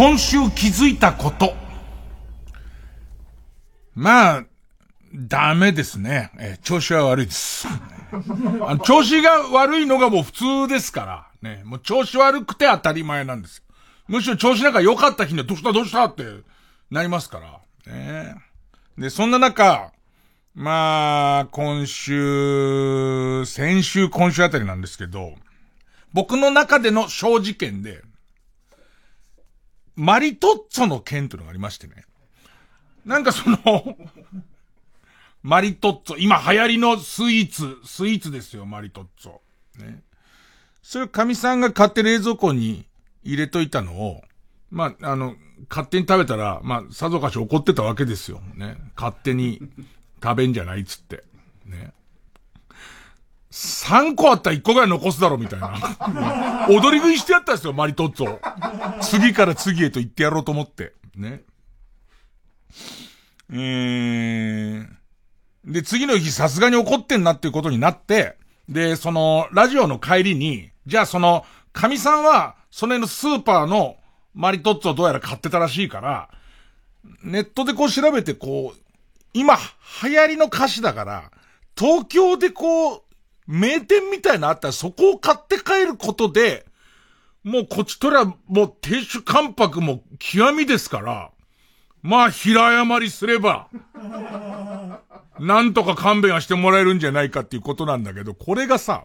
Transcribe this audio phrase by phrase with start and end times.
[0.00, 1.52] 今週気づいたこと。
[3.94, 4.44] まあ、
[5.12, 6.30] ダメですね。
[6.38, 7.68] えー、調子は悪いです。
[8.66, 11.04] あの調子が悪いのがもう普通ですか
[11.42, 11.50] ら。
[11.50, 11.60] ね。
[11.66, 13.62] もう調子悪くて当たり前なんです。
[14.08, 16.24] むしろ調子なんか良かった日にはどうしたどうしたって
[16.90, 17.38] なりますか
[17.86, 17.92] ら。
[17.92, 18.36] ね。
[18.96, 19.92] で、そんな中、
[20.54, 25.34] まあ、今週、先週、今週あたりなんですけど、
[26.14, 28.00] 僕の中での小事件で、
[30.00, 32.04] マリトッツォの件というのがありましてね。
[33.04, 33.58] なんかその
[35.42, 39.84] マリトッツォ、今流行りのスイーツ、スイーツですよ、マリトッツォ。
[39.84, 40.02] ね。
[40.82, 42.86] それを神さんが買って冷蔵庫に
[43.22, 44.22] 入れといたのを、
[44.70, 45.34] まあ、あの、
[45.68, 48.40] 勝手に食べたら、まあ、さぞかし怒ってたわけですよ。
[48.54, 48.78] ね。
[48.96, 49.60] 勝手に
[50.22, 51.24] 食べんじゃないっつって。
[51.66, 51.92] ね。
[53.50, 56.66] 3個あったら1個ぐらい残すだろ、みたいな。
[56.70, 58.98] 踊り食いしてやったんですよ、マリトッツォ。
[59.00, 60.92] 次から次へと言ってやろうと思って。
[61.16, 61.42] ね。
[63.52, 64.86] えー、
[65.64, 68.36] で、次の日さすがに怒ってんなっていうことになって、
[68.68, 73.96] で、その、ラジオの帰りに、じゃあその、神さんは、その辺のスーパーの
[74.32, 76.30] マリトッツォをどうやら買ってたらしいから、
[77.24, 78.80] ネットでこう調べてこう、
[79.34, 79.56] 今、
[80.04, 81.30] 流行りの歌詞だから、
[81.76, 83.02] 東京でこう、
[83.50, 86.64] 名店みたいなあったらそこを買って帰ることで、
[87.42, 91.32] もうこっちとらもう亭主関白も極みですから、
[92.00, 93.68] まあ平謝りすれば、
[95.40, 99.02] なんとか勘弁はしてもらえるんじゃないかっていうことなんだけど、これがさ、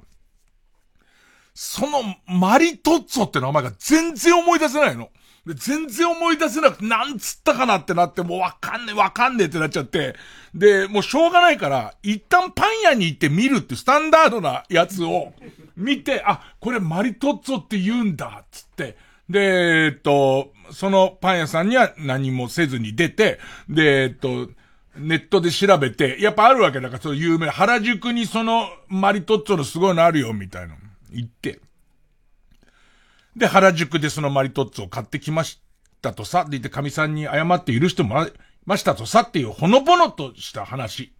[1.55, 5.09] そのマリトッツォって名前が全然思い出せないの。
[5.45, 10.15] で、全然思い出せなくて、なんつったかなってなって、もうわかんねえわかんねえってなっちゃって、
[10.53, 15.33] で、もうしょうがないから、一旦パン屋に行って見るってスタンダードなやつを
[15.75, 18.97] 見て、あ、これマリトッツォって言うんだ、つって、
[19.29, 23.39] で、えっと、そのパン屋さんには何もせずに出て、
[23.69, 24.49] で、えっと、
[24.97, 30.75] ネットで調べて、やっぱあるわけだから、その有名、原宿にそのマリトッツォのすごいのあるよ、みたいな。
[31.11, 31.59] 行って。
[33.35, 35.61] で、原宿でそのマリトッツォを買ってきまし
[36.01, 38.33] たとさ、で言って神さんに謝って許してもらい
[38.65, 41.13] ましたとさっていうほのぼのとした話。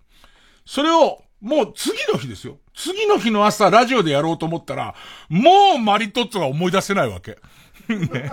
[0.66, 2.58] それを、もう次の日ですよ。
[2.74, 4.96] 次の日の朝ラジオでやろうと思ったら、
[5.30, 7.38] もうマリトッツォが思い出せないわけ。
[7.88, 8.32] ね、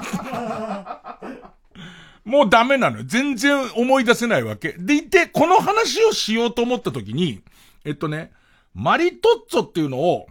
[2.25, 3.05] もうダメなのよ。
[3.07, 4.75] 全然思い出せないわけ。
[4.79, 7.43] でいて、この話をしようと思った時に、
[7.85, 8.33] えっとね、
[8.75, 10.29] マリトッツォっていうのを、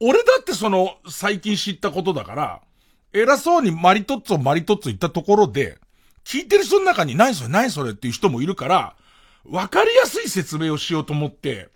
[0.00, 2.60] 俺だってその、最近知ったことだから、
[3.12, 5.78] 偉そうにマリトッツォマリトッツォ言ったところで、
[6.24, 8.96] 聞いてる人の中に何それ何それっていう人もいるから、
[9.44, 11.68] わかりやすい説明をしようと思って、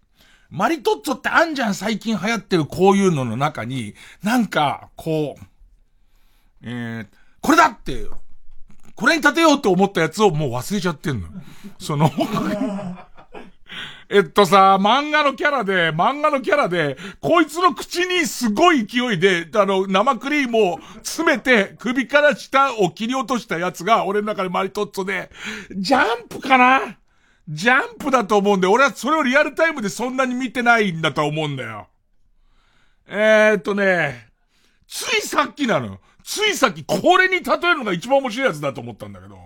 [0.51, 5.45] マリトッツォってあんじゃん最近流行ってるこういうのの中に、なんか、こう、
[6.63, 7.07] えー、
[7.41, 8.07] これだって、
[8.95, 11.29] これに立てようと思ったやつをもう忘れちゃってんの。
[11.79, 12.11] その
[14.11, 25.31] えっとさ、漫画のキャラで、漫画のキャラで、こいつの口にすごい勢いで、あの、生クリームを詰めて、首から下を切り落としたやつが、俺の中でマリトッツォで、
[25.77, 26.97] ジャンプかな？
[27.51, 31.89] ジャンプだと思うんで、俺はそれをリアルタイムでそんなに見てないんだと思うんだよ。
[33.07, 34.29] えー、っとね、
[34.87, 35.99] ついさっきなの。
[36.25, 39.37] ついさっき、これに例えるのが一番面白いやつだと思ったんだけど。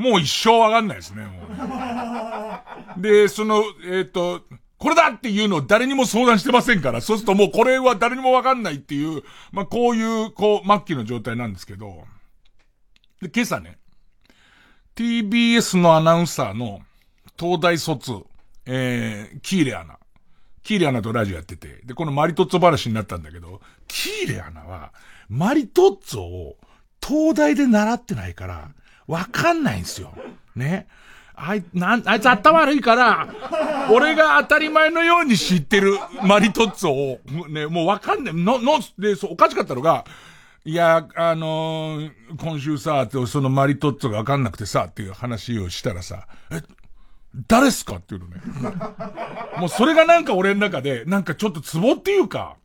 [0.00, 1.26] もう一生わかんないですね、
[2.96, 4.42] で、その、えっ、ー、と、
[4.78, 9.22] これだっていうのを誰にも相談してませんから、そうするともうこれは誰にもわかんないっていう、
[9.52, 12.04] まあ、こういう、こう、末期の状態なんですけど、
[13.20, 13.78] で、今朝ね、
[14.96, 16.80] TBS のアナウンサーの
[17.38, 18.12] 東大卒、
[18.64, 19.98] えー、キーレアナ。
[20.62, 24.92] キーレアナとラジオやってて、で、このマリトッツォ話になったんだけど、キーレアナは、
[25.28, 26.56] マリトッツォを
[27.06, 28.70] 東大で習ってないから、
[29.10, 30.12] わかんないんですよ。
[30.54, 30.86] ね。
[31.34, 33.28] あい、なん、あいつ頭悪いから、
[33.90, 38.34] 俺が当たり前のように知ってるマリトッツォを、ね、もうわかんない。
[38.34, 40.04] の、の、で、そう、おかしかったのが、
[40.64, 46.62] いや、あのー、今週さ、そのマリトッツォがわかんなくてさ、っていう話をしたらさ、え、
[47.48, 48.40] 誰っすかっていうのね。
[49.58, 52.56] もうそれがなんか俺の中で、なんかちょっとツボっていうか、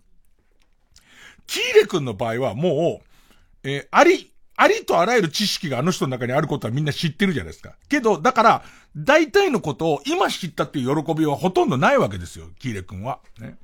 [1.48, 7.76] キーレ君の場合はもう、えー、あり、ありとあらゆる知識があの人の中にあることはみんな知ってるじゃないですか。
[7.90, 8.64] けど、だから、
[8.96, 13.20] 大体のことを今知ったっていう喜びはほとんどないわけですよ、キーレ君は。
[13.40, 13.58] ね。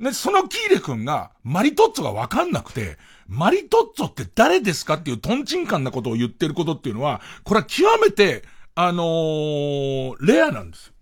[0.00, 2.96] で、そのキーレ君が、マリトッツォがわかんなくて、
[3.26, 8.44] マリトッツォって誰ですかっていうトンチンカンなことを言ってることっていうのは、これは極めて、
[8.74, 10.92] あのー、レアなんです。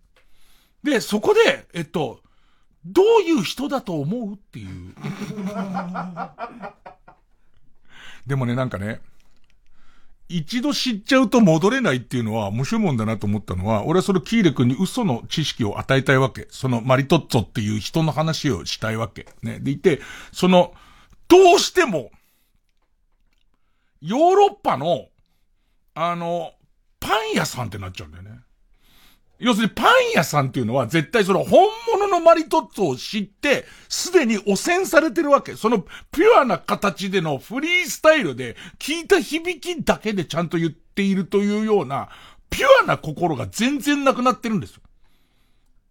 [0.82, 2.20] で、そこで、えっと、
[2.85, 4.94] どういう人だと思うっていう。
[8.26, 9.00] でもね、なんかね、
[10.28, 16.49] 一度知っちゃうと戻れないっていうのは面白いもんだなと思ったのは、俺はそのキーレ君に嘘の知識を与えたいわけ。
[16.50, 19.26] そのマリトッツォっていう人の話をしたいわけ。
[19.43, 19.61] ね。
[19.61, 20.00] でいて、
[20.32, 20.75] その、
[21.28, 22.11] どうしても、
[24.00, 25.06] ヨーロッパの、
[25.94, 26.52] あの、
[26.99, 28.40] パン屋さんってなっちゃうんだよね。
[29.38, 35.56] 要するにパン屋さんっていうのは絶対その本物のマリトッツォを知って、すでに汚染されてるわけ。
[35.56, 42.09] そのピュアな形でのフリースタイルで聞いた響きだけでちゃんと言っているというような、
[42.49, 44.81] ピュアな心が全然なくなってるんですよ。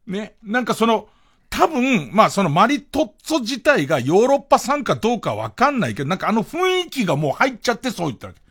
[0.08, 0.36] ね。
[0.44, 1.08] なんかその、
[1.50, 8.42] 多分、まあそのマリトッツォ自体がヨーロッパ産かどうかわかんないけど、なんかあの雰囲気がもう入っちゃってそう言ったわけ。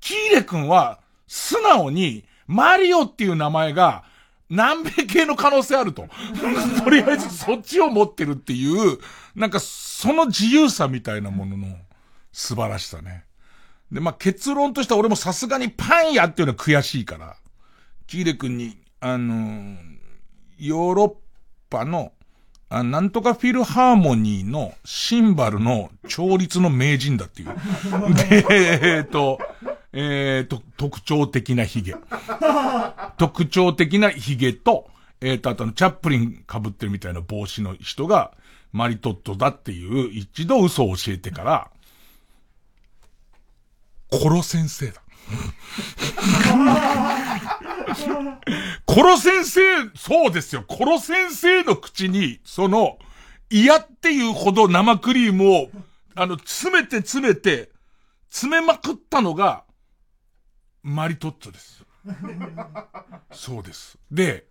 [0.00, 4.04] キーレ君は、素直に、マリオっていう名前が、
[4.50, 6.08] 南米系の可能性あると。
[6.82, 8.98] とりあえずそっちを持ってるっていう、
[9.34, 11.68] なんかその自由さみたいなものの
[12.32, 13.24] 素晴らしさね。
[13.92, 17.36] で、まあ、結論としては俺もさすがにパン屋っていうのは悔しいから、
[18.06, 19.76] キーレ君に、あのー、
[20.58, 21.14] ヨーロッ
[21.70, 22.12] パの、
[22.68, 28.14] あなんとかフィルハーモニーのシンバルの調律の名人だっていう。
[28.14, 28.46] で、
[28.98, 29.40] えっと、
[29.92, 31.96] えー、と、特徴的な髭。
[33.18, 34.88] 特徴的な髭と、
[35.20, 38.32] えーと、あとのチャップリン被ってるみたいな帽子の人が、
[38.72, 41.70] マリトットだっていう一度嘘を教えてから、
[44.10, 45.02] コロ先生だ。
[48.86, 49.60] コロ先生、
[49.96, 50.64] そうですよ。
[50.66, 52.98] コロ先生の口に、その、
[53.50, 55.70] 嫌っていうほど生クリームを、
[56.14, 57.70] あの、詰めて詰めて、
[58.30, 59.64] 詰めまくったのが、
[60.82, 61.84] マリトッツォです。
[63.32, 63.98] そうです。
[64.10, 64.46] で、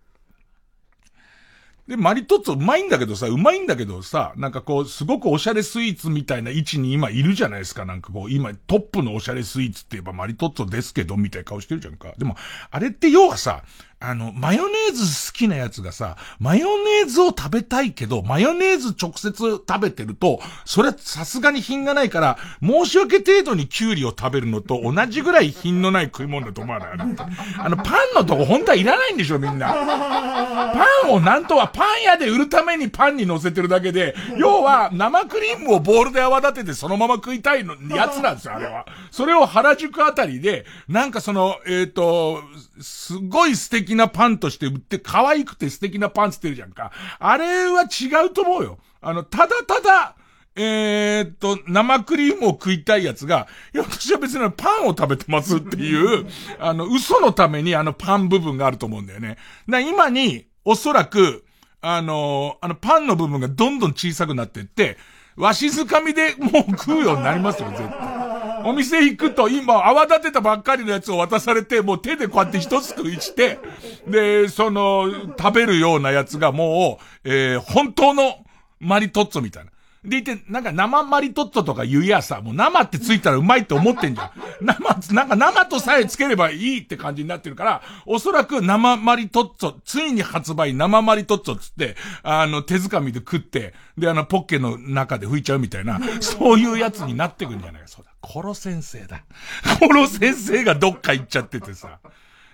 [1.90, 7.84] で、マリトッツォうまいんだけどさ、うまいんだけどさ、なんかこう、すごくオシャレスイーツみたいな位置に今いるじゃないですか。
[7.84, 12.12] なんかこう、今トップのオシャレスイーツって言えばマリトッツォですけど、みたいな顔してるじゃんか。
[12.16, 12.36] でも、
[12.70, 13.64] あれって要はさ、
[14.02, 26.88] あの、マヨネーズ好きなやつがさ、マヨネーズを食べたいけど、マヨネーズ直接食べてると、それはさすがに品がないから、申し訳程度にキュウリを食べるのと同じぐらい品のない食い物だと思わない？
[26.88, 29.68] ああの、パンのとこ本当はいらないんでしょ、みんな。
[29.68, 38.86] パンをなんとはパン屋で売るためにパンに乗せてるだけで、要は生クリームをボールで泡立ててそのまま食いたいの、やつなんですよ、あれは。
[39.10, 42.40] それを原宿あたりで、なんかその、えっ、ー、と、
[42.80, 46.92] すごい素敵なパンとして売って、可愛くて素敵なパンつってるじゃんか。
[47.18, 48.78] あれは違うと思うよ。
[49.00, 50.16] あの、ただただ、
[50.56, 56.26] えー、っと、生クリームを食いたいやつが、いや、私は別にパンを食べてますっていう、
[56.58, 59.38] あの、嘘のためにあのパン部分があると思うんだよね。
[59.68, 61.44] だ今に、おそらく、
[61.82, 64.98] あのあのパンの部分がどんどん小さくなっていって、
[65.36, 68.19] わしづかみでもう食うようになりますよ、絶対。
[68.64, 73.58] お店行くと今泡立てたばっかりのやつを渡されて、もう手でこうやって一すくいして、
[74.06, 78.44] で、その、食べるようなやつがもう、えー、本当の
[78.78, 79.70] マリトッツォみたいな。
[80.02, 84.30] でいて、なんか生マリトッツォとか言うやさ、もう生ってついたらうまいって思ってんじゃん。
[84.64, 98.09] 生、なんか生とさえつければいいって感じになってるから、おそらく生マリトッツォ、ついに発売生マリトッツォつって、あの、手づかみで食って、で、あの、ポッケの中で拭いちゃうみたいな、そういうやつになってくんじゃないか、そうだ。
[98.32, 99.24] コロ先生だ。
[99.80, 101.98] コロ先生がどっか行っちゃっててさ。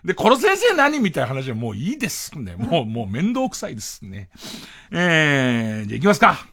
[0.02, 2.56] で、コロ先生何みたいな話はもういいですね。
[2.56, 4.30] もう、もう面倒くさいですね。
[4.90, 6.46] えー、じゃあ行きますか。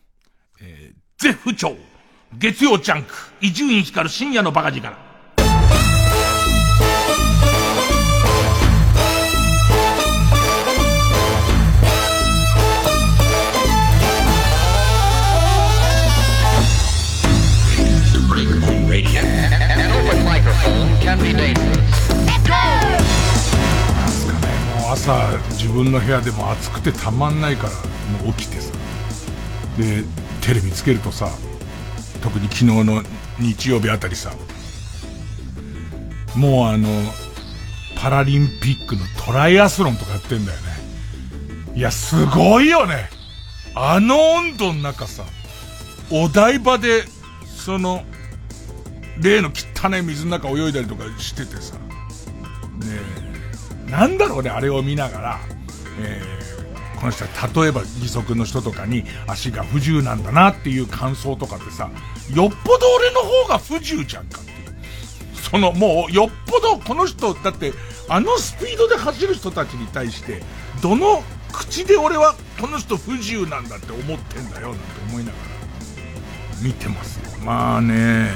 [0.60, 1.78] えー、絶不調。
[2.38, 3.14] 月曜チャンク。
[3.40, 5.13] 伊集院光る深夜のバカ力。
[24.94, 27.70] 朝自分の部屋でも暑くてたまんないから
[28.24, 28.72] もう起きてさ。
[29.78, 30.04] で
[30.42, 31.30] テレビつけるとさ
[32.22, 33.02] 特に昨日の
[33.40, 34.32] 日曜日あたりさ
[36.36, 36.88] もうあの
[38.00, 40.74] パラリンピックのトライアスロンとかやってんだよね。
[41.76, 43.10] いやすごいよね。
[43.74, 45.24] あの温度の中さ
[46.12, 47.06] お台場で
[47.48, 48.04] その
[49.20, 51.74] 例の汚い水の中泳いだりとかしててさ。
[51.74, 51.82] ね
[53.30, 53.33] え。
[53.94, 55.40] なんだろうねあれを見ながら
[56.00, 56.44] えー
[57.04, 61.92] この人は例えば義足の人とかに足が不自由なんだなっていう感想とかってさ、
[62.34, 64.58] よっぽど俺の方が不自由じゃんかっていう。
[65.36, 67.74] そのもうよっぽどこの人、だって
[68.08, 70.42] あのスピードで走る人たちに対して、
[70.82, 75.44] どの口で俺はこの人不自由なんだって思ってんだよなんて思いながら
[76.62, 77.38] 見てますよ。
[77.46, 78.30] まあね、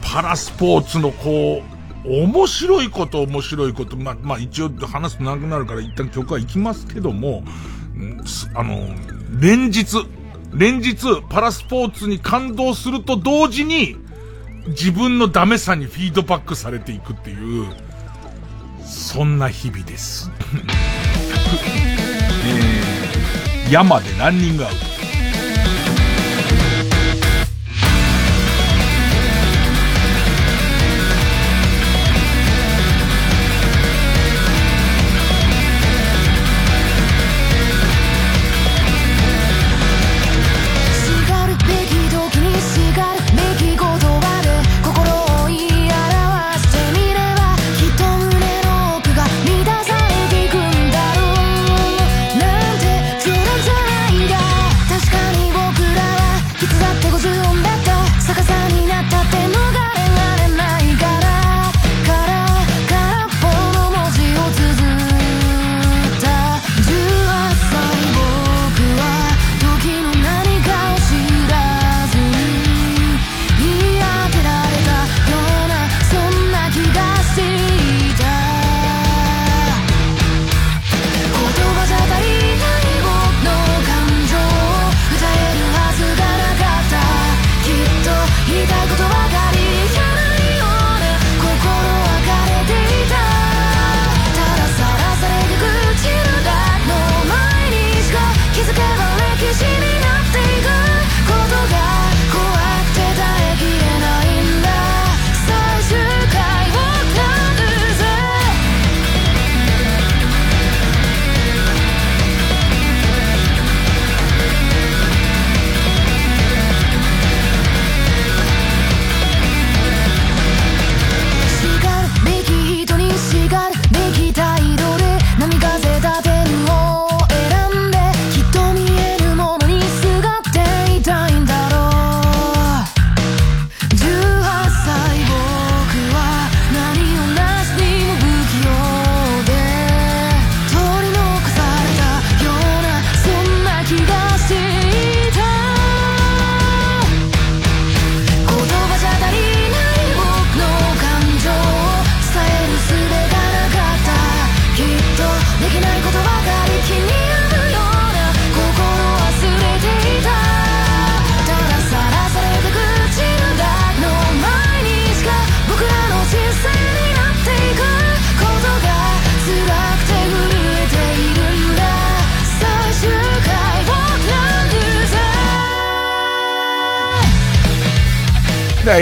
[0.00, 1.71] パラスポーツのこう、
[2.04, 7.44] 面白いこと面白いこと、まあ、まあ一応話すと長くなるから一旦曲は行きますけども、
[8.54, 8.88] あの、
[9.40, 10.06] 連日、
[10.52, 13.96] 連日パラスポーツに感動すると同時に、
[14.68, 17.66] 自分のダメさにフィードバックされていくっていう、
[18.84, 20.30] そんな日々です。
[22.44, 25.01] えー、山でランニングアウト。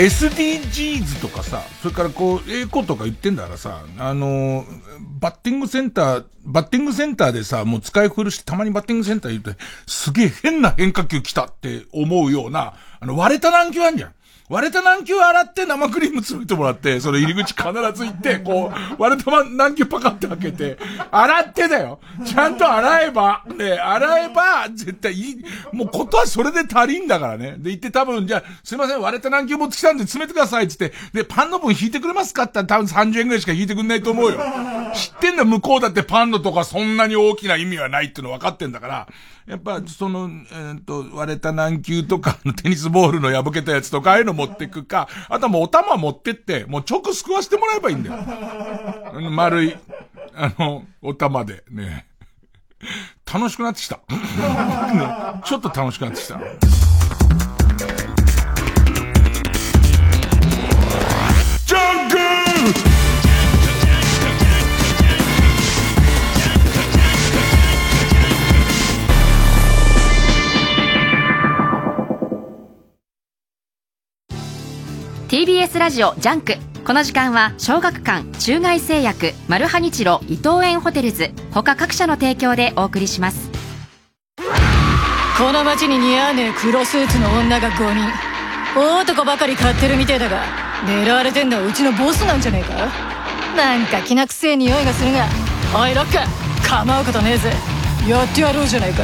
[0.01, 4.65] SDGs とかさ、それからこう、エコとか言ってんだからさ、あの
[5.19, 14.13] バッティングセンター、バッティングセンターでさ、もう使い古して、たまにバッティングセンター言って、すげえ変な変化球来たって思うような、あの、割れた軟球あんじゃん。
[14.51, 20.77] 割れた軟球洗って生クリーム詰めてもらって、その入り口必ず行って、こう、割れた軟球パカって開けて、
[21.09, 22.01] 洗ってだよ。
[22.25, 25.43] ちゃんと洗えば、ね、洗えば、絶対いい。
[25.71, 27.55] もうことはそれで足りんだからね。
[27.59, 34.39] で、行って多分、じゃあ、すいません、割れた軟球持ってきたんで詰めてくださいって言って、で、パンの分引いてくれますかって多分30円ぐらいしか引いてくんないと思うよ。
[34.93, 39.07] 知ってんだ向こうだってパンのとかそんなに大きな意味はないっていうの分かってんだから、
[39.47, 49.21] やっぱ、その、えー、っと、割れた軟球とか、テニスボールの破けたやつとか、ああいうのも持ってくか、あとはもうお玉持ってって、もう直すくわしてもらえばいいんだよ。
[49.29, 49.75] 丸い、
[50.35, 52.07] あの、お玉で、ね。
[53.31, 53.99] 楽しくなってきた。
[55.45, 56.39] ちょっと楽しくなってきた。
[61.65, 63.00] ジャンク
[75.31, 76.55] TBS ラジオジャンク。
[76.85, 81.31] この時間は小学館中外製薬マルハニチロ伊藤園ホテルズ。
[81.53, 83.49] 他各社の提供でお送りします。
[85.37, 88.11] この街に似合わねえ黒スーツの女が5人。
[88.75, 90.43] 大男ばかり買ってるみてえだが
[90.85, 93.55] 狙われてんのはうちのボスなんじゃねえか？
[93.55, 95.27] なんかきな臭え匂いがするが。
[95.73, 96.67] おいロック。
[96.67, 97.53] 構うことねえぜ。
[98.05, 99.03] やってやろうじゃないか。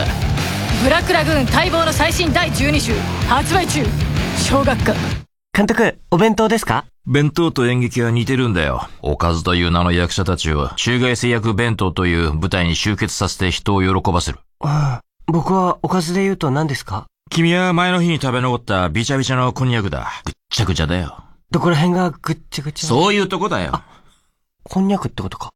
[0.83, 2.91] ブラックラグーン待望の最新第12集
[3.29, 3.85] 発売中。
[4.37, 5.26] 小学館。
[5.57, 6.85] 監督、お弁当ですか？
[7.07, 8.87] 弁当と演劇は似てるんだよ。
[9.01, 14.37] おかずという名の役者たちを、中外製薬弁当という舞台に集結させて人を喜ばせる。
[14.59, 17.07] ああ、僕はおかずで言うと何ですか？
[17.31, 20.07] 君は前の日に食べ残ったビチャビチャのこんにゃくだ。
[20.25, 21.23] ぐっちゃぐちゃだよ。
[21.49, 22.87] どこら辺がぐっちゃぐちゃ？
[22.87, 23.81] そういうとこだよ。
[24.61, 25.49] こんにゃくってことか。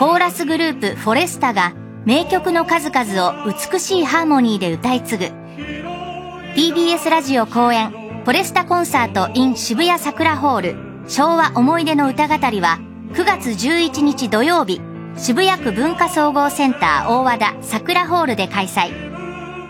[0.00, 5.24] コーラスグループフォレスタが名曲の数々を美しいハーモニーで歌い継ぐ
[6.56, 10.74] TBS ラジオ公演フォレスタコンサート in 渋谷桜ホール。
[11.06, 12.80] 昭和思い出の歌語りは
[13.12, 14.80] 9月11日土曜日
[15.16, 18.90] 渋谷区文化総合センター大和田桜ホールで開催。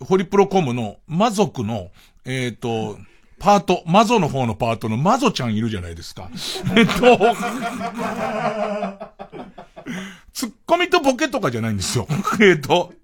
[0.00, 1.90] ホリプロコムの魔族の、
[2.24, 2.98] えっ、ー、と、
[3.38, 6.30] パート、マゾの方のパートのマゾちゃんいるじゃないですか。
[6.76, 7.36] えっと、
[10.32, 12.08] ツッコミとボケとかじゃないんですよ。
[12.40, 12.94] えっと、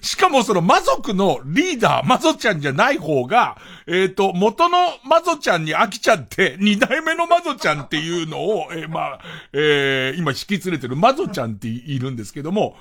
[0.00, 9.20] しかもその魔族のリーダー、魔族ちゃんじゃない方が、えっ、ー、と、元の魔族ちゃんに飽きちゃって、二代目の魔族ちゃんっていうのを、えー、まあ、
[9.52, 12.76] えー、今引き連れてる魔族ちゃんっているんですけども、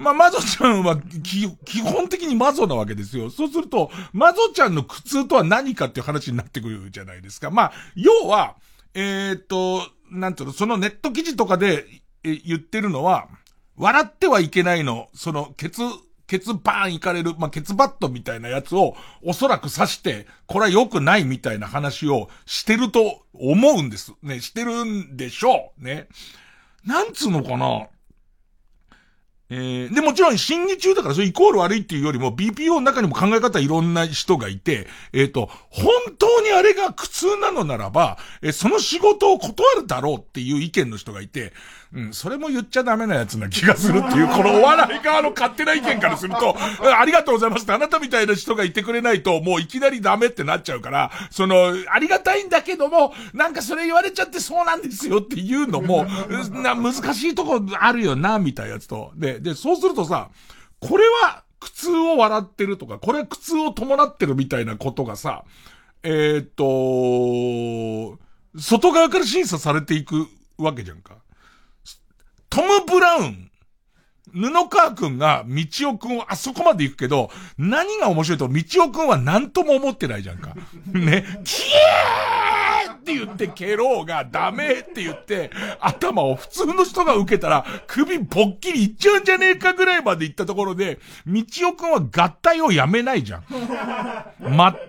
[0.00, 1.46] まあ、魔族ちゃんは基
[1.82, 3.28] 本的に魔族なわけですよ。
[3.28, 7.50] そうすると、魔族ちゃんの苦痛とは何かっていう話になってくるじゃないですか。
[7.50, 8.56] まあ、要は、
[8.94, 11.84] えっ、と、なんていうの、そのネット記事とかで、
[12.24, 13.28] え言ってるのは、
[13.76, 15.82] 笑ってはいけないの、その、ケツ、
[16.26, 24.14] ケツバーンいかれる、まあ、ケツバットみたいなやつを、おそらく刺して、これは良くないみたいな話をしてると思うんです。
[24.22, 25.84] ね、してるんでしょう。
[25.84, 26.08] ね。
[26.86, 27.88] なんつうのかな。
[29.52, 41.52] えー、で、もちろん審議中だから、それイコール悪いっていうよりも、BPO の中にも考え方いろんな人がいて、えっ、ー、と、本当にあれが苦痛なのならば、えー、その仕事を断るだろうっていう意見の人がいて、
[41.92, 56.06] うん、それも言っちゃダメなやつな気がするっていう、このお笑い側の勝手な意見からすると、ありがとうございますってあなたみたいな人がいてくれないと、もういきなりダメってなっちゃうから、その、ありがたいんだけども、なんかそれ言われちゃってそうなんですよっていうのも、
[56.62, 59.10] な、難しいとこあるよな、みたいなやつと。
[59.16, 60.30] で、で、そうするとさ、
[60.78, 65.44] これは苦痛を笑ってるとか、これは苦痛を伴ってるみたいなことがさ、
[66.04, 68.18] えー、っと、
[68.56, 71.16] 外側から審査されていくわけじゃんか。
[72.50, 73.50] トム・ブラウン、
[74.32, 80.54] 布川くんが道夫くんをあそこまで行くけど、何が面白いと道夫くんは何とも思ってないじゃんか。
[80.86, 81.24] ね。
[81.44, 82.59] キエー
[82.92, 85.50] って言って蹴ろうがダメって言って、
[85.80, 93.44] 頭を普通の人が受けたら首ぼっきりいっちゃうんじゃねえかぐらいまで行ったところで、道夫くんは合体をやめないじゃん。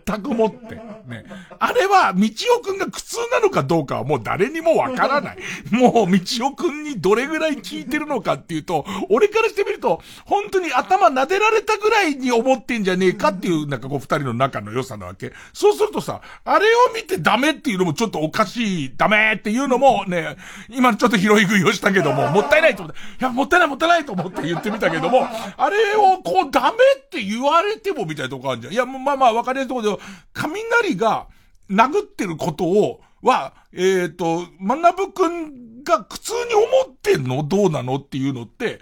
[0.05, 0.75] 全くもって。
[0.75, 1.25] ね。
[1.59, 5.37] あれは道夫くんが苦痛なのかどうかはもう誰にもわからない。
[5.71, 15.33] もう道夫くんにどれぐらい効いてるのかっていうと、俺からしてみると、本当に頭撫でられたぐらいに思ってんじゃねえかっていう、なんかこう二人の仲の良さなわけ。
[15.53, 20.37] そうするとさ、あれを見てダメっていうのもちょっとおかしい、ダメっていうのもね、
[20.69, 25.27] 今ちょっと拾い食いをしたけども、もったいないと思って、いや、もったいないもったいないと思って言ってみたけども、
[25.57, 28.73] あれをこうダメって言われてもみたいなとこあるじゃん。
[28.73, 31.27] いや、まあまあわかりやすいところで、雷が
[31.69, 38.79] 殴ってることを、は、えっ、ー、と、まなぶくんが苦痛に思ってんのどうなのっていうのって、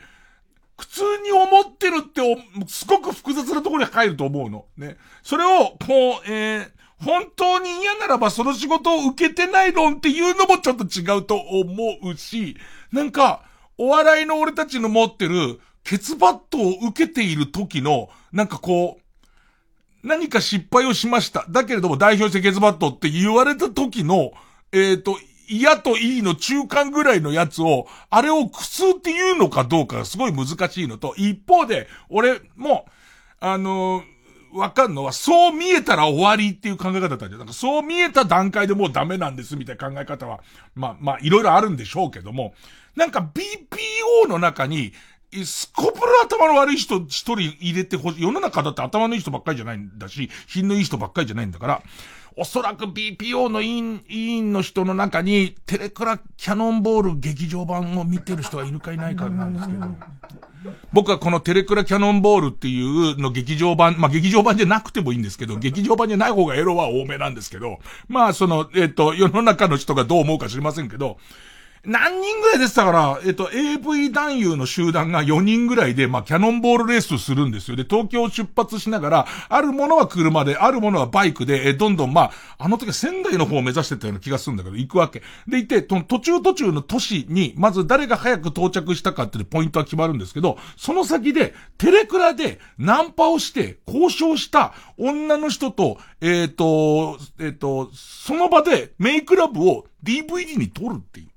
[0.77, 2.21] 苦痛に思ってるって
[2.67, 4.65] すごく複雑なところに入ると思うの。
[4.77, 4.95] ね。
[5.23, 6.71] それを、こう、えー、
[7.03, 12.57] 本当に嫌ならばその仕事を受けてない論っていうのもちょっと違うと思うし、
[12.91, 13.43] なんか、
[13.77, 21.45] お笑いの俺たちの持ってる、ケツバットを受けている時の、なんかこう、何か失敗をしました。
[21.49, 24.31] だけれども代表してケツバットって言われた時の、
[24.73, 32.85] えっ、ー、と、嫌といいの中間ぐらいのやつを、あれを苦痛って言うのかどうかがすごい難しいのと、一方で、俺も、
[33.39, 34.18] あのー
[34.53, 40.39] わかんのは、そう見えたら終わりっていう考え方だったんじゃなんかそう見えた段階でもうダメなんですみたいな考え方は、
[40.75, 42.53] まあまあいろいろあるんでしょうけども、
[42.95, 44.93] なんか BPO の中に、
[45.45, 48.21] すこぶる頭の悪い人一人入れてほしい。
[48.23, 51.83] 世の中だって頭のいい人ばっかりじゃないんだし、品のいい人ばっかりじゃないんだから、
[52.35, 59.87] おそらく BPO の委員、委員の人の中に、テレクラキャノンボール劇場版を見てる人がいるかいないかなんですけど。
[60.91, 71.17] 僕はこのテレクラキャノンボールっていうの劇場版、まあ、劇場版じゃなくてもいいんですけど、劇場版じゃない方がエロは多めなんですけど、まあ、その、えっ、と、世の中の人がどう思うか知りませんけど、
[71.85, 77.77] 何人ぐらいでしたから、えっと、AV 男優の集団が4人ぐらいで、まあ、キャノンボールレースするんですよ。
[77.77, 85.21] で、東京を出発しながら、あるものは車で、あるものはバイクで、え、どんどん、まあ、あの時は仙台の方を目指してたような気がするんだけど、行くわけ。
[85.47, 101.28] で、行って、途中途中の都市に、まず誰が早く到着したかっていうポイントは決まるんですけど、その先で、テレクラで、ナンパをして、交渉した女の人と、えっ、ー、と、えっ、ー、と、その場でメイクラブを DVD に撮るっていう。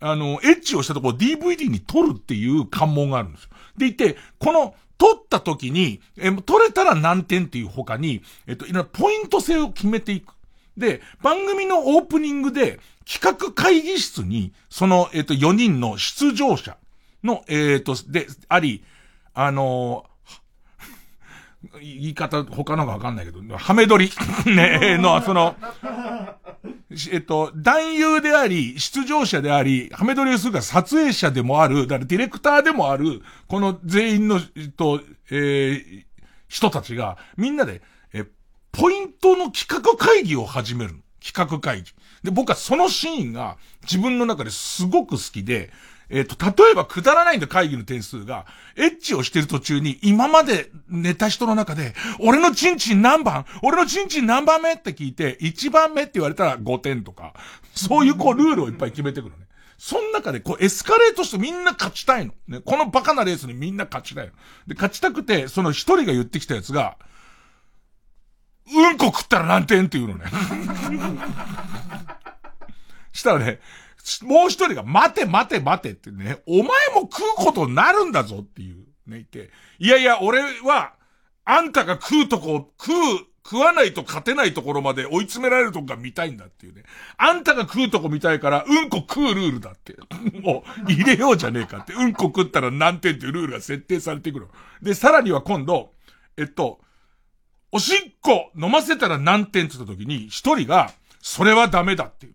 [0.00, 3.50] あの、エッチをしたところ DVD に撮るっていう関門があるんですよ。
[3.76, 10.34] でいて、この、撮った時に、え、撮れたら何点っていう他に、えっと、いろんなポイント制を決めていく。
[10.76, 16.76] で、番組のオープニングで、企画会議室に、その、えっと、4人の出場者
[17.24, 18.84] の、えっと、で、あり、
[19.32, 20.04] あの
[21.80, 24.10] 言い方、他のがわかんないけど、ハメ撮り？
[24.46, 25.56] ね、の、その、
[27.12, 35.00] えっと、男優であり、出場者であり、ハメ撮りをするか撮影者でもある、だからディレクターでもある、この全員の、えっと、
[35.30, 36.04] えー、
[36.48, 37.80] 人たちが、みんなで、
[38.12, 38.26] え、
[38.72, 41.92] ポイントの企画会議を始める企画会議。
[42.24, 45.70] で、僕はそのシーンが自分の中ですごく好きで、
[46.10, 48.46] えっ、ー、と、例えばくだらないんだ会議の点数が、
[48.76, 57.34] エッチをしてる途中に、今まで寝た人の中で、俺のチンチン何番俺のチンチン何番目って聞いて、1番目って言われたら5点とか、
[57.74, 59.46] そういうこうルールをいっぱい決めてくるね。
[59.78, 62.34] その中でこうエスカレートしてみんな勝ちたいの。
[62.48, 62.60] ね。
[62.60, 64.32] このバカなレースにみんな勝ちたいの。
[64.66, 66.98] で、勝ちたくて、その一人が言ってきたやつが、
[68.72, 70.26] うんこ食ったら何点って言うのね。
[73.12, 73.60] したらね、
[74.22, 80.94] もう一人が待て待て待てってね、お前も食うことになるんだぞっていう、ね、言って、いやいや、俺は、
[81.44, 86.84] あんたが食うとこ、食う、食わないと勝てないところまで追い詰められるとこが見たいんだっていうね。
[87.16, 89.96] あんたが食うとこ見たいから、うんこ食うルールだって。
[90.40, 91.92] もう、入れようじゃねえかって。
[91.94, 94.48] うんこ食ったら何点っていうルールが設定されてくる。
[94.82, 95.94] で、さらには今度、
[96.36, 96.80] えっと、
[97.72, 102.34] おしっこ飲ませたら何点って言った時に、一人が、それはダメだっていう。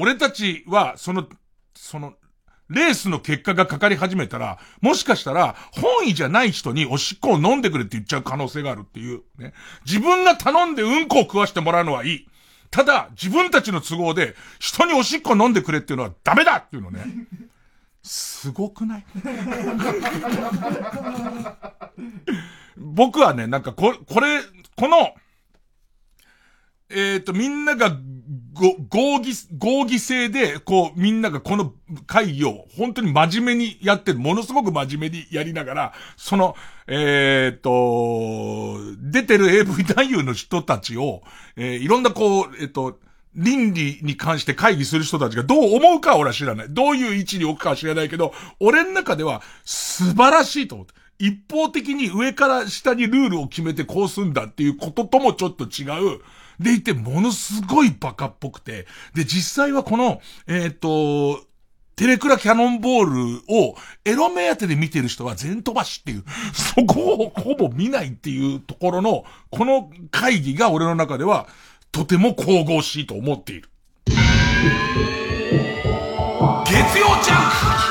[0.00, 1.28] 俺たちは、その、
[1.74, 2.14] その、
[2.68, 9.54] レースの結果がかかり始めたら、もしかしたら、本意じゃない人におしっこを飲んでくれって言っちゃう可能性があるっていう、ね。
[9.84, 12.28] 自分が頼んでうんこを食わしてもらうのはいい。
[12.70, 17.04] ただ、自分たちの都合で、人におしっこ飲んでくれっていうのはダメだっていうのね。
[18.04, 19.04] すごくない？
[22.76, 24.42] 僕はね、なんかこ、これ、
[24.76, 25.12] この、
[26.90, 27.96] えっ、ー、と、みんなが
[28.54, 31.72] ご、合議、合議制で、こう、みんながこの
[32.06, 41.22] 会議を本当に真面目にやってる、ものすごく真面目にやりながら、その、えっ、ー、と、出てる AV 男優の人たちを、
[41.56, 42.98] えー、いろんなこう、えっ、ー、と、
[43.34, 46.66] 倫理に関して会議する人たちがどう思うかは俺は知らない。
[46.70, 50.94] どういう位置に置くかは知らないけど、俺の中では素晴らしいと思って。
[51.20, 56.20] 一方的に上から下にルールを決めてこうすんだっていうことともちょっと違う、
[56.60, 61.48] でいて、ものすごいバカっぽくて、で、実際はこの、えっ、と、
[61.98, 71.48] テレクラキャノンボールをエロ目当てで見てる人は全飛ばしっていう、 そこをほぼ見ないっていうところの、この会議が俺の中では
[71.90, 73.68] とても神々しいと思っている。
[76.66, 77.87] 月曜ジャンク。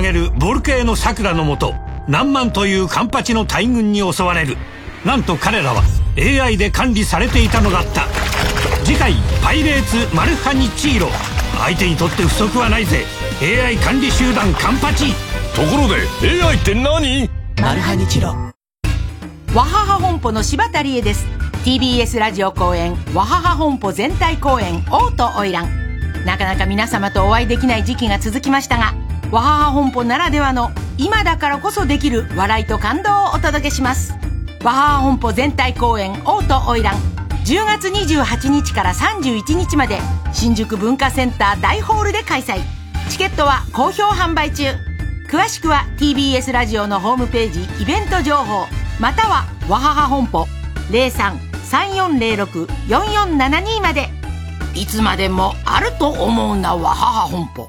[0.00, 1.74] げるボルケーノ桜のもと
[2.08, 4.56] 何万というカンパチの大群に襲われる。
[5.04, 5.82] なんと彼らは
[6.18, 8.06] AI で管理されていたのだった。
[8.84, 11.08] 次回「パイレーツマルハニチーロ」
[11.58, 13.04] 相手にとって不足はないぜ。
[13.42, 15.12] AI 管理集団カンパチ
[15.54, 17.30] ところで AI って何？
[17.60, 18.28] マルハニチロ。
[18.28, 21.26] わはは本舗の柴田理恵です。
[21.66, 25.66] TBS ラジオ公演わはは本舗全体公演王と花魁
[26.24, 28.94] なかなか皆様とお会いできない時期が続きましたが
[29.30, 34.12] わはは本舗ならではの今だからこそできる笑いと感動をお届けします。
[34.62, 36.90] わはは本舗全体公演王と花魁。
[37.44, 39.98] 10月28日から31日まで。
[40.32, 42.60] 新宿文化センター大ホールで開催。
[43.08, 44.66] チケットは好評販売中。
[45.28, 47.64] 詳しくは TBS ラジオのホームページ。
[47.82, 48.66] イベント情報。
[49.00, 50.46] またはわはは本舗。
[50.90, 54.08] 03-3406-4472まで。
[54.74, 57.68] いつまでもあると思うなわはは本舗。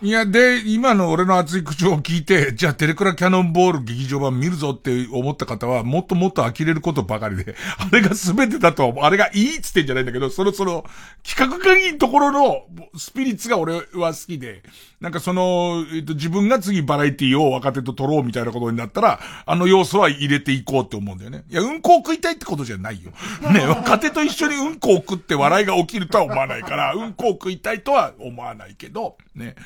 [0.00, 10.84] いや、で、今の俺の熱い口調を聞いて、じゃあテレクラキャノンボール劇場版見るぞって思った方は、もっともっと呆れることばかりで、あれが全てだと、あれがいいっつってんじゃないんだけど、そろそろ、
[11.24, 12.62] 企画会議のところの
[12.96, 14.62] スピリッツが俺は好きで、
[15.00, 21.42] なんかその、えっと、自分が次バラエティを若手と撮ろうみたいなことになったら、あの要素は入れていこうって思うんだよね。
[21.50, 23.10] いや、うんこを食いたいってことじゃないよ。
[23.50, 29.56] ね、若手と一緒にうんこを食って笑いが起きるとは思わないから、うんこを食いたいとは思わないけど、ね。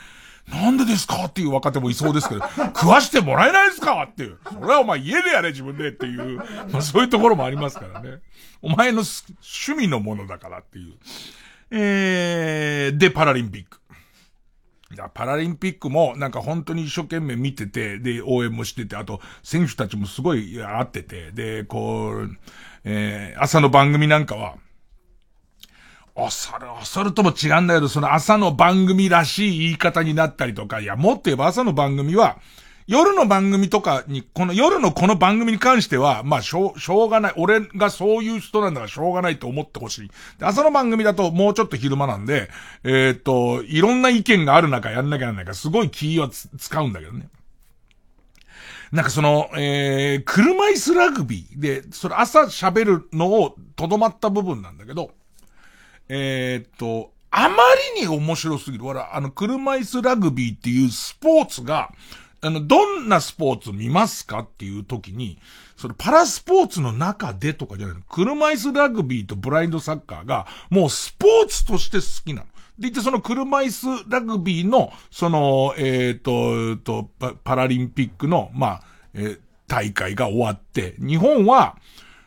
[0.48, 2.40] なんでですかっていう若手もいそうですけど、
[2.74, 4.38] 食わしてもらえないですかっていう。
[4.44, 6.38] それはお前家でやれ自分でっていう、
[6.70, 8.18] まあそういうところもありますからね。
[8.60, 10.94] お前の趣味のものだからっていう。
[11.70, 13.80] えー、で、パラリンピック。
[15.14, 22.36] パラリンピックもなんか本当に一生懸命見てて、で、応援もしてて、あと選手たちもすごい会ってて、で、こう、
[22.84, 24.56] えー、朝の番組なんかは、
[26.14, 32.38] おそる、おそるとも違うんだけど、その朝の番組らしい言い方になったりとか、いや、もっと言えば朝の番組は、
[32.86, 37.34] 夜の番組とかに、この夜のこの番組に関しては、まあ、しょう、しょうがない。
[37.36, 40.08] 俺がそういう人なんだからしょうがないと思ってほしい。
[40.38, 42.50] で朝の番組だともうちょっと昼間なんで、
[42.84, 47.28] えー、っと、いろんな意見がある中やんなきゃならないから、すごい気は使うんだけどね。
[48.90, 55.12] なんかその、えー、車椅子ラグビーで、それ朝喋るのをとどまった部分なんだけど、
[56.14, 57.56] えー、っと、あま
[57.96, 58.84] りに面白すぎる。
[58.84, 61.90] ほら、あの、車椅子ラグビーっていうスポーツが、
[62.42, 65.38] あの、どんなスポーツ見ますかっていう時に、
[65.74, 68.02] そのパラスポーツの中でとかじゃないの。
[68.10, 72.48] 車椅子ラグビーとブラインドサッカーが、もうスポーツとして好きなの。
[72.78, 78.82] でいて、その車椅子ラグビーの、その、えっ、ー、と、と、パラリンピックの、まあ、
[79.14, 81.78] えー、大会が終わって、日本は、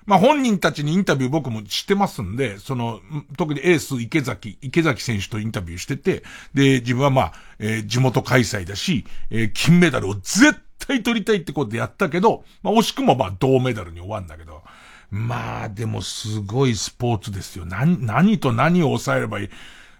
[0.05, 3.01] まあ本人たちにインタビュー僕もしてますんで、その、
[3.37, 14.61] 特にエース池崎、池崎選手とインタビューしてて、で、自分はまあ、えー、地元開催だし、えー、金メダルを絶対取りたいってことでやったけど、まあ惜しくもまあ銅メダルに終わるんだけど、
[15.09, 17.65] まあでもすごいスポーツですよ。
[17.65, 19.49] 何、何と何を抑えればいい？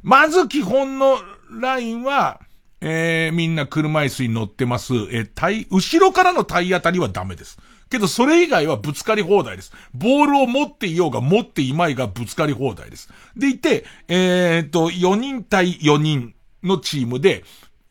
[0.03, 1.17] まず基本の
[1.59, 2.41] ラインは、
[2.81, 4.93] えー、みんな車椅子に乗ってます。
[4.93, 7.57] えー、体、後ろからの体当たりはダメです。
[7.89, 9.71] けどそれ以外はぶつかり放題です。
[9.93, 13.09] ボールを持っていようが持っていまいがぶつかり放題です。
[13.35, 17.43] でいて、えー、っと、4人対4人のチームで、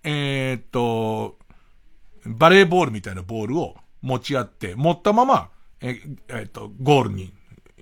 [0.02, 1.38] えー、っと、
[2.26, 7.32] バレーボールみたいなボールを持ち合って、持ったまま、ええー、っと、ゴールに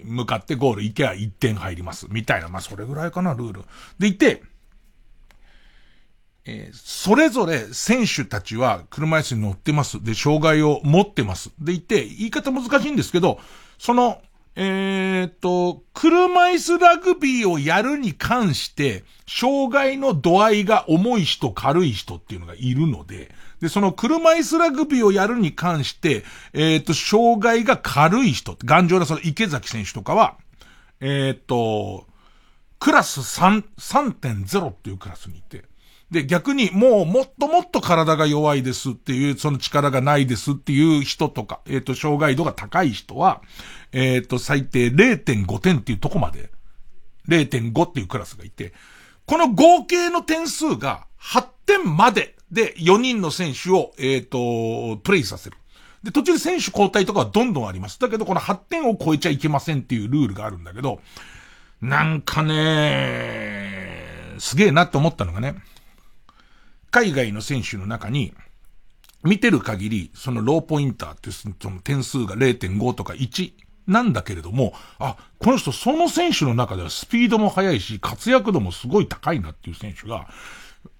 [0.04, 2.06] 向かってゴール行けば1点入ります。
[2.10, 2.48] みたいな。
[2.48, 3.62] まあ、それぐらいかな、ルール。
[3.98, 4.42] でいて、
[6.44, 10.02] えー、それぞれ選手たちは車椅子に乗ってます。
[10.02, 11.50] で、障害を持ってます。
[11.60, 13.38] でいて、言い方難しいんですけど、
[13.78, 14.20] その、
[14.54, 30.36] えー、っと、車椅子ラグビーをやるに関して、障害の度合いが重い人、軽い人っていうのがいるので、で、その車椅子ラグビーをやるに関して、えー、っと、障害が軽い人、頑丈なその池崎選手とかは、
[31.00, 32.06] えー、っと、
[32.78, 35.64] クラス3、3.0っていうクラスにいて、
[36.12, 43.40] で、逆にもうもっともっと体が弱いですっていう、その力がないですっていう人とか、えっ、ー、と、障害度が高い人は、
[43.92, 46.50] えっ、ー、と、最低0.5点っていうとこまで、
[47.28, 48.74] 0.5っていうクラスがいて、
[49.24, 55.56] この合計の点数が8点までで4人の選手を、えっ、ー、と、プレイさせる。
[56.02, 57.98] で、途中で選手交代とかはどんどんあります。
[57.98, 61.00] だけど、この8点を超えちゃいけませんっていうルールがあるんだけど、
[61.80, 64.02] なんかね、
[64.38, 65.54] すげえなと思ったのがね、
[66.92, 68.32] 海外の選手の中に、
[69.24, 73.52] 見てる限り、そのローポインターってその点数が0.5とか1
[73.86, 80.28] なんだけれども、あ、この人その選手の中ではスピードも速いし、活躍度もすごい高いなっていう選手が、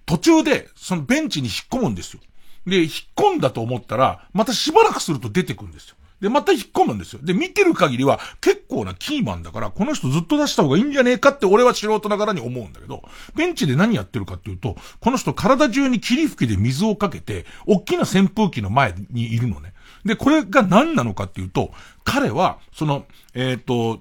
[0.07, 2.21] 途中でそのベンチに引っ込むんですよ。
[2.67, 5.97] で、引っ込んだと思ったら、またしばらくすると出てくるんですよ。
[6.23, 7.21] で、また引っ込むんですよ。
[7.21, 13.03] で、見てる限りは結構なキーマンだから、この人ずっと出した方がいいんじゃねえかって俺は素人ながらに思うんだけど、
[13.35, 19.75] ベンチで何やってるかっていうと、この人体中に霧吹きで水をかけて、大きな扇風機の前にいるのね。
[20.05, 21.73] で、これが何なのかっていうと、
[22.05, 23.05] 彼は、その、
[23.35, 23.99] えっ、と、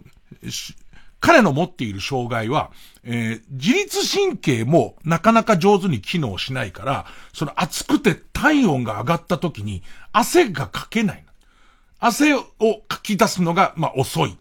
[1.20, 2.70] 彼の持っている障害は、
[3.04, 9.82] えー、自律神経もなかなか上手に機能しないから、その暑くて体温が上がった時に
[10.12, 11.26] 汗がかけない。
[12.02, 12.44] 汗を
[12.88, 14.38] かき出すのが、まあ、遅い。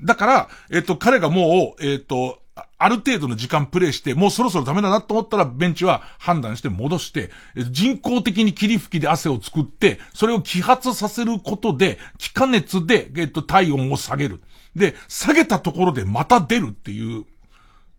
[0.00, 2.40] だから、えっ、と、彼がもう、えっ、と、
[2.76, 7.30] ある程度の時間プレイして、もうそろそろダメだなと思ったら、ベンチは判断して戻して、
[7.70, 14.40] 人工的に霧吹きで汗を作って、それを揮発させることで、気化熱で、えっと、体温を下げる。
[14.76, 17.24] で、下げたところでまた出るっていう、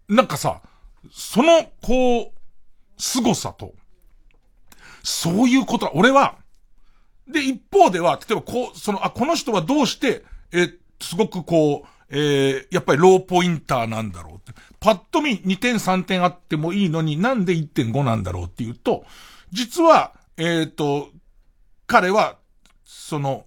[0.08, 0.62] なんかさ、
[1.12, 2.32] その、こう、
[2.98, 3.74] 凄さと、
[5.04, 6.38] そういうことは、俺は、
[7.29, 14.59] で、一方では、例えばこう、その、あ、この人はどうして、え、すごくこう、えー、やっぱりローポインターなんだろうって。
[14.79, 19.05] パッと見2点3点あってもいいのになんで1.5なんだろうっていうと、
[19.51, 21.09] 実は、えっ、ー、と、
[21.85, 22.37] 彼は、
[22.83, 23.45] その、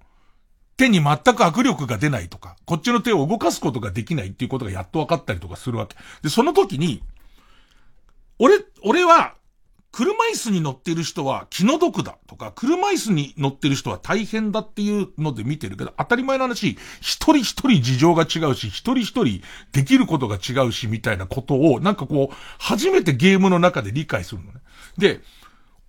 [0.77, 5.97] 手に全く握力が出ないとか、こっちの手を動かすことができないっていうことがやっと分かったりとかするわけ。
[6.23, 7.03] で、その時に、
[8.39, 9.35] 俺、俺は、
[9.93, 24.61] 車椅子に乗ってる人は気の毒だとか、車椅子に乗ってる人は大変だっていうので見てるけど、当たり前の話、一人一人事情が違うし、一人一人できることが違うし、みたいなことを、なんかこう、初めてゲームの中で理解するのね。
[24.97, 25.21] で、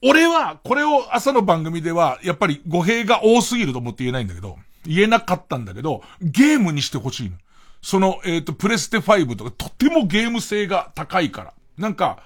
[0.01, 7.37] 俺は、これを朝の番組では、やっぱり語弊が多すぎると思って言えないんだけど、言えなかったんだけど、ゲームにしてほしいの。
[7.81, 11.53] その、えっ、ー、と、プレステ5とか、とてもゲーム性が高いから。
[11.77, 12.21] なんか、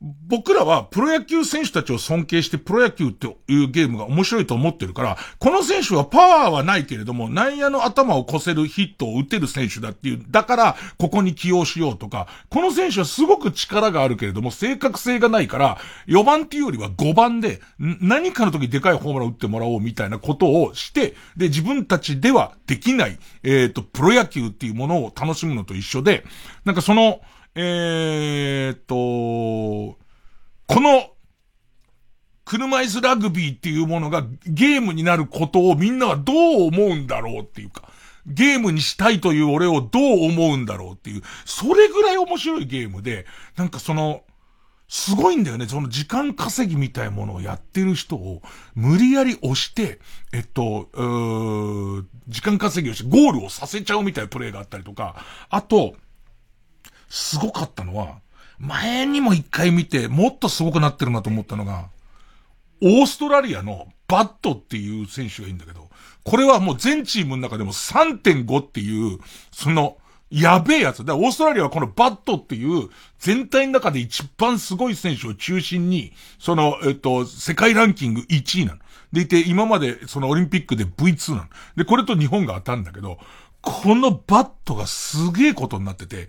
[0.00, 26.24] 僕らはプロ野球選手たちを尊敬してプロ野球っていうゲームが面白いと思ってるから、この選手はパワーはないけれども、内野の頭を越せるヒットを打てる選手だっていう、だからここに起用しようとか、この選手はすごく力があるけれども、正確性がないから、4番っていうよりは5番で、何かの時でかいホームラン打ってもらおうみたいなことをして、で、自分たちではできない、えっ、と、プロ野球っていうものを楽しむのと一緒で、
[26.64, 27.20] なんかその、
[27.60, 29.98] えー、っと、
[30.66, 31.10] この、
[32.44, 37.90] 車椅子ラグビーっていうものがゲームになることをみんなはどう思うんだろうっていうか、
[38.26, 44.22] ゲームにしたいという俺をどう思うんだろうっていう、それぐらい面白いゲームで、なんかその、
[44.86, 45.66] すごいんだよね。
[45.66, 48.40] その時間稼ぎみたいなものをやってる人を
[48.74, 49.98] 無理やり押して、
[50.32, 50.88] えっと、
[52.28, 55.16] 時間稼ぎをしてゴールをさせちゃうみたいなプレイがあったりとか、
[55.50, 55.96] あと、
[57.08, 58.20] すごかったのは、
[58.58, 61.88] 前にも一回見て、もっとすごくなってるなと思ったのが、
[62.82, 65.88] オーストラリアのバットっていう選手がいいんだけど、
[66.24, 69.18] これはもう全チームの中でも3.5っていう、
[69.52, 69.98] その、
[70.30, 71.04] やべえやつ。
[71.04, 78.78] だオーストラリアはこのバットっていう全体の中で一番すごい選手を中心に、その、えっと、世界ランキング1位なの。
[79.10, 81.44] でいて、今までそのオリンピックで V2 なの。
[81.76, 83.18] で、これと日本が当たるんだけど、
[83.62, 86.28] このバットがすげえことになってて、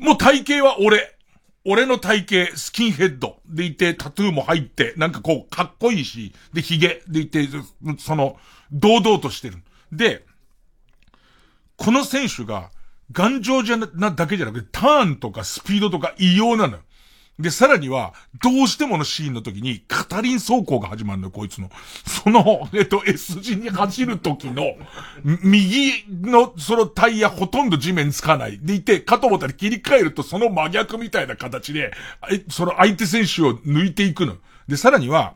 [0.00, 1.16] もう体型は俺。
[1.62, 7.46] 俺の体型、スキンヘッドでいて、タトゥーも入って、なんかこう、かっこいいし、で、髭でいて、
[7.98, 8.38] その、
[8.72, 9.58] 堂々としてる。
[9.92, 10.24] で、
[11.76, 12.70] この選手が、
[13.12, 16.82] 頑丈じゃな、だけじゃなくて、ターンとかスピードとか異様なのよ。
[17.40, 18.12] で、さらには、
[18.42, 21.70] どうしてものシーンの時に、カタリン走行が始まるのよ、こいつの。
[22.06, 24.74] その、えっと、S 字に走る時の、
[25.24, 28.58] 右の、そのタイヤほとんど地面つかない。
[28.60, 31.92] でいて、かと思ったら切り替えると、その真逆みたいな形で、
[32.30, 34.36] え、その相手選手を抜いていくの。
[34.68, 35.34] で、さらには、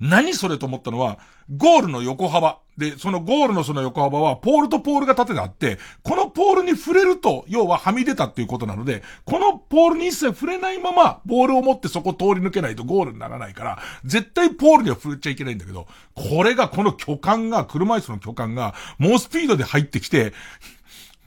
[0.00, 1.18] 何それと思ったのは、
[1.50, 2.58] ゴールの横幅。
[2.76, 20.32] で、そのゴールのその横幅は、ポールとポールが縦であって、このポールに触れると、要ははみ出たっていうことなので、このポールに一切触れないまま、ボールを持ってそこ通り抜けないとゴールにならないから、絶対ポールには触れちゃいけないんだけど、これが、この巨漢が、車椅子の巨漢が、猛スピードで入ってきて、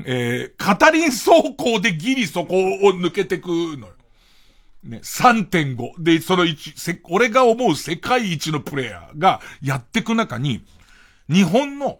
[0.05, 2.59] えー、カタリン走行でギリそこを
[2.93, 3.97] 抜けてくのよ。
[4.84, 6.02] ね、3.5。
[6.02, 10.66] で、その1、俺が思う世界一のプレイヤーがやってく中に、
[11.30, 12.00] 日本の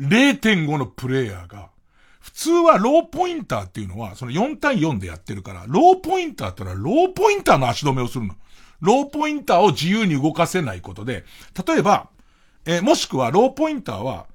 [0.00, 1.70] 0.5のプレイヤーが、
[2.20, 8.34] 普通はローポインターっていうのは、その4対4でやってるから、ローポインターってのはローポインターの足止めをするの。
[8.80, 11.24] ローポインターを自由に動かせないことで、
[11.66, 12.10] 例えば、
[12.66, 14.26] え、もしくはローポインターは、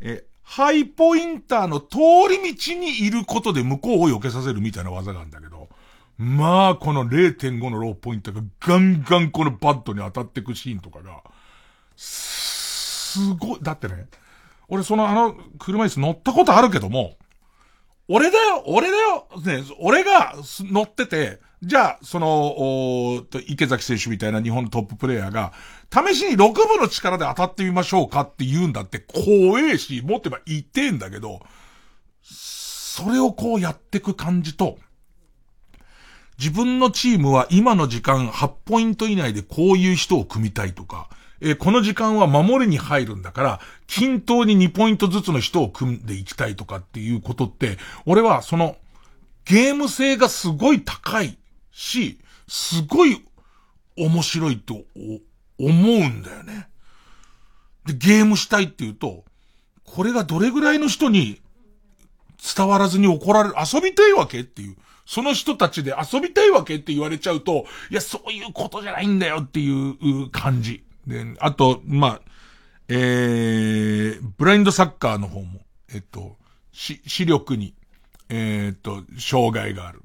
[0.00, 1.98] え、ハイポインターの通
[2.30, 5.55] り道にいることで向こうを避けさせるみたいな技があるんだけど、
[6.18, 11.22] まあ、この0.5のローポインターがガンガンこのバットに当たっていくシーンとかが、
[11.96, 14.06] すごい、だってね、
[14.68, 17.16] 俺そのあの車椅子乗ったことあるけども、
[18.08, 25.52] 俺だよ俺だよね、俺が乗ってて、じゃあ、その、おと池崎選手みたいな日本のトッププレイヤーが、
[25.90, 31.40] 試しに6分の力で当たってみましょうかって言うんだって怖えし、持ってば言ってんだけど、
[32.22, 34.78] それをこうやってく感じと、
[36.38, 41.08] 自分のチームは今の時間8ポイント以内でこういう人を組みたいとか、
[41.40, 48.76] えー、この時間は守りに入るんだから、均等に2ポイントずつの人を組んでいきたいとかっていうことって、俺はその、
[49.44, 51.38] ゲーム性がすごい高い
[51.70, 52.18] し、
[52.48, 53.24] すごい
[53.96, 55.18] 面白いと思
[55.58, 55.68] う
[56.00, 56.68] んだよね。
[57.86, 59.24] で、ゲームしたいっていうと、
[59.84, 61.40] これがどれぐらいの人に
[62.56, 64.76] 伝わらずに怒られる、遊びたいわけっていう。
[65.06, 70.84] その人たちで遊びたいわけって言われちゃうと、いや、そういうことじゃないんだよっていう感じ。
[71.06, 72.20] で、あと、まあ、
[72.88, 75.60] えー、ブラインドサッカーの方も、
[75.94, 76.36] えっと、
[76.72, 77.74] し、視力に、
[78.28, 80.02] えー、っと、障害がある、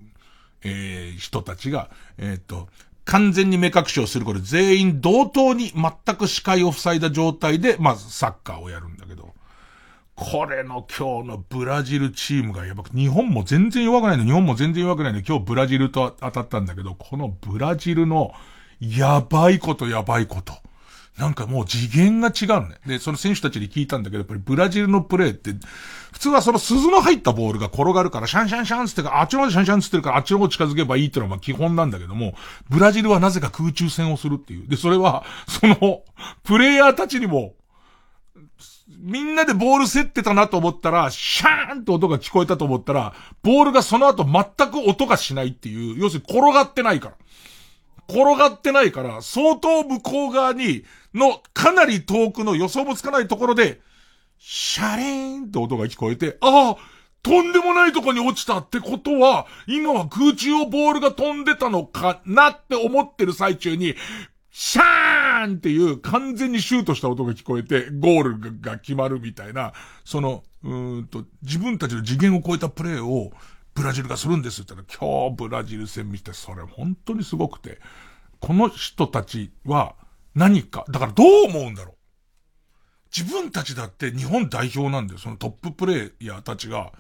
[0.64, 2.70] えー、人たちが、えー、っと、
[3.06, 9.31] 完全に目隠しをするこれ全員同等に全く視界を塞いだ状態で、まずサッカーをやるんだけど、
[10.24, 18.32] これの今日のブラジルチームがやばく、日本も全然弱くないの、日本も全然弱くないの、今日ブラジルと当たったんだけど、このブラジルの
[18.80, 20.54] やばいことやばいこと。
[21.18, 22.76] なんかもう次元が違うね。
[22.86, 25.56] で、その選手たちに聞いたんだけど、やっぱりブラジルのプレーって、
[26.14, 32.36] 普通はその鈴の入ったボールが転がるから、シャンシャンシャンつってか、あっちの方でシャンシャンつってるから、あっちの方近づけばいいっていうのはまあ基本なんだけども、
[32.70, 34.68] ブラジルはなぜか空中戦をするっていう。
[34.68, 36.04] で、それは、その、
[36.44, 37.56] プレイヤーたちにも、
[38.88, 43.14] みんなでボール競ってたなと思ったら、シャーンと音が聞こえたと思ったら、
[43.44, 47.16] ボールがその後全く音がしないっていう、要するに転がってないから。
[48.10, 53.80] 転がってないから、相当向こう側に、の、かなり遠くの予想もつかないところで、
[54.38, 56.78] シャレーンって音が聞こえて、ああ、
[57.24, 63.96] とんでもないとこに落ちたってことは、今は空中をボールが飛んでたのかなって思ってる最中に、
[64.52, 69.74] シャーンっていう完全にシュートした音が聞こえて、ゴールが決まるみたいな、
[70.04, 73.32] その、うんと、自分たちの次元を超えたプレーを、
[73.74, 77.80] ブラジルがするんですって言ったら、今日ブラジル戦見て、それ本当にすごくて、
[78.40, 79.96] この人たちは
[80.36, 81.96] 何か、だからどう思うんだろう。
[83.16, 85.20] 自分たちだって日本代表なんだよ。
[85.20, 86.92] そのトッププレイヤーたちが、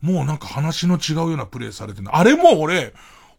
[0.00, 2.94] もうなんか話の違うようなプレイされてるあれも俺、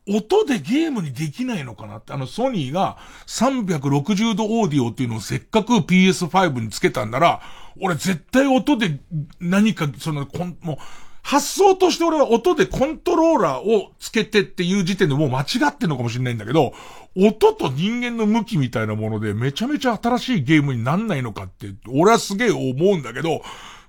[0.07, 2.97] 音でゲームにできないのかなって、あのソニーが
[3.27, 7.41] 360度オーディオっていうのをせっかく PS5 につけたんなら、
[7.79, 8.99] 俺絶対音で
[9.39, 10.77] 何か、その、こん、もう、
[11.23, 16.73] 発想として俺は音でコントローラーをつけてっていう時点でもう間違ってんのかもしれないんだけど、
[17.15, 23.43] 音と人間の向きみたいなものでめちゃめちゃ新しいゲームになんないのかって、俺はすげえ思うんだけど、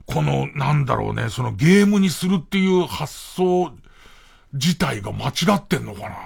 [0.07, 3.73] この、なんだろうね、そのゲームにするっていう発想
[4.53, 6.16] 自体が間違ってんのかな？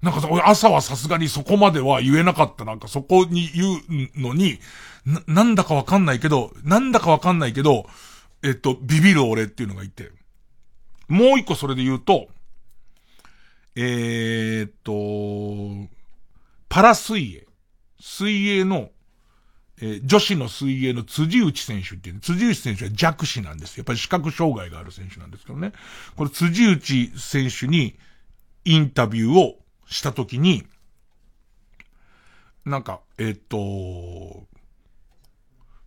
[0.00, 2.64] なんかさ、俺朝はさすがにそこまでは言えなかった。
[2.64, 4.60] なんかそこに言うのに、
[5.04, 7.86] な、なんだかわかんないけど、なんだかわかんないけど、
[8.44, 10.12] えっと、ビビる俺っていうのがいて。
[11.08, 12.28] もう一個それで言うと、
[13.74, 15.90] えー、っと、
[16.68, 17.46] パラ水泳。
[17.98, 18.90] 水泳の、
[19.80, 23.76] えー、女子の水泳の辻内選手っていう、辻内選手は弱視なんです。
[23.76, 25.72] やっぱり視覚障害がある選手なんですけどね。
[26.16, 27.96] これ辻内選手に
[28.64, 29.56] インタビューを
[29.86, 30.64] したときに、
[32.64, 34.46] なんか、えっ、と、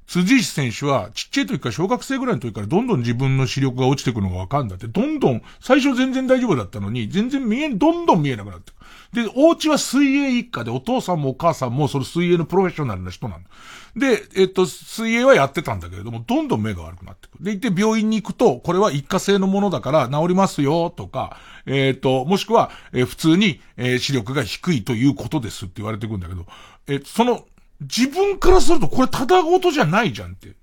[0.08, 8.74] 辻石選手は、ちっちゃい時から小学生ぐらいの時からどんどん自分の視力が落ちてくるのがわかんだって、どんどん、最初全然大丈夫だったのに、全然見え、どんどん見えなくなって。
[9.14, 13.50] で、お家は水泳一家で、お父さんもお母さんもその水泳のプロフェッショナルな人なんだ。
[13.96, 17.46] で、えっと、水泳はやってたんだけれども、どんどん目が悪くなってくる。
[17.46, 26.46] で、行って病院に行くと、これは一過性のものだから治りますよ、とか、えっ、と、もしくは、えー、普通に、えー、視力が低いということですって言われてくるんだけど、
[26.88, 27.46] えー、その、
[27.82, 30.54] 自分からするとこれただごとじゃないじゃんって。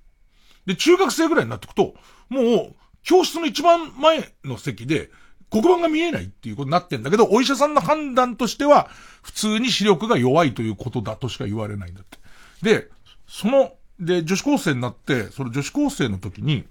[0.67, 1.95] で、中学生ぐらいになってくと、
[2.29, 5.11] もう、教室の一番前の席で、
[5.51, 8.89] 黒板が見えないっていうことになってんだけど、お医者さんの判断としては、
[9.23, 12.19] 普通に視力が弱いということだとしか言われないんだって。
[12.63, 12.91] で、
[13.29, 16.65] その、で、女子高生になって、その女子高生の時に、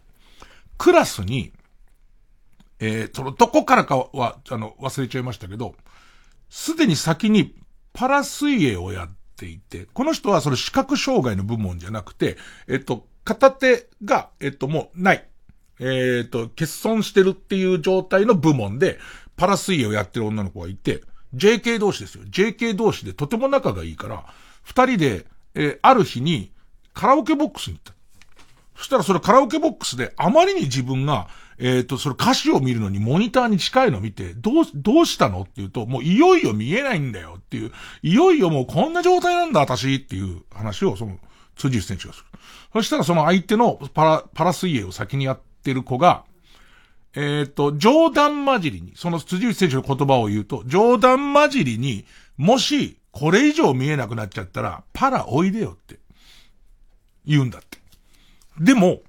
[0.77, 1.53] クラスに、
[2.79, 5.75] えー、その、どこからかは、あの、忘れちゃいましたけど、
[6.49, 7.55] すでに先に
[7.93, 12.37] パラ水泳をやっていて、この人はその視覚障害の部門じゃなくて、
[12.67, 15.27] えっと、片手が、えっと、もうない。
[15.79, 18.99] えっと、欠損してるっていう状態の部門で、
[19.35, 21.03] パラ水泳をやってる女の子がいて、
[21.35, 22.23] JK 同士ですよ。
[22.23, 24.25] JK 同士でとても仲がいいから、
[24.63, 25.25] 二人で、
[25.57, 26.51] えー、ある日に
[26.93, 27.93] カラオケボックスに行った。
[28.77, 31.27] そしたらそれカラオケボックスであまりに自分が、
[31.57, 37.71] えっ、ー、と、それ歌詞を見るのにモニターに近いのを見て、どう、どうしたのって言うと、もういよいよ見えないんだよっていう、
[38.03, 41.17] いよいよもうこんな状態なんだ私っていう話を、その、
[41.55, 42.25] 辻内選手がする。
[42.73, 46.23] そしたらその相手のパラ、パラ水泳を先にやってる子が、
[47.15, 52.05] えっ、ー、と、冗談交じりに、その辻内選手の言葉を言うと、冗談交じりに、
[52.37, 55.97] もし、これ以上見えなくなっちゃったら、パラおいでよって、
[57.25, 57.79] 言うんだって。
[58.59, 58.99] でも、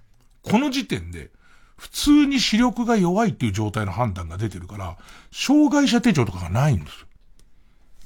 [0.41, 1.29] この時点で、
[1.77, 4.97] 普通に視力が弱いっていう状態の判断が出てるから、
[5.31, 7.07] 障害者手帳とかがないんです。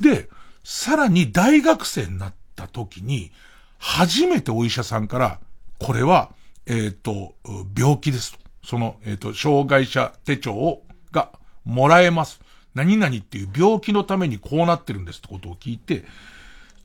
[0.00, 0.28] で、
[0.64, 3.30] さらに大学生になった時に、
[3.78, 5.38] 初めてお医者さんから、
[5.78, 6.32] これは、
[6.66, 7.36] えっ、ー、と、
[7.78, 8.38] 病気ですと。
[8.64, 10.82] その、えっ、ー、と、障害者手帳を、
[11.12, 11.30] が、
[11.64, 12.40] もらえます。
[12.74, 16.04] 何々っていう病気のためにこうなってるんですってことを聞いて、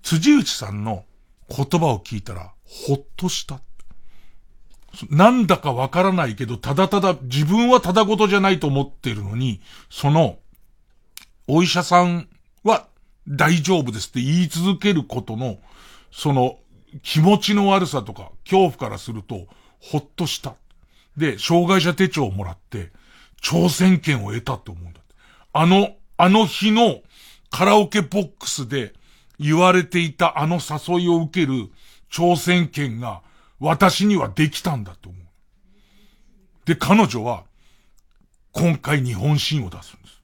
[0.04, 1.06] 辻内さんの
[1.50, 3.62] 言葉を聞いたら、ほっとした。
[5.10, 10.40] なんだかわからないけど、ただただ、自分はただごとじゃないと思ってるのに、その、
[11.48, 12.28] お医者さん
[12.64, 12.88] は
[13.28, 15.58] 大丈夫ですって言い続けることの、
[16.12, 16.58] その、
[17.04, 19.48] 気持ちの悪さとか、恐怖からすると、
[19.80, 20.56] ほっとした。
[21.16, 22.92] で、障害者手帳をもらって、
[23.42, 24.97] 挑戦権を得たって思うん。
[25.60, 27.02] あの、あの日の
[27.50, 28.94] カラオケボックスで
[29.40, 31.70] 言われていたあの誘いを受ける
[32.12, 33.24] 挑戦権が
[33.60, 35.22] 私にはできたんだと思う。
[36.66, 37.44] で、彼女は、
[38.52, 40.22] 今回日本新を出すんです。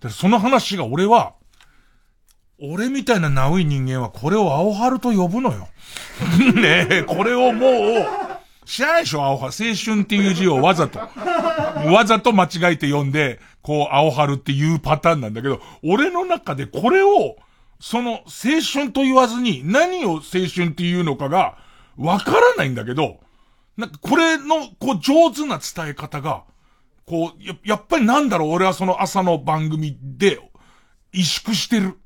[0.00, 1.34] で、その話が俺は、
[2.58, 5.68] 俺みたいなナウい人間はこれを青春と呼ぶのよ。
[6.54, 8.29] ねえ、これをもう、
[8.70, 9.46] 知らないでしょ青春。
[9.46, 17.34] 青春っていう字をわざと、わざと間違えて読んで、こう、青春っていうパターンなんだけど、俺の中でこれを、
[17.80, 20.20] その、青春と言わずに、何を青
[20.54, 21.58] 春っていうのかが、
[21.96, 23.18] わからないんだけど、
[23.76, 26.44] なんかこれの、こう上手な伝え方が、
[27.06, 30.38] こう、や、やっぱりなんだろう、俺はその朝の番組で、
[31.12, 31.98] 萎縮してる。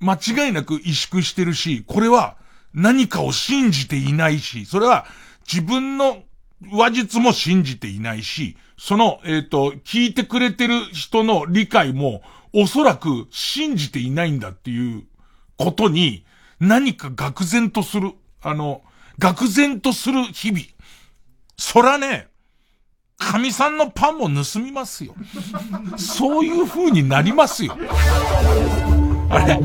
[0.00, 2.38] 間違いなく萎縮してるし、これは
[2.72, 5.04] 何かを信じていないし、それは
[5.50, 6.22] 自分の
[6.70, 12.22] 話術も信じていないし、その、えっ、ー、と、聞いてくれてる人の理解も
[12.52, 15.04] おそらく信じていないんだっていう
[15.56, 16.24] ことに
[16.60, 18.82] 何か愕然とする、あの、
[19.18, 20.64] 愕然とする日々。
[21.56, 22.28] そらね、
[23.16, 25.14] 神さんのパンも盗みますよ。
[25.96, 27.76] そういう風になりますよ。
[29.30, 29.60] あれ、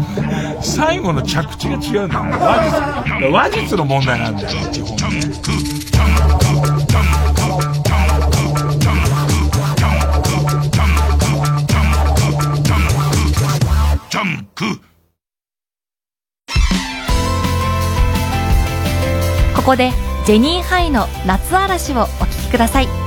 [0.62, 2.22] 最後の着地が違うんだよ。
[2.40, 5.22] 話術、話術の問題なんだよ、基本ね。
[14.10, 14.80] ジャンク
[19.56, 19.92] ここで
[20.26, 23.03] ジェニーハイの夏嵐をお聴きください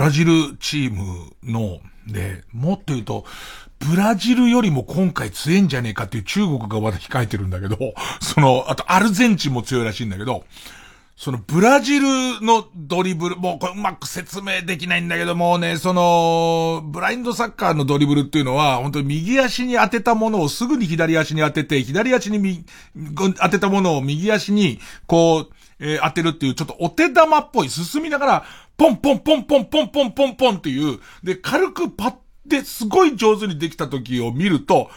[0.00, 3.26] ラジルチームの、で、もっと言うと、
[3.78, 7.76] ブラジルよりも今回強いんじゃねえかっていう中国がまだ控えてるんだけど、
[8.20, 10.44] その、あとアルゼンチンも強いらしいんだけど、
[11.16, 12.06] そのブラジル
[12.40, 22.64] のドリブル、もうこれうまく説明できないんだけどもね、その、ブラインドサッカーのドリブルっていうのは、本当に右足に当てたものをすぐに左足に当てて、左足にみ
[23.16, 28.44] 当てたものを右足に、こう、えー、当てるっていう、ちょっとお手玉っぽい、進みながら、
[28.80, 32.14] ポンポンポンポンポンポンポンポンっていう、で、軽くパッ
[32.48, 34.88] てすごい上手にできた時を見ると、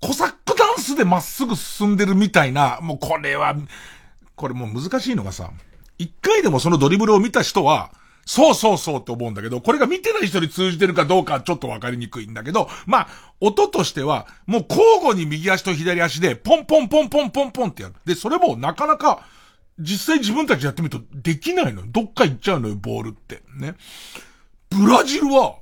[0.00, 3.54] コサックダンスでまっすぐ進んでるみたいな、もうこれは、
[4.34, 5.50] これもう難しいのがさ、
[5.98, 7.90] 一回でもそのドリブルを見た人は、
[8.24, 13.08] そうそうそうって思うんだけど、これが見てない人に通じてるかどうかちょっとわかりにくいんだけど、まあ、
[13.42, 17.94] 音としては、もう交互に右足と左足で、ポンポンポンポンポンポンってやる。
[18.06, 19.26] で、それもなかなか、
[19.78, 21.86] 実際自分たちやってみるとできないのよ。
[21.88, 23.42] どっか行っちゃうのよ、ボールって。
[23.56, 23.74] ね。
[24.70, 25.56] ブラジルは、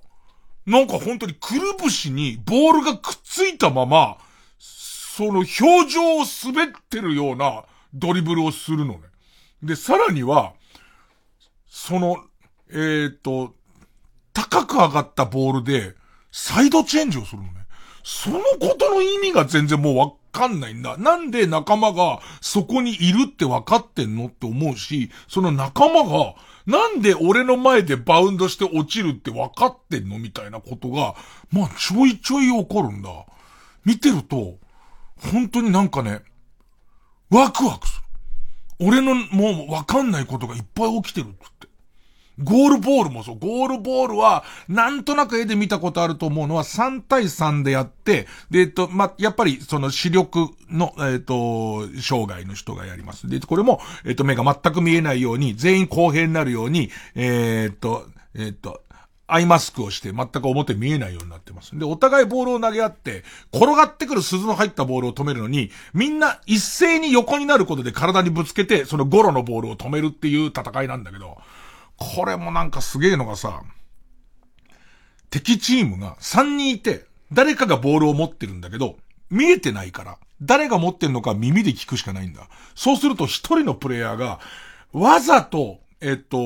[0.65, 4.19] なんか本当にくるぶしにボールがくっついたまま、
[4.59, 7.65] その表情を滑ってるような
[7.95, 9.01] ドリブルをするのね。
[9.63, 10.55] で、さらには、
[11.69, 12.17] その、
[12.71, 13.55] えっ、ー、と、
[14.33, 15.95] 高く上がったボールで、
[16.33, 17.53] サイドチェンジをするのね。
[18.03, 20.99] そのことの意味が全然もうわかんないんだ。
[20.99, 26.35] なんで仲間がそこにいるってわかってんのって思うし、その仲間が、
[26.67, 31.15] なんで俺の前でバウンドして落ちるって分かってんのみたいなことが、
[31.51, 33.11] まあちょいちょい起こるんだ。
[33.85, 34.59] 見てると、
[35.33, 36.23] 本当になんかね、
[37.31, 38.03] ワクワクする。
[38.89, 41.56] 俺のもう分かんないことがいっぱい起きてるっ。
[42.43, 43.39] ゴールボールもそう。
[43.39, 53.29] ゴールボールは、なんとなく絵で見たことあると思うのは、3対3でやって、で、えっと、まやっぱり、その視力の、えっと、障害の人がやります。
[53.29, 58.83] で、これも、えっと、目が全く見えないように、全員公平になるように、えっと、えっと、
[59.29, 61.77] アイマスクをして全く表見えないようになってます。
[61.77, 71.39] で、お互いボールを投げ合って、転がってくる鈴の入ったボールを止めるのに、みんな一斉に横になることで体にぶつけて、そのゴロのボールを止めるっていう戦いなんだけど、
[71.97, 73.63] これもなんかすげえのがさ、
[75.31, 78.97] 敵チームが3人いて、誰かがボールを持ってるんだけど、
[79.31, 82.49] 見えてないから、誰が持ってるのか耳で聞くしかないんだ。
[82.75, 84.41] そうすると一人のプレイヤーが、
[84.93, 86.37] わざと、えっと、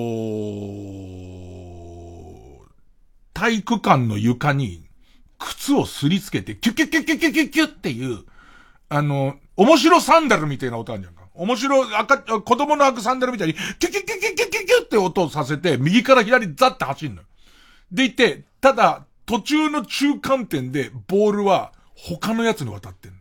[3.34, 4.86] 体育館の床に
[5.38, 8.20] 靴をすりつけて、キュキュキュキュキュキュキュっていう、
[8.88, 11.19] あの、面白サンダルみたいな音あるじゃん。
[11.41, 17.26] 面白い赤、子供の履くサンダルみたいに、キュキュキュキュキュキュキュって音をさせて、右から左ザって走るのよ。
[17.91, 23.18] でいて、ただ、途中の中間点で、ボールは他のやつに渡ってんの。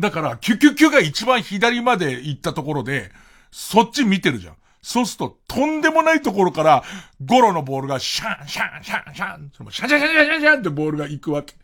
[0.00, 3.12] だから、キュキュキュが一番左まで行ったところで、
[3.52, 4.54] そっち見てるじゃん。
[4.82, 6.82] そうすると、とんでもないところから、
[7.24, 11.54] ゴロのボールがシャン、シャン、シャン、シャン、シャン、シャン、シャン、シャン、シャン、シャンってボールが行くわけ。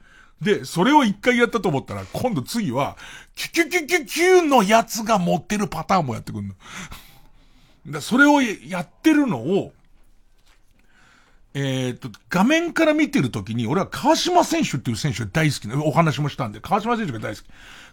[0.40, 2.96] で、それを一回やったと思ったら、今度次は、
[3.34, 6.54] キュキュキュキュキュのやつが持ってるパターンもやってくるの。
[7.88, 9.72] だそれをやってるのを、
[11.54, 17.44] えっ、と、画面から見てるときに、俺は川島選手っていう選手が大好きな、お話もしたんで、川島選手が大好き。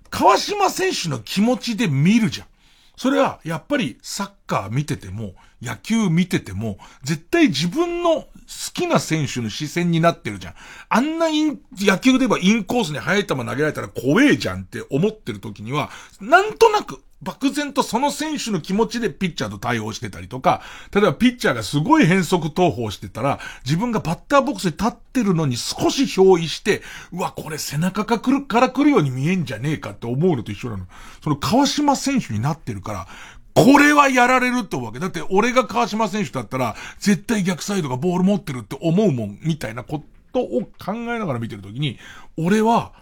[0.10, 2.48] 川島選手の気持ちで見るじゃん。
[2.96, 8.28] それは、やっぱりサッカー見てても、野球見てても、絶対自分の好
[8.74, 10.54] きな選手の視線になってるじゃん。
[10.90, 15.90] あんなイン、野球で言えばインコースに速い球投げられたら怖えじゃんって思ってる時には、
[16.22, 20.62] なんとなく、漠然とその選手の気持ちでピッチャーと対応してたりとか、
[20.94, 30.86] 例えばピッチャーがすごい変則投法してたら、自分がバッターボックスで立ってるのに少し憑依して、うわ、これ背中が来るから来るように見えんじゃねえかって思うのと一緒なの。
[31.24, 33.08] その川島選手になってるから、
[33.56, 35.00] これはやられるって思うわけ。
[35.00, 42.00] だって俺が川島選手だったら、絶対逆サイドがボール持ってるって思うもん、みたいなことを考えながら見てるときに、
[42.38, 42.94] 俺は、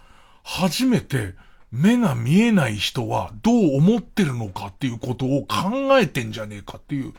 [0.44, 1.34] 初めて、
[1.72, 7.14] 目が見えない人はどう思ってるのかっていうことを考えてんじゃねえかっていう。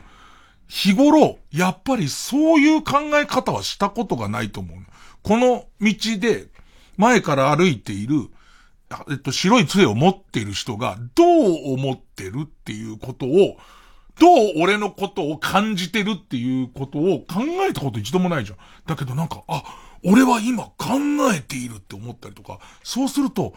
[0.68, 4.78] 日頃、やっぱりそういう考え方はしたことがないと思う。
[5.22, 6.46] この道で
[6.96, 8.28] 前から歩いている、
[9.10, 13.58] えっと、白い杖を持っている人がどう思ってるっていうことを、
[14.20, 18.58] どう俺のことを感じてるっていうことを考えたこと一度もないじゃん。
[18.86, 19.64] だけどなんか、あ、
[20.04, 20.98] 俺は今考
[21.34, 23.54] えているって思ったりとか、そうすると、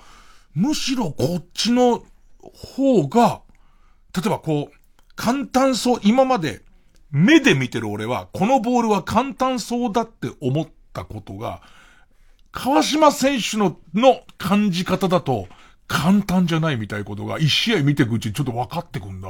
[0.58, 2.04] むしろこっちの
[2.42, 3.42] 方が、
[4.16, 4.78] 例えばこう、
[5.16, 6.64] 簡単そう、今まで
[7.12, 11.62] 目で見てる俺は、このボールは簡単そうだって思ったことが、
[12.52, 15.48] 川島選手の、の感じ方だと、
[15.86, 19.30] 簡単じゃないみたいなことが、一試合見ていくうちにちょっと分かってくんだ。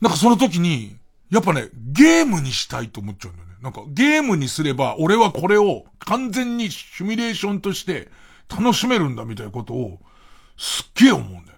[0.00, 0.96] なんかその時に、
[1.30, 3.54] やっぱね、ゲームにしたいと思っちゃうんだよね。
[3.62, 8.08] なんかゲームにすれば、俺はこれを完全にシミュレーションとして
[8.56, 10.00] 楽しめるんだみたいなことを、
[10.56, 11.52] すっげえ思うんだよね。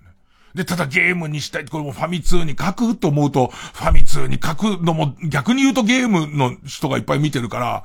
[0.55, 1.65] で、ただゲームにしたい。
[1.65, 7.85] これもファミ通に書くと思うと、ファミ通に書くのも逆に言うとゲームの人がいっぱい見てるから、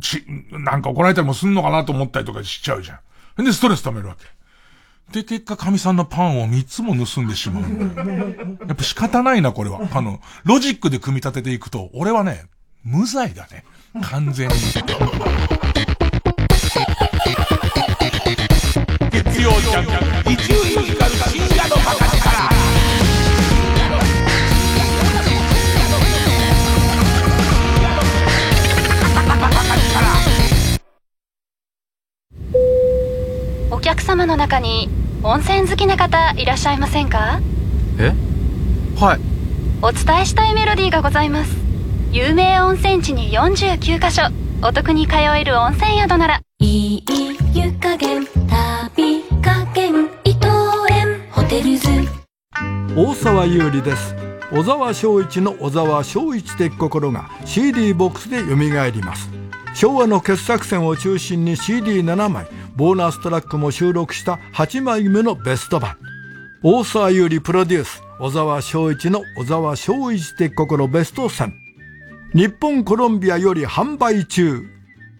[0.00, 3.00] ち、なんか怒られたりもすんのかなと思ったりとかしちゃうじゃ
[3.40, 3.44] ん。
[3.44, 4.24] で、ストレス溜めるわけ。
[5.12, 7.62] で、結果、神さんのパンを3つも盗んでしまう。
[8.66, 9.80] やっぱ仕方ないな、これは。
[9.92, 12.44] あの、ロジックで組み立てていくと、俺はね、
[12.84, 13.64] 無罪だね。
[14.02, 14.54] 完全に。
[19.42, 19.84] 曜ジャン
[20.24, 22.18] ク、伊集院光深夜のバカ力。
[33.70, 34.90] お客様の中に
[35.22, 37.40] 温泉好きな方いらっしゃいませんか？
[37.98, 38.12] え？
[38.98, 39.20] はい。
[39.82, 41.56] お伝えしたいメロディーがございます。
[42.10, 44.22] 有名温泉地に49カ所。
[44.62, 46.40] お得に通える温泉宿なら。
[46.58, 47.04] いい
[47.54, 48.26] 湯加減
[51.62, 51.88] ルズ
[52.96, 54.14] 大沢優里です。
[54.50, 59.28] 小沢昭一の小沢昭一的心が CD ボックスで蘇ります。
[59.74, 62.46] 昭和の傑作選を中心に CD7 枚
[62.76, 65.96] ボーナストラックも収録した8枚目のベスト版。
[66.62, 71.52] 大沢優里プロデュース小沢昭一の小沢昭一的心ベスト10
[72.34, 74.62] 日本コロンビアより販売中。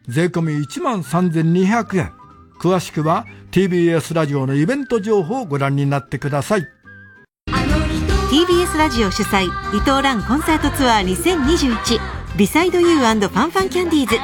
[0.09, 2.18] 税込1万3200円。
[2.59, 6.67] 詳しくは TBS ラジオのイベント情報をご覧になってください。
[8.31, 9.45] TBS ラジオ主催
[9.75, 11.99] 伊藤蘭コンサートツアー2021
[12.37, 14.17] ビサイドユーファンファンキャンディーズ。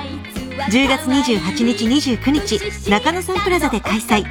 [0.70, 4.24] 10月28日29日中野サンプラザで開催。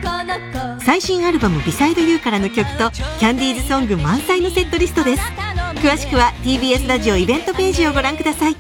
[0.80, 5.24] 最新アルバム「ビサイドユーからの曲とキャンディーズソング満載のセットリストです。
[5.76, 8.56] 詳しくは TBS ラジオイベントページをご覧ください。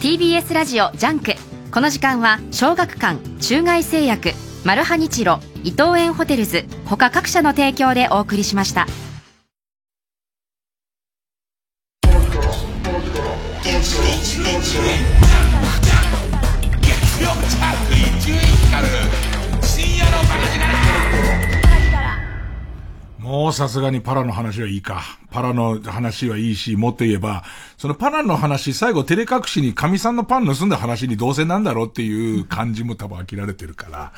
[0.00, 1.34] TBS ラジオジャンク。
[1.70, 4.32] この時間は小学館中外製薬
[4.66, 8.88] マルハニチロ伊藤園ホテルズ他各社の提供でお送りしました。
[23.26, 25.02] もうさすがにパラの話はいいか。
[25.32, 27.42] パラの話はいいし、もっと言えば、
[27.76, 34.12] そのパラの話、最後照れ隠しに神さんのパン盗んだ話にどうせなんだろうっていう感じも多分飽きられてるから、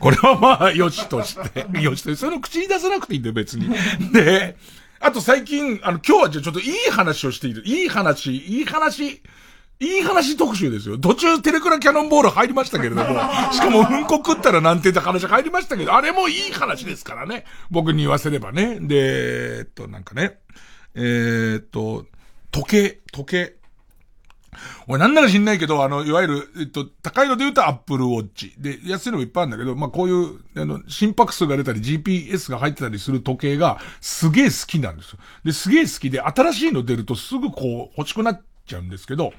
[0.00, 3.70] これはまあ、よしとして、 よしとして、それを口に出さなくていいんだよ、別に。
[4.12, 4.56] で、
[4.98, 7.62] あと最近、あの、今日はじゃあちょっといい話をしている。
[7.64, 9.22] いい話、いい話。
[9.80, 10.98] いい話特集ですよ。
[10.98, 13.04] 途中テレクラキャノンボール入りましたけれども、
[13.52, 17.44] しかもうんこ食ったらなんて言った話入りましたけど、あれもいい話ですからね。
[17.70, 18.80] 僕に言わせればね。
[18.80, 20.38] で、えっと、なんかね。
[20.94, 22.06] えー、っと、
[22.50, 23.54] 時計、時計。
[24.88, 28.54] 俺なんなら知んないけど、あの、いわゆる、えっと、高いので言うとアップルウォッチ。
[28.58, 35.18] で、安いのもいっぱいあるんだけど、まあ、こういう、あの、心拍数が出たり GPS が入ってたりする時計がすげえ好きなんですよ。
[35.44, 39.32] で、すげえ好きで、新しいの出るとすぐこう、欲しくなっちゃうんですけど、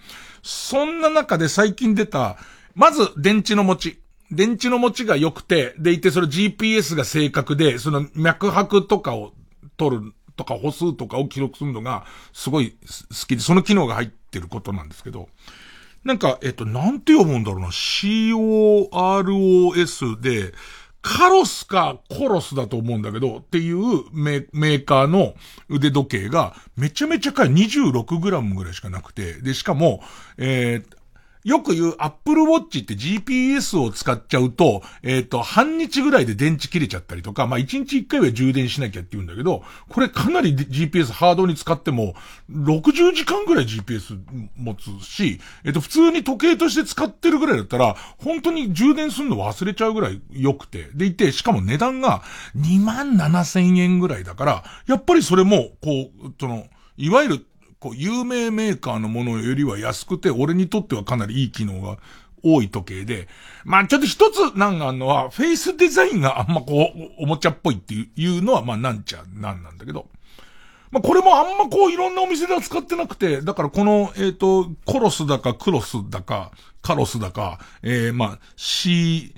[0.44, 2.38] そんな中で最近出た、
[2.76, 4.02] まず電池の持ち。
[4.32, 9.34] 電池の持ちが良くて、でいてその GPS が正確で、その脈拍とかを
[9.78, 12.78] 取るとか歩数とかを記録するのがすごい好
[13.28, 15.30] きで、その機能が入ってることなんですけど、
[16.04, 18.90] なんか、えっと、なんて読むんだろうな、COROS
[20.22, 20.54] で、
[21.02, 23.78] カロスかコロスだと思うんだけど、っていう
[24.12, 25.34] メーカーの
[25.70, 30.02] 腕時計がめちゃめちゃかい 26g ぐらいしかなくて、で、しかも、
[30.38, 30.99] えー、
[31.46, 42.14] よく言う Apple Watch って GPS を使っちゃうと、えっ、ー、と、半日ぐらいで電池切れちゃったりとか、まあ、1日1回は充電しなきゃって言うんだけど、これかなり GPS ハードに使っても、
[42.52, 44.20] 60時間ぐらい GPS
[44.58, 52.22] 持つし、えっ、ー、と、普通に時計として使ってるぐらいだったら、本当に充電するの忘れちゃうぐらい良くて、でいて、しかも値段が
[52.58, 56.68] 2万7千円ぐらいだから、やっぱりそれも、こう、その、
[56.98, 57.46] いわゆる
[57.80, 61.98] こう、有名メーカーのものよりは安くて、俺にとってはかなりいい機能が
[62.44, 63.28] 多い時計で、
[63.64, 70.08] まあちょっと一つなんがあるのは、フェイスデザインがあんまこう、おもちゃっぽいっていうのは、まあなんちゃなんなんだけど、
[70.92, 76.52] まあこれもあんまこういろんなお店では使ってなくて、だからこの、えっ、ー、と、コロスだかクロスだか、
[76.82, 79.32] カロスだか、えー、まあ C-O-R-O-S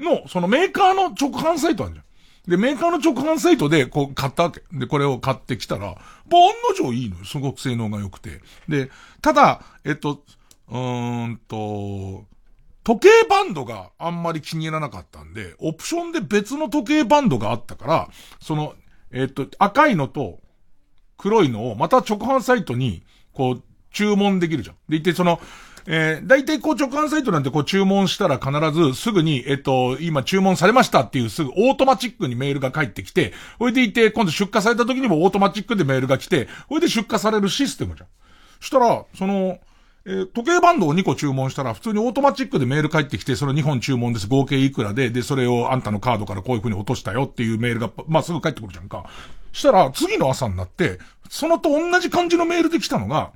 [0.00, 2.04] の、そのメーカーの直販サイトあるじゃん。
[2.46, 4.62] で、メーカーの直販サイトで、こう、買ったわけ。
[4.72, 5.96] で、これを買ってきたら、案
[6.68, 7.24] の定いいのよ。
[7.24, 8.40] すごく性能が良くて。
[8.68, 8.90] で、
[9.22, 10.22] ただ、えっと、
[10.68, 12.26] うーんと、
[12.84, 18.08] 時計バンドがあんまり気に入らなかったんで、オプションで別の時計バンドがあったから、
[18.40, 18.74] その、
[19.10, 20.40] えっと、赤いのと、
[21.16, 24.76] 黒いのを、また直販サイトに、こう、注文できるじゃん。
[24.88, 25.40] で、いて、その、
[25.86, 38.08] えー、大体こう直販サイトなんてこう注文したら必ずすぐに、えっと、今注文されましたっていうすぐオートマチックにメールが返ってきて、ほいでいて、今度出荷された時にもオートマチックでメールが来て、ほいで出荷されるシステムじゃん。
[38.60, 39.58] したら、その、
[40.06, 44.26] えー、時計バンドを2個注文したら、普通にオートマチックでメール返ってきて、その2本注文です。
[44.26, 49.04] 合計いくらで、で、それをあんたのカードからこういう風に落としたよっていうメールが、まあ、すぐ返ってくるじゃんか。
[49.52, 50.98] したら、次の朝になって、
[51.30, 53.32] そのと同じ感じのメールで来たのが、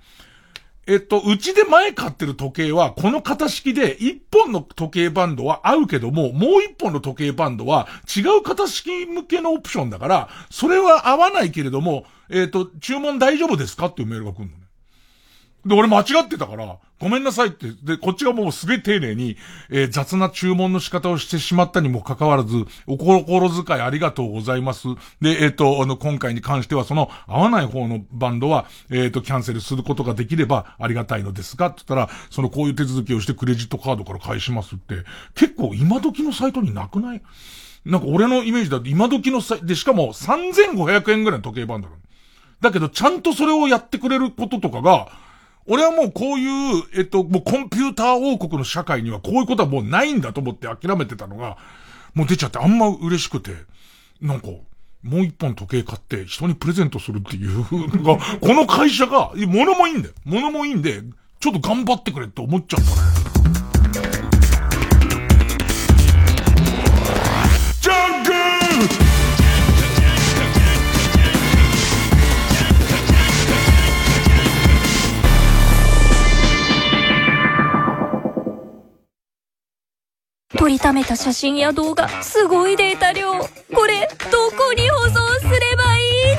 [0.90, 7.86] えっと、うちで前買ってる時計は、この型式で、一本の時計バンドは合うけども、もう一本の時計バンドは
[8.16, 13.86] 違う型式向けのオプションだから、それは合わないけれども、えっと、注文大丈夫ですか？
[13.86, 14.67] っていうメールが来るのね。
[15.66, 19.36] で、俺間違ってたから、ごめんなさいって、で、こっちがもうすげえ丁寧に、
[19.70, 24.88] えー、雑な注文の仕方をしてしまったにもかかわらず、お心遣いありがとうございます。
[25.20, 34.96] で、えっ、ー、と、あの、今回に関しては、その、合わない方のバンドは、えっ、ー、と、キャンセルすることができればありがたいのですが、って言ったら、その、こういう手続きをしてクレジットカードから返しますって、
[35.34, 37.22] 結構今時のサイトになくない？
[37.84, 41.88] なんか俺のイメージだと今時のサイト、で、しかも3500円ぐらいの時計バンド
[42.60, 45.08] だけど、ちゃんとそれをやってくれることとかが、
[45.68, 51.58] 俺はもうこういう、えっと、もうコンピューター王国の社会にはこういうことはもうないんだと思って諦めてたのが、
[52.14, 53.52] もう出ちゃってあんま嬉しくて、
[54.20, 54.48] なんか、
[55.02, 60.14] もう一本時計買って人にプレゼントするっていうが、 この会社が、物もいいんだよ。
[60.24, 61.02] 物もいいんで、
[61.38, 62.90] ちょっと頑張ってくれって思っちゃった
[63.22, 63.27] ね。
[80.56, 83.32] 撮りためた写真や動画、すごいデータ量。
[83.32, 86.00] これ、どこに保存すればい
[86.32, 86.36] い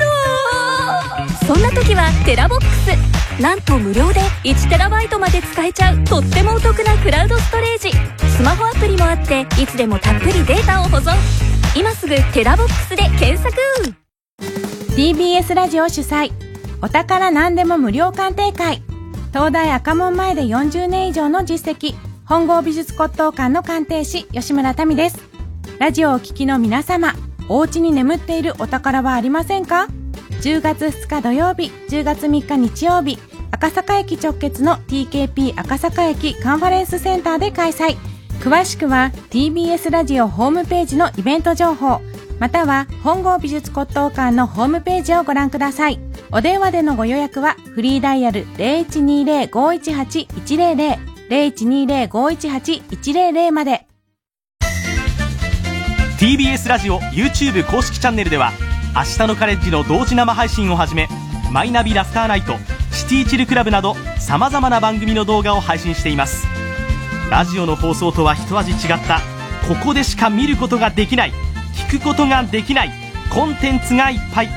[1.47, 1.53] の？
[1.53, 3.39] そんな時はテラボックス。
[3.39, 7.91] なんと無料で 1TB まで使えちゃうとってもお得なクラウドストレージ。
[8.36, 11.14] スマホアプリもあって、いつでもたっぷりデータを保存。
[11.78, 13.55] 今すぐテラボックスで検索
[14.95, 16.32] TBS ラジオ主催、
[16.82, 18.82] お宝何でも無料鑑定会。
[19.32, 21.93] 東大赤門前で40年以上の実績。
[22.30, 25.18] 本郷美術骨董館の鑑定士、吉村民です。
[25.80, 27.16] ラジオをお聞きの皆様、
[27.48, 29.88] お家に眠っているお宝はありませんか
[30.44, 33.18] ?10 月2日土曜日、10月3日日曜日、
[33.50, 37.98] 赤坂駅直結の TKP 赤坂駅カンファレンスセンターで開催。
[38.42, 42.00] 詳しくは TBS ラジオホームページのイベント情報、
[42.38, 46.00] または本郷美術骨董館のホームページをご覧ください。
[46.32, 53.86] お電話でのご予約はフリーダイヤル0120-518-100 0120-518-100まで。
[56.20, 58.52] TBS ラジオ YouTube 公式チャンネルでは
[58.94, 61.08] 明日のカレッジの同時生配信をはじめ
[61.52, 62.56] マイナビラフターナイト
[62.92, 66.46] シティチルクラブなどさまざまな番組の動画を配信しています。
[67.32, 69.22] ラジオの放送とは一味違った
[69.68, 71.34] ここでしか見ることができない
[71.90, 72.92] 聞くことができない
[73.32, 74.50] コンテンツがいっぱい。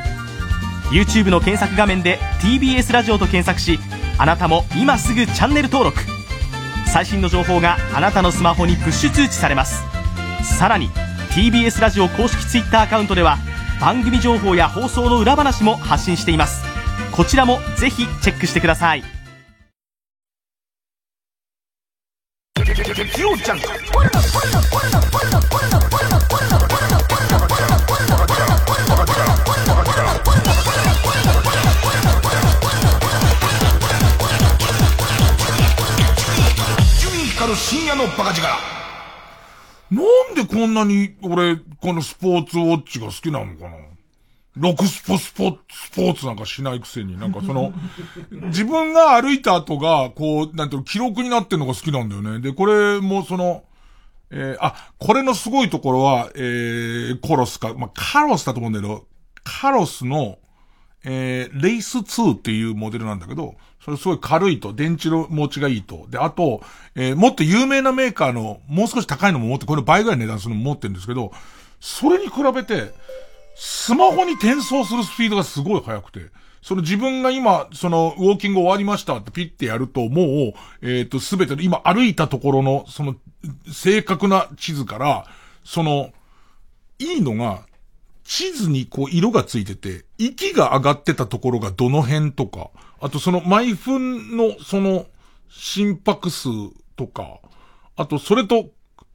[0.90, 3.78] YouTube の検索画面で TBS ラジオと検索し
[4.18, 6.21] あなたも今すぐチャンネル登録。
[6.92, 9.82] 最新の情報があなたのスマホにプッシュ通知されます。
[10.58, 10.90] さらに
[11.30, 13.38] TBS ラジオ公式 Twitter アカウントでは
[13.80, 16.62] 番組情報や放送の裏話も発信しています。
[17.10, 19.02] こちらもぜひチェックしてください。
[19.02, 19.06] る
[37.72, 38.46] 深夜のバカ力。
[39.90, 40.02] な
[40.32, 43.76] んでこんなに俺、このスポーツウォッチが好きなのかな？
[44.56, 47.72] ロクスポスポ、スポーツなんかしないくせに、なんかその、
[48.48, 52.40] 自分が歩いた後が、こう、なんていうの、記録になってるのが好きなんだよね。
[52.40, 53.64] で、これもその、
[54.30, 59.06] えー、あ、これのすごいところは、えー、コロスか、まあ、カロスだと思うんだけど、
[59.44, 60.36] カロスの、
[61.04, 63.54] えー、レイス2っていうモデルなんだけど、
[63.84, 66.06] それすごい軽いと、電池の持ちがいいと。
[66.08, 66.62] で、あと、
[66.94, 71.32] えー、もっと有名なメーカーの、もう少し高いのも持って、これ倍ぐらい値段するのも持ってるんですけど、
[71.80, 72.94] それに比べて、
[73.56, 76.30] スマホに転送するスピードがすごい速くて、
[76.62, 80.26] その自分が今、その、ウォーキング終わりましたってピッてやると、もう、
[80.80, 83.16] えっ、ー、と、すべての、今歩いたところの、その、
[83.72, 85.26] 正確な地図から、
[85.64, 86.12] その、
[87.00, 87.66] いいのが、
[88.22, 92.70] 地図にこう色がついてて、息が上がってたところがどの辺とか、
[93.02, 95.06] あとその毎分のその
[95.50, 96.48] 心拍数
[96.96, 97.40] とか、
[97.96, 98.70] あとそれと、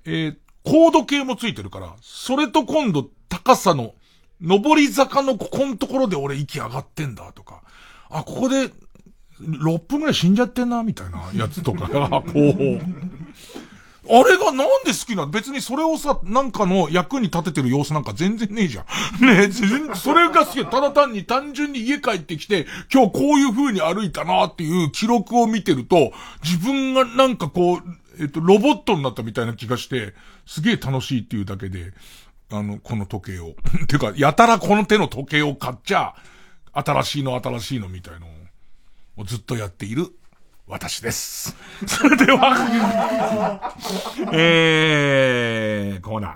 [0.05, 3.93] えー、高度計もついてるから、それと今度高さの
[4.41, 7.63] 上り坂のここのところで俺息上がってんだとか、
[8.09, 8.71] あ、ここで、
[9.39, 12.33] 6分ぐらい死んじゃってんな、みたいなやつとかが、こう、
[14.09, 15.29] あれがなんで好きなの？
[15.29, 18.85] 別にそれをさ、なんかの役に立ててる様子なんか全然ねえじゃん。
[19.25, 20.65] ねえ、全それが好き。
[20.65, 26.11] ただ単に単純に家帰ってきて、今日こういう風に歩いたなっていう記録を見てると、
[26.43, 27.81] 自分がなんかこう、
[28.19, 30.13] えっと、ロボットになったみたいな気がして、
[30.45, 31.93] すげえ楽しいっていうだけで、
[32.51, 33.55] あの、この時計を。
[33.87, 36.15] てか、やたらこの手の時計を買っちゃ、
[36.73, 38.27] 新しいの新しいのみたいの
[39.17, 40.07] をずっとやっている
[40.67, 41.55] 私です。
[41.87, 43.71] それでは
[44.33, 46.33] えー、コーナー。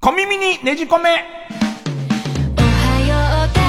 [0.00, 1.10] 小耳にねじ込め
[2.56, 3.66] おはよう太陽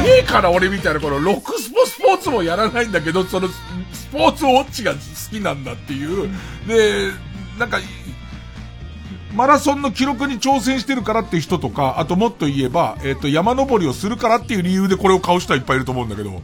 [0.00, 3.54] いねえから俺みたいなこのロックスポスポーツもやらないんだけど、そのス
[4.10, 4.98] ポーツウォッチが好
[5.30, 6.30] きなんだっていう。
[6.66, 7.12] で、
[7.58, 7.78] なんか、
[9.34, 16.40] マラソンの記録に挑戦してるからっていう人とか、あともっと言えば、えっ、ー、と、山登りをするからっていう理由でこれを買う人はいっぱいいると思うんだけど、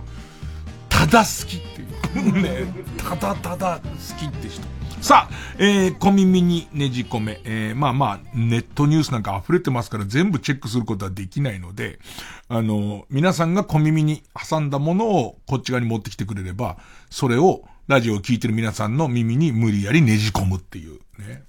[0.88, 1.90] ただ好きっていう。
[2.42, 2.64] ね、
[2.96, 4.80] ただただ好きって人。
[5.00, 12.00] さあ、えー、小耳にねじ込め、えー、まあまあ、ネットニュースなんか溢れてますから全部チェックすることはできないので、
[12.48, 16.76] あの、皆さんが小耳に挟んだものをこっち側に持ってきてくれれば、
[17.08, 21.44] それをラジオを聞いてる皆さんの耳に無理やりねじ込むっていう、ね。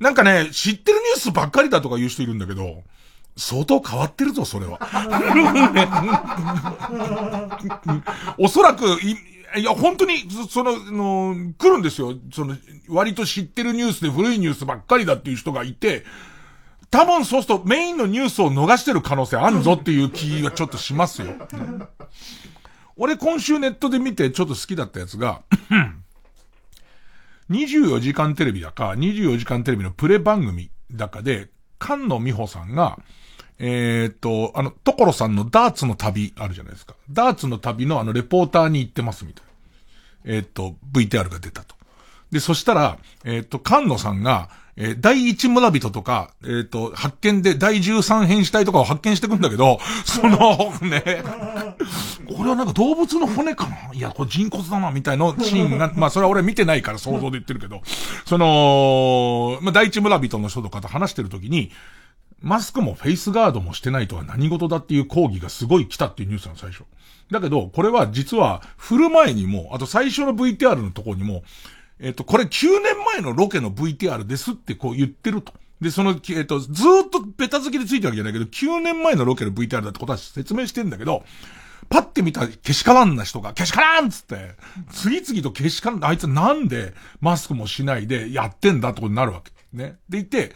[0.00, 2.82] なんかね、知ってるニュースばっかりだとか言う人いるんだけど、
[3.36, 4.80] 相当変わってるぞ、それは。
[8.38, 8.98] おそらく、
[9.56, 12.14] い、や、本当に、その、の、来るんですよ。
[12.32, 12.56] その、
[12.88, 16.04] 割と知ってるニュースで古いニュースばっかりだっていう人がいて、
[16.90, 21.28] 多分そうするとメインのニュースを逃してる可能性あるぞっていう気がちょっとしますよ。
[22.96, 25.42] 俺今週ネットで見てちょっと好きだったやつが
[27.50, 31.48] 24時間テレビだか、24時間テレビのプレ番組だかで、
[31.82, 32.98] 菅野美穂さんが、
[33.58, 36.94] えー、っと、あの、所さんのダーツの旅あるじゃないですか。
[37.10, 39.50] ダーツの旅のあの、レポーターに行ってますみたいな。
[40.36, 41.74] えー、っと、VTR が出たと。
[42.30, 51.22] で、そしたら、えー、っと、菅野さんが、えー、第一村人とか、えっ、ー、と、発見で第十三変死体とかを発見してくんだけど、 その、ね、
[52.36, 53.94] これはなんか動物の骨かな？
[53.94, 57.82] いや、これ人骨だな、みたいなシーンが、 まあそれは俺見てないから想像で言ってるけど、
[58.24, 61.70] その、まあ第一村人の人とかと話してるときに、
[62.42, 66.84] マスクもフェイスガードもしてないとは何事だっていう抗議がすごい来たっていうニュースなの最初。
[67.30, 71.42] だけど、これは実は、振る前にも、あと最初の VTR のところにも、
[72.00, 75.52] えっ、と、これ9年前のロケの VTR ですってこう言ってると。
[75.80, 81.24] で、その、えっ、と、ずっとベタ付きでついてるわけじゃないけど、9年前のロケの VTR だってことは説明してんだけど、
[81.88, 84.54] パッて見たけしからんな人が、けしからんっつって、
[84.92, 89.50] 次々とけしからん、あいつなんでマスクもしないでやってんだってことになるわけ。
[89.72, 89.96] ね。
[90.08, 90.54] でいて、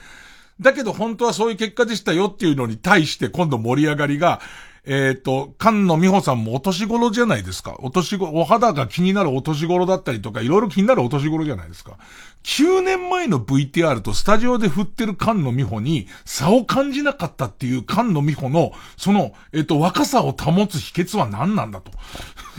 [0.61, 4.40] だけど本当はそういう結果でしたよっていうのに対して今度盛り上がりが、
[4.87, 7.76] えっ、ー、と、菅野美穂さんもお年頃じゃないですか。
[7.78, 11.97] お年頃、お肌が気になるお年頃だったりとか、いろいろ気になるお年頃じゃないですか。
[12.43, 21.91] 9年前の VTR とスタジオで振ってる菅野美穂に差を感じなかったっていう菅野美穂の、その、えっ、ー、と、若さを保つ秘訣は何なんだと。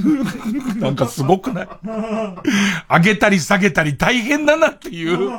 [0.81, 1.67] なんかすごくない？
[2.89, 5.29] 上げたり下げたり大変だなっていう。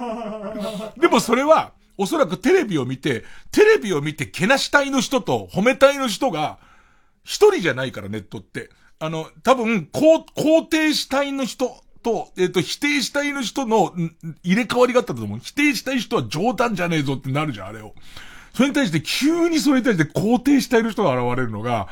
[1.00, 6.58] でもそれは、おそらくテレビを見て、テレビを見てけなしたいの人と褒めたいの人が、
[7.26, 8.70] 一人じゃないから、ネットって。
[9.00, 13.92] あの、多分、肯定したいの人と、えっ、ー、と、否定したいの人の
[14.44, 15.38] 入れ替わりがあったと思う。
[15.42, 17.94] 否定したい人は冗談じゃねえぞってなるじゃん、あれを。
[18.54, 21.88] それに対して、急にそれに対して肯定したいの人が現れるのが、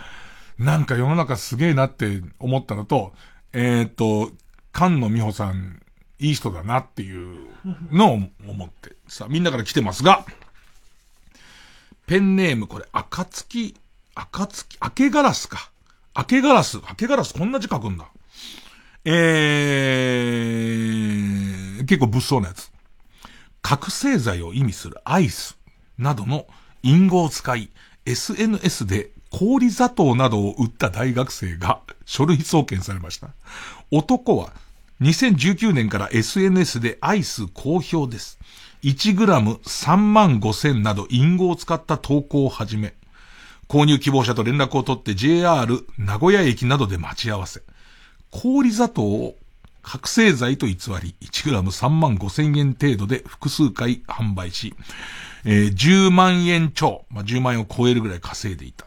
[0.57, 3.13] なんか世の中すげえなって思ったのと、
[3.53, 4.31] えっ、ー、と、
[4.73, 5.83] 菅野美穂さん、
[6.21, 7.49] いい人だなっていう
[7.91, 8.15] のを
[8.49, 8.95] 思って。
[9.09, 10.25] さあ、みんなから来てますが、
[12.07, 13.75] ペンネーム、これ、赤月
[14.15, 15.71] 赤月、明けガラスか。
[16.17, 16.77] 明けガラス。
[16.77, 18.07] 明けガラスこんな字書くんだ。
[19.05, 22.71] えー、結構物騒なやつ。
[23.61, 25.59] 覚醒剤を意味するアイス
[25.99, 26.47] などの
[26.83, 27.71] 隠語を使い、
[28.07, 33.31] SNS で氷砂糖などを売った大学生が書類送検されました。
[33.91, 34.53] 男は
[35.01, 38.39] 2019年から SNS でアイス好評です。
[38.83, 42.95] 1g3 万5千など隠語を使った投稿を始め、
[43.69, 47.63] 購入希望者と連絡を取って JR 名古屋駅などで待ち合わせ。
[48.31, 49.37] 氷砂糖を
[49.83, 54.75] 覚醒剤と偽り、1g3 万5千円程度で複数回販売し、
[55.45, 58.87] えー、10万円超、まあ、10万円を超えるぐらい稼いでいた。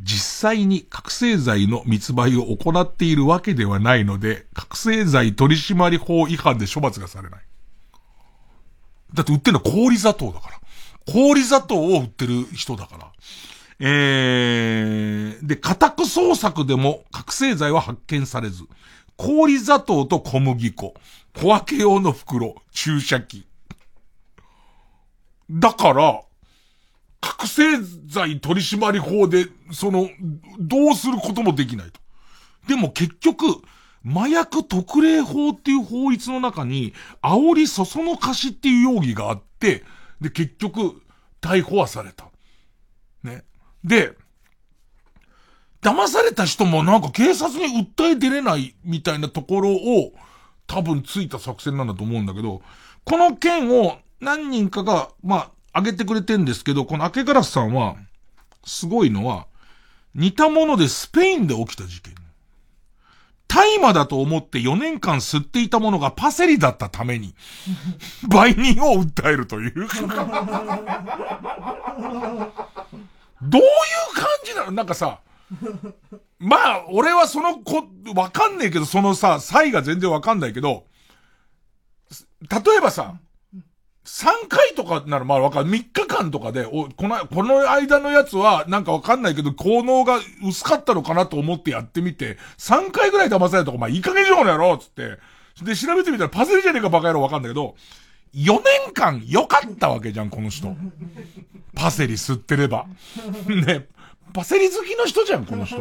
[0.00, 7.40] 実際に覚醒剤の密売を行っているわけではないので、覚醒剤取締法違反で処罰がされない。
[9.14, 10.60] だって売ってるのは氷砂糖だから。
[11.12, 13.12] 氷砂糖を売ってる人だから。
[13.80, 18.64] えー、で、家宅捜索でも覚醒剤は発見されず、
[19.16, 20.94] 氷砂糖と小麦粉、
[21.36, 23.46] 小分け用の袋、注射器。
[25.50, 26.22] だから、
[27.20, 27.62] 覚醒
[28.06, 30.08] 剤取締法で、その、
[30.58, 32.00] どうすることもできないと。
[32.68, 33.44] でも結局、
[34.06, 39.84] 麻薬特例法っていう法律の中に、煽りそそのかしっていう容疑があって、
[40.20, 41.02] で、結局、
[41.40, 42.26] 逮捕はされた。
[43.22, 43.44] ね。
[43.84, 44.16] で、
[45.82, 50.12] 騙された人もなんか警察に訴え出れないみたいなところを
[50.66, 52.62] 多分ついた作戦なんだと思うんだけど、
[53.04, 57.96] この件を何人かが、まあ、挙げてくれてんですけど、この明けガラスさんは、
[58.64, 59.46] すごいのは、
[60.14, 62.14] 似たものでスペインで起きた事件。
[63.46, 67.34] 大麻だと思って4年間吸っていたものがパセリだったために、
[68.28, 69.86] 売人を訴えるという。
[73.44, 73.68] どういう
[74.14, 74.72] 感じなの？
[74.72, 75.20] なんかさ、
[76.38, 77.84] まあ、俺はそのこ、
[78.14, 80.84] わかんねえけど、そのさ、際が全然わかんないけど、
[82.40, 83.14] 例えばさ、
[84.04, 85.70] 3回とかならまあわかる。
[85.70, 95.18] 3日間とかで、お、この、この間のやつはなんかわかんないけど、効能が薄かったのかなと思ってやってみて、3回ぐらい騙されたとか、まあいい加減にしろやろつって。
[95.62, 97.76] で、調べてみたらパセリじゃねえかバカ野郎わかんないけど、
[98.34, 100.76] 4年間良かったわけじゃん、この人。
[101.74, 102.86] パセリ吸ってれば。
[103.48, 103.88] ね、
[104.32, 105.78] パセリ好きの人じゃん、この人。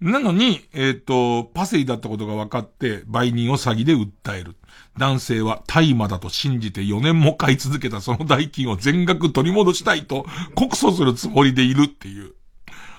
[0.00, 4.56] なのに、えっ、と、パセリだったことが分かって、売人を詐欺で訴える。
[4.98, 12.34] 男性は大麻だと信じて4年も買い続けたその代金を全額取り戻したいと告訴するつもりでいるっていう。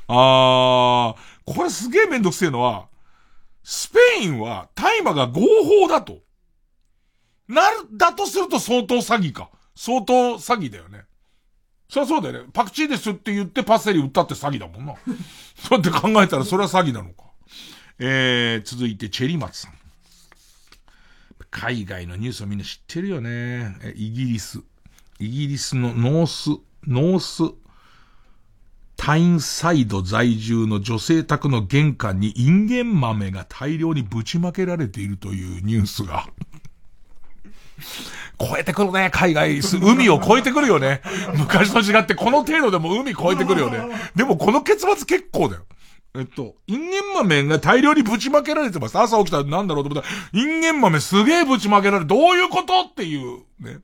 [0.08, 2.88] あー、これすげえめんどくせえのは、
[3.64, 5.42] スペインは大麻が合
[5.82, 6.20] 法だと。
[7.48, 9.50] なる、だとすると相当詐欺か。
[9.76, 11.06] 相当詐欺だよね。
[11.90, 12.50] そりゃそうだよね。
[12.54, 14.96] パクチーですって言ってパセリ売ったって詐欺だもんな。
[15.56, 17.24] そうやって考えたらそれは詐欺なのか。
[18.00, 19.74] えー、続いてチェリマツさん。
[21.52, 23.78] 海外のニュースをみんな知ってるよね。
[23.96, 24.60] イギリス。
[25.20, 27.54] イギリスのノース、ノース、
[28.98, 36.28] タインサイド在住の女性宅の玄関にインゲン豆が大量にぶちまけられているというニュースが。
[38.40, 39.60] 超えてくるね、海外。
[39.82, 41.02] 海を超えてくるよね。
[41.38, 43.80] 昔と違ってこの程度でも海超えてくるよね。
[44.16, 45.64] でもこの結末結構だよ。
[46.16, 48.98] えっと、インゲン豆が大量にぶちまけられてます。
[49.00, 52.08] 朝起きたらなんだろうと思ったら、インゲン豆すげえぶちまけられる。
[52.08, 53.80] どういうことっていう、ね。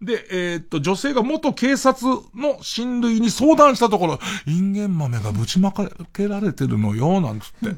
[0.00, 2.04] で、えー、っと、女性が元警察
[2.34, 5.72] の親類に相談したところ、インゲン豆がぶちま
[6.12, 7.76] けられてるのよ、なんつって、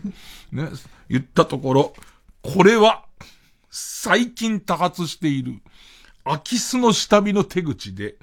[0.51, 0.71] ね、
[1.11, 1.95] 言ったところ、
[2.41, 3.05] これは、
[3.77, 5.61] 最近多発している、
[6.23, 8.15] 空き巣の下見の手口で、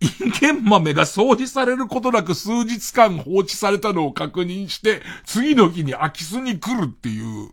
[0.00, 7.52] インゲン豆が掃除されることなく数日間放置されたのを確認して、次の日に空き巣に来るっていう。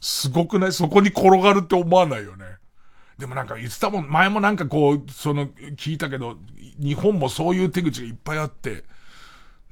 [0.00, 0.72] すごくない？
[0.72, 2.44] そこに転がるって思わないよね。
[3.16, 5.46] でもなんか言ってたもん、前もなんかこう、その、
[5.76, 6.36] 聞いたけど、
[6.80, 8.82] 日本もそういう手口がいっぱいあって、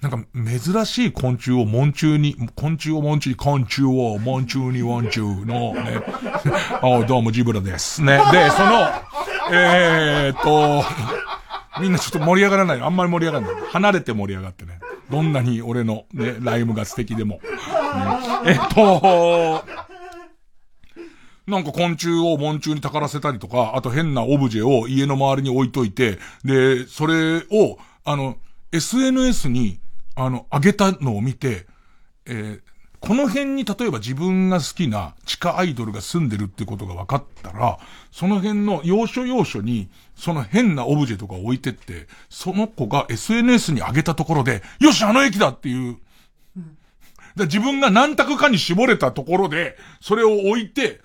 [0.01, 6.03] なんか珍しい昆虫を門虫に、昆虫を門虫に、昆虫を門虫に門虫のね、
[6.81, 8.03] あどうもジブラです。
[8.03, 8.19] ね。
[8.33, 8.89] で、その、
[9.53, 10.83] えーっと、
[11.83, 12.81] みんなちょっと盛り上がらない。
[12.81, 13.63] あんまり盛り上がらない。
[13.73, 14.79] 離れて盛り上がってね。
[15.11, 17.35] どんなに俺のね、ライムが素敵でも。
[17.35, 17.41] ね
[18.47, 19.65] えっと、
[21.47, 28.37] なんか昆虫を門虫にたからせたりとか、あと変なオブジェを家の周りに置いといて、で、それを、あの、
[28.73, 29.79] SNS に、
[30.15, 31.67] あの、上げたのを見て、
[32.27, 32.61] えー
[33.01, 37.79] この辺に例えば自分が好きな地下アイドルが住んでるってことが分かったら、
[38.13, 45.97] その辺の要所要所に、その変なオブジェとか置いてって、その子が SNS に上げたところで、よし、あの駅だっていう。
[47.37, 51.01] で自分が何択かに絞れたところで、それを置いて、え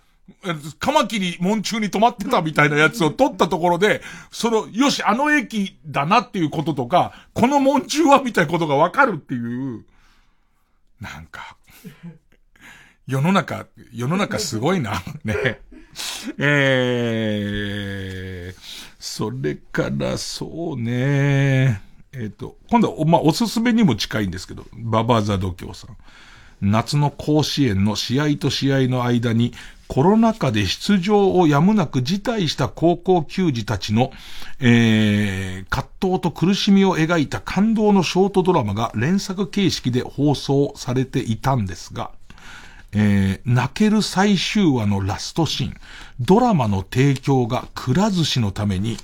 [0.79, 9.85] カマキリ門中に止まってたみたいなやつを取ったところで、その、よし、あの駅だなっていうこととか、この門中はみたいなことがわかるっていう、
[10.99, 11.57] なんか、
[13.07, 15.03] 世の中、世の中すごいな。
[15.23, 15.61] ね。
[16.37, 18.59] えー、
[18.99, 21.81] それから、そうね。
[22.11, 25.97] えっ、と、今度は、まあ、おすすめにも近いんですけど、ババザ度胸さん。
[26.61, 29.53] 夏の甲子園の試合と試合の間に、
[29.87, 34.11] コロナ禍で出場をやむなく辞退した高校球児たちの、
[34.59, 42.11] えー、葛藤と苦しみを描いた感動のショートドラマが連作形式で放送されていたんですが、
[42.93, 45.73] えー、泣ける最終話のラストシーン。
[46.19, 48.97] ドラマの提供がくら寿司のために、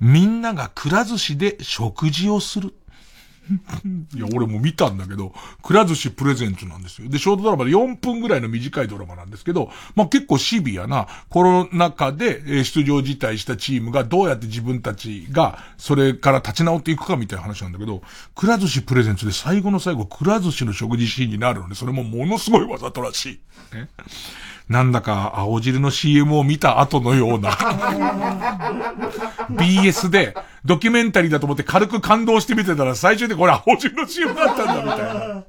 [0.00, 2.74] みんながくら寿司で食事をする。
[4.14, 5.32] いや、俺も見たんだけど、
[5.62, 7.08] くら寿司プレゼンツなんですよ。
[7.08, 18.02] で、ショートドラマで4分ぐらいの短いドラマなんですけど、まあ、結構シビアなコロナ禍で出場辞退したチームがどうやって自分たちがそれから立ち直っていくかみたいな話なんだけど、
[18.34, 23.40] くら寿司プレゼンツで最後の最後、くら寿司の食事シーンになるので、それもものすごいわざとらし
[23.72, 23.74] い。
[23.74, 23.88] ね
[24.68, 27.50] なんだか青汁の CM を見た後のような
[29.50, 30.34] BS で
[30.64, 35.44] ドキュメンタリーだと思って軽く感動して見てたら最終でこれ青汁の CM だったんだみたいな。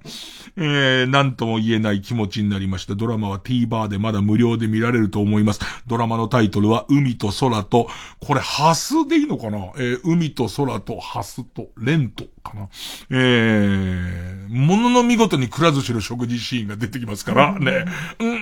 [0.59, 2.95] えー、なんとも言えない気持ちになりました。
[2.95, 5.59] ドラマは TVer でまだ無料で見られると思います。
[5.85, 7.87] ドラマのタイトルは海と空と、
[8.19, 9.57] これハスでいいのかな？
[9.77, 12.69] えー、海と空とハスとレントかな？
[13.11, 17.85] えー、ものの見事にくら寿司の食事シーンが出てきますからね。
[18.19, 18.37] うん、うん、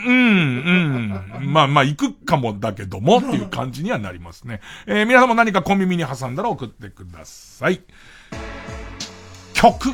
[1.35, 1.51] うん。
[1.51, 4.61] まあまあ行くかもだけどもっていう感じにはなりますね。
[4.87, 7.81] えー、皆さんも何か小耳に挟んだら送ってください。
[9.53, 9.89] 曲。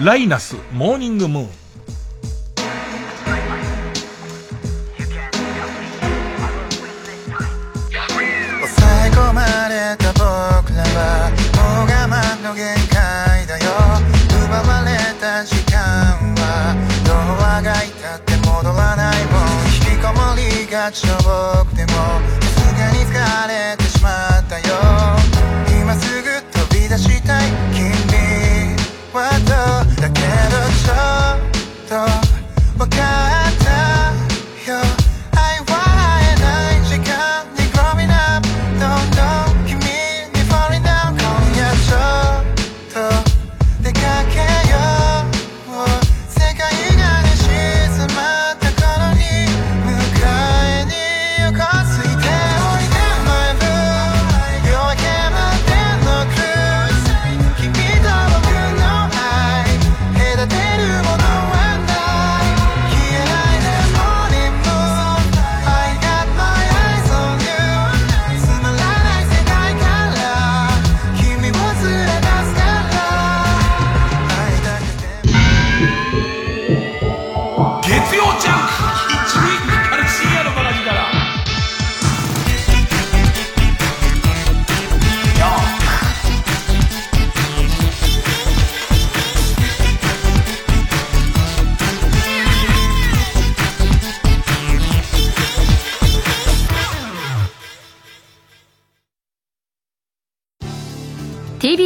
[0.00, 1.48] ライナス、モーニングムーン。
[1.48, 1.52] 抑
[9.06, 10.22] え込まれた僕
[10.72, 12.14] らはもう我慢
[12.44, 13.64] の限界だよ。
[14.46, 15.74] 奪われた時間
[16.36, 19.50] はどうあがいたって戻らないもん。
[19.82, 21.16] 引きこもりがちの
[21.66, 21.90] 僕でも
[22.40, 23.10] さすがに疲
[23.48, 24.64] れてしまったよ。
[25.82, 27.97] 今すぐ飛び出したい。
[29.18, 30.94] 君はどうだけどちょ
[31.36, 32.06] っ
[32.78, 33.02] と分か
[33.34, 33.37] っ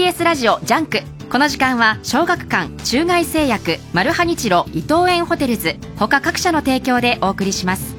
[0.03, 0.99] TBS ラジオジャンク。
[1.31, 5.77] この時間は小学館中外製薬マルハニチロ伊藤園ホテルズ。
[5.97, 7.95] 他各社の提供でお送りします。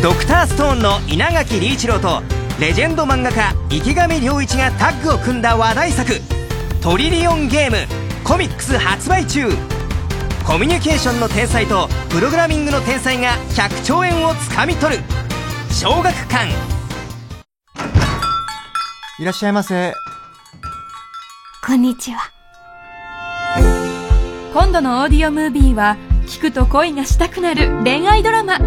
[0.00, 2.22] ドクターストーンの稲垣理一郎と
[2.60, 6.20] レジェンド漫画家池上良一がタッグを組んだ話題作
[6.80, 7.78] 「トリリオンゲーム」
[8.22, 9.48] コミックス発売中。
[10.46, 15.02] コミュニケーションの天才とプログラミングの天才が100兆円をつかみ取る。
[15.72, 16.81] 小学館。
[19.22, 19.94] いらっしゃいませ。
[21.64, 22.32] こんにちは。
[24.52, 25.96] 今度のオーディオムービーは
[26.26, 28.58] 聞くと恋がしたくなる恋愛ドラマ。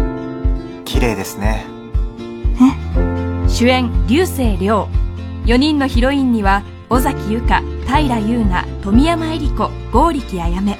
[0.86, 1.66] 綺麗ですね。
[3.46, 4.88] 主演流星涼。
[5.44, 10.78] 4人のヒロインには尾崎由香平優奈富山恵里子剛力あやめ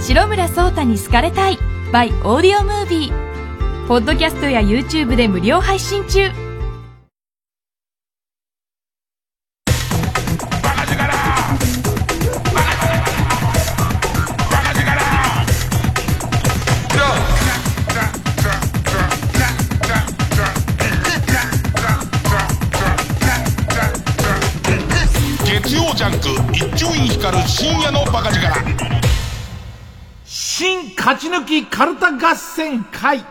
[0.00, 1.58] 白村聡太に好かれたい。
[1.92, 3.86] by オーディオムービー。
[3.86, 6.30] ポッドキャストや YouTube で無料配信中
[31.12, 33.22] 勝ち抜きカルタ合戦会。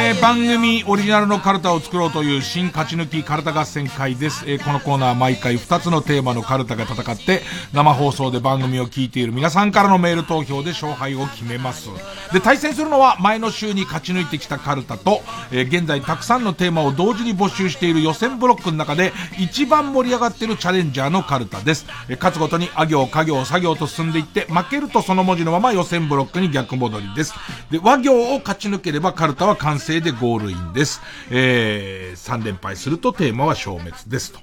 [0.00, 4.44] えー番組オリジナルのカルタを作ろうという新勝ち抜きカルタ合戦会です。
[4.46, 7.42] えーこのコーナーは毎回2つのテーマのカルタが戦って、
[7.72, 11.88] 生放送で番組を聞いている皆さんからのメール投票で勝敗を決めます。
[12.32, 15.20] で、対戦するのは前の週に勝ち抜いてきたカルタと、
[15.50, 21.86] えー現在たくさんのテーマを同時に募集している予選ブロックの中で一番盛り上がっているチャレンジャーのカルタです。
[22.08, 27.34] えー勝つごとにあ行、家行、作業と進んでいって、負けるとその文字のまま予選ブロックに逆戻りです。
[27.70, 31.00] で、和行を勝ち抜ければカルタは完成でゴールインです。
[31.30, 34.38] えー、3連敗するとテーマは消滅ですと。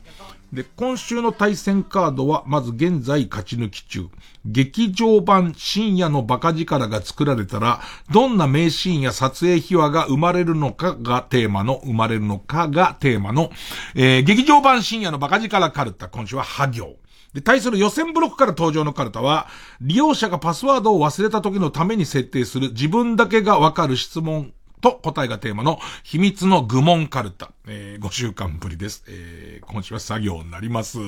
[0.52, 4.08] で、今週の対戦カードは、まず現在勝ち抜き中。
[4.46, 7.82] 劇場版深夜のバカ力が作られたら、
[8.12, 13.52] どんな名シーンや撮影秘話が生まれるのかがテーマの、生まれるのかがテーマの、
[13.96, 16.96] えー、劇場版深夜のバカ力カルタ、今週は破行。
[17.34, 19.48] で、対する予選ブロックから登場のカルタは、
[19.82, 24.54] 利用者がパスワードを忘れた時のために設定する自分だけがわかる質問
[24.86, 27.50] と答えがテーマの秘密の愚問カルタ。
[27.68, 29.04] えー、5週間ぶりです。
[29.08, 31.00] えー、今週は作業になります。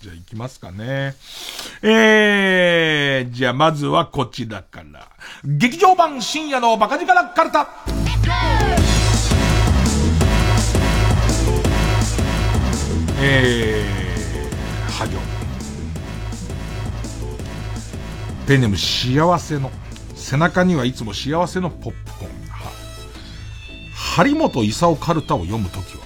[0.00, 1.14] じゃあ行きますかね。
[1.82, 5.06] えー、じゃあまずはこちらから。
[5.44, 7.68] 劇場版深夜のバカ力カルタ。
[13.22, 15.18] えー、は行。
[18.46, 19.70] ペンネーム幸せの。
[20.14, 22.39] 背中にはいつも幸せのポップコーン。
[24.16, 26.02] 張本勲カルタを読むときは、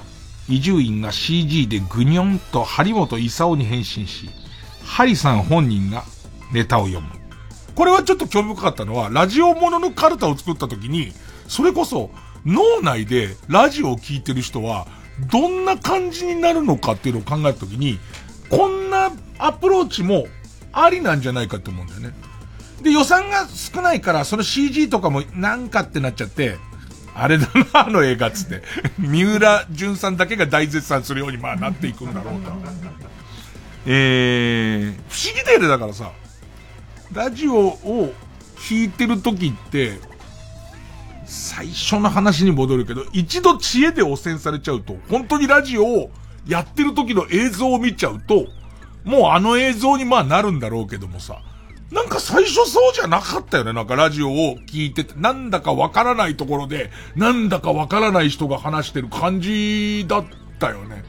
[0.47, 4.29] 伊集院が CG でぐにょんと張本勲に変身し、
[4.85, 6.05] ハリさん本人が
[6.53, 7.09] ネタを読む。
[7.75, 11.13] これはちょっと興味深かったのは、ラジオもののカルタを作ったときに、
[11.49, 12.11] それこそ
[12.45, 14.87] 脳内でラジオを聴いてる人は、
[15.33, 17.99] どんな感じになるのかっていうのを考えたときに、
[18.51, 20.27] こんなアプローチも
[20.73, 22.13] ありなんじゃないかと思うんだよね。
[22.83, 26.59] で、予算が少ないから、その CG とかもなんかってなっちゃって、
[27.15, 28.62] あれだな、あの映画っつって。
[28.99, 32.51] 三浦淳さんだけが大絶賛するようにまあなっていくんだろうと。
[33.86, 36.11] えー、不思議だよね、だからさ。
[37.12, 38.12] ラジオを
[38.57, 40.01] 聞いてる時って、
[41.24, 46.11] 最初の話に戻るけど、一度知恵で汚染されちゃうと、本当にラジオを
[46.47, 48.47] やってる時の映像を見ちゃうと、
[49.05, 51.43] もうあの映像にまあなるんだろうけどもさ、
[51.95, 53.73] なんか最初そうじゃなかったよね。
[53.73, 60.25] なんかラジオを聞いてて、なんだかわからないところで、なんだかわからない人が話してる感じだっ
[60.59, 61.05] たよね。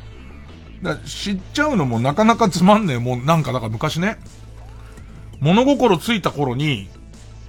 [0.84, 3.00] だ知っちゃうのもなかなかつまんねえ。
[3.00, 4.20] もうなんか、だから昔ね、
[5.40, 6.88] 物心ついた頃に、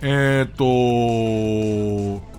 [0.01, 2.36] えっ、ー、と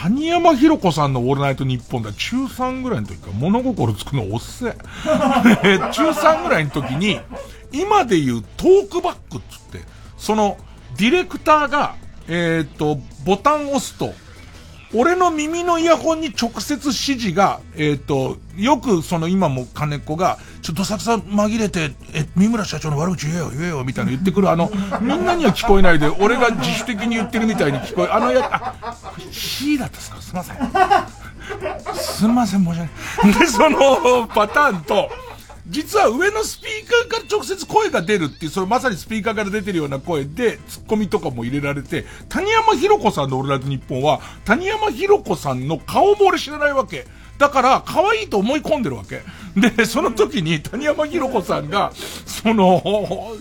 [0.00, 4.74] 谷山博子さんのオールナイトニッポンだ、中3ぐらいの時か、物心つくのおっせ。
[5.92, 7.20] 中3ぐらいの時に、
[7.72, 9.86] 今で言うトークバックっつって、
[10.16, 10.56] その、
[10.96, 11.94] ディレクターが、
[12.26, 14.14] えっ、ー、と、ボタン押すと、
[14.94, 24.70] 俺の耳のイヤホンに直接指示が、えっ、ー、と、よくその今も金子が、ちょっとさくさ紛れて、え、三村社長の悪口言えよ、言えよ、みたいな言ってくる、あの、
[25.00, 30.20] みんなには聞こえないで、俺が自主的に言ってるみたいに聞こえ、あのや、あ、C だったっすか？
[30.20, 30.56] すいません。
[31.94, 33.38] すいません、申し訳ない。
[33.40, 35.08] で、そのパターンと、
[35.68, 47.06] 実は上のスピーカーから直接声が出るっていう、それまさにスピーカーから出てるような声で、ツッコミとかも入れられて、谷山博子さんのオールナイトニッポンは、谷山博子さんの顔も俺知らないわけ。
[47.38, 49.22] だから、可愛いと思い込んでるわけ。
[49.76, 51.92] で、その時に谷山博子さんが、
[52.26, 52.80] その、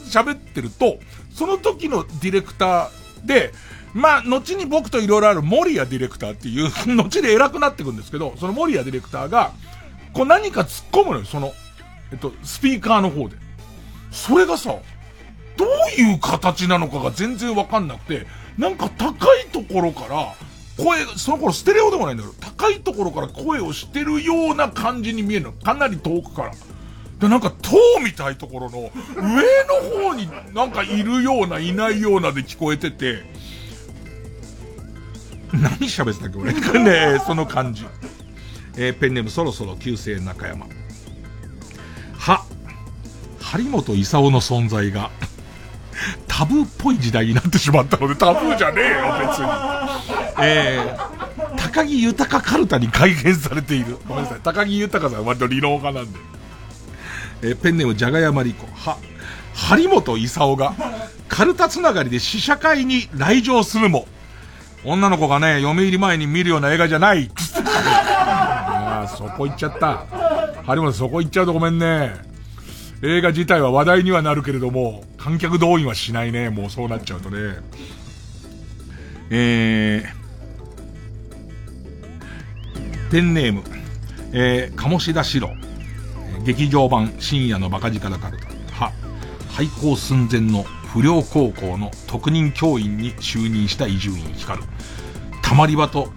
[0.05, 0.99] 喋ってると、
[1.33, 3.51] その時のディレクターで、
[3.93, 9.51] まあ、後に僕といろいろある森谷ディレクターっていう、 後で偉くなっていくんですけど、その森谷ディレクターが、
[10.13, 11.53] こう何か突っ込むのよ、その、
[12.11, 13.37] えっと、スピーカーの方で。
[14.11, 14.75] それがさ、
[15.57, 18.27] どういう形なのかが全然わかんなくて、
[18.57, 20.35] なんか高いところから、
[20.77, 25.51] 声、その頃ステレオでもないんだけど、高いところから声をしてるような感じに見えるの。
[25.53, 26.51] かなり遠くから。
[27.19, 33.23] で、なんか塔みたいところの上の方になんかいるような、いないようなで聞こえてて、
[35.53, 36.53] 何喋ってたっけ俺。
[37.13, 37.85] ねその感じ。
[38.77, 40.65] えー、ペンネームそろそろ旧姓中山。
[43.51, 45.11] 張本勲の存在が
[46.25, 49.47] タブーっぽい時代になってしまったので、タブーじゃねえよ、別に。
[50.41, 53.97] えー、高木豊カルタに改変されている。
[54.07, 54.39] ごめんなさい。
[54.41, 56.19] 高木豊さんは割と理論派なんで。
[57.43, 58.67] えー、ペンネーム、じゃがやまりこ。
[58.73, 58.97] は、
[59.53, 60.73] 張本勲が、
[61.27, 64.07] カルタつながりで試写会に来場するも、
[64.85, 67.29] 女の子がね、読み入り前に見るような映画じゃない。
[67.67, 70.05] ああ、そこ行っちゃった。
[70.65, 72.30] 張本そこ行っちゃうとごめんね。
[73.03, 76.49] 映画自体は話題にはなるけれども、観客動員はしないね。
[76.49, 77.55] もうそうなっちゃうとね。
[79.31, 83.63] えー、ペンネーム、
[84.33, 85.49] えー、鴨志田史郎。
[86.43, 88.47] 劇場版深夜のバカ力カルタ。
[88.85, 88.91] は、
[89.49, 94.61] 廃校寸前の不良高校の特任教員に就任した伊集院光。
[95.41, 96.09] たまり場と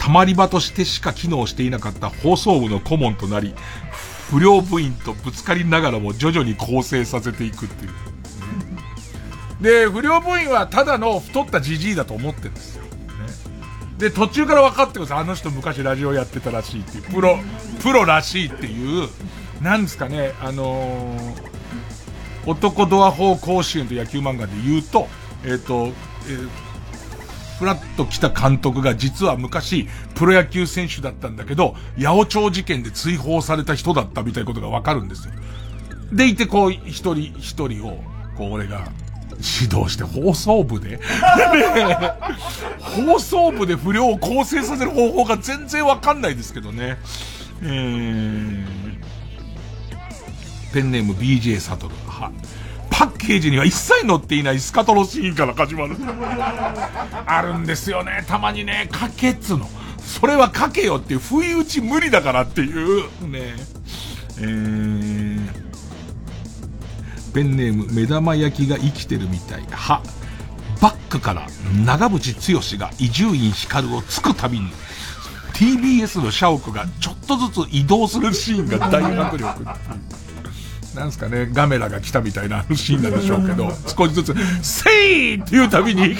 [0.00, 3.54] たまり場としてしか機能していなかった放送部の顧問となり、
[4.30, 7.92] 不良部員とぶつかりながらも徐々に構成させていくっていう。
[9.60, 12.84] で、不良部員はただの太ったじじいだと思ってるんですよ。
[13.98, 15.18] で、途中から分かってください。
[15.18, 17.38] あの人昔ラジオやってたらしいっていう、プロ、
[17.82, 19.08] プロらしいっていう、
[19.60, 21.50] なんですかね、あのー、
[22.46, 25.06] 男ドア法甲子園と野球漫画で言うと、
[25.44, 25.88] えっ、ー、と、
[26.28, 26.48] えー、
[27.60, 35.34] フラッと来た監督が実は昔、プロ野球選手だったんだけど、八百長事件で追放された人だったみたいなことがわかるんですよ。
[36.10, 38.02] でいて、こう、一人一人を、
[38.38, 38.90] こう、俺が、
[39.32, 41.00] 指導して放送部で
[42.80, 46.96] 放送部で不良を構成させる方法が全然わかんないですけどね。
[47.62, 48.64] えー、
[50.72, 51.94] ペンネーム BJ サトル。
[52.06, 52.30] は、
[53.00, 55.96] パッケージには一切載っていないスカトロシーンから始まる。
[57.24, 58.26] あるんですよね。
[58.28, 59.70] たまにね、書けっつの。
[59.98, 63.54] それは書けよっていう、不意打ち無理だからっていう、ね。
[64.38, 65.40] えー、
[67.32, 69.64] ペンネーム、目玉焼きが生きてるみたい。
[69.70, 70.02] は、
[70.82, 71.46] バックから
[71.86, 74.70] 長渕剛が伊集院光をつくたびに、
[75.54, 79.64] TBS の社屋がちょっとずつ移動するシーンが大迫力。
[80.94, 86.16] なんすかね、ガメラが来たみたいなシーンなんでしょうけど、 少しずつ、せいっていうたびに、ね、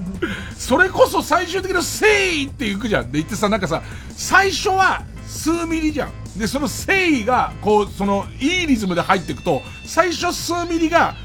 [0.58, 3.10] それこそ最終的なせいって言くじゃん。
[3.10, 3.82] で言ってさ、なんかさ、
[4.16, 6.10] 最初は数ミリじゃん。
[6.38, 11.16] で、その誠意が、こう、その、いいリズムで入っていくと、最初数ミリが、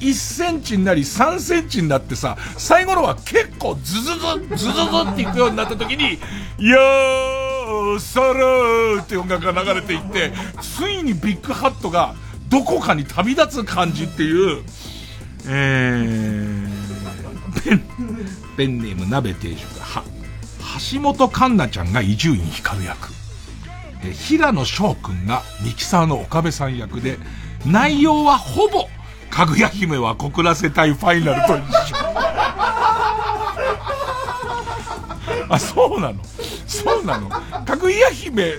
[0.00, 4.80] 1センチになり3センチになってさ、最後のは結構ズズズ、ズズズ
[5.12, 6.14] っていくようになった時に、
[6.58, 12.14] よー、サラーって音楽が流れていって、ついにビッグハットが
[12.48, 14.62] どこかに旅立つ感じっていう、
[15.46, 16.70] えー、
[17.62, 17.82] ペン、
[18.56, 20.02] ペンネーム鍋定食は、
[20.92, 23.20] 橋本環奈ちゃんが伊集院光役。
[24.02, 27.18] え平野翔くんがミキサーの岡部さん役で、
[27.66, 28.88] 内容はほぼ、
[29.30, 31.62] かぐや姫は告らせたいファイナルと一
[31.92, 31.96] 緒。
[35.48, 36.22] あ、そうなの？
[36.66, 37.28] そうなの？
[37.28, 38.54] かぐや姫、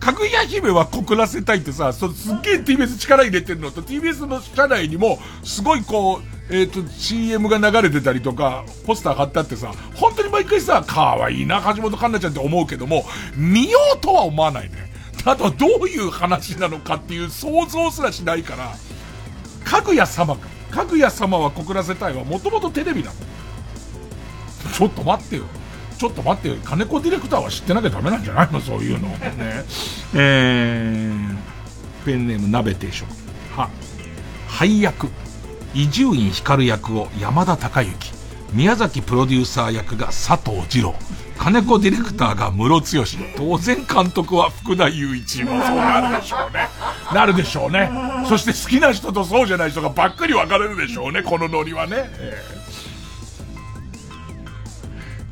[0.00, 3.70] かぐや姫は告らせたいってさ、そすっげえ TBS 力入れてるの？
[3.70, 14.76] と TBS の社内にも、すごいこう、えっ、ー、と、CM が流れてたりとか、ポスター貼ってあってさ、本当に毎回さ、可愛いな、橋本環奈ちゃんって思うけども、見ようとは思わないね。
[15.24, 18.74] あとはどういう話なのかっていう想像すらしないから、
[19.64, 20.48] かぐや様か。
[20.70, 23.14] かぐや様は告らせたいはもともとテレビなの。
[24.72, 25.44] ちょっと待ってよ。
[25.98, 26.56] ちょっと待ってよ。
[26.64, 28.60] 金子ディレクターは知ってなきゃダメなんじゃないの？
[28.60, 29.08] そういうの。
[29.08, 29.64] ね。
[30.14, 31.36] えー、
[32.04, 33.06] ペンネーム鍋定食。
[33.56, 33.70] は、
[34.48, 35.08] 配役。
[35.74, 38.12] 伊集院光役を山田孝之。
[38.52, 40.94] 宮崎プロデューサー役が佐藤二郎。
[41.38, 43.04] 金子ディレクターが室剛。
[43.36, 45.44] 当然監督は福田雄一。
[45.44, 46.68] もそうなるでしょうね。
[47.12, 47.90] なるでしょうね。
[48.28, 51.22] そして好きな人とそうじゃない人がばっかり分かれるでしょうね。
[51.22, 52.10] このノリはね。
[52.18, 52.42] え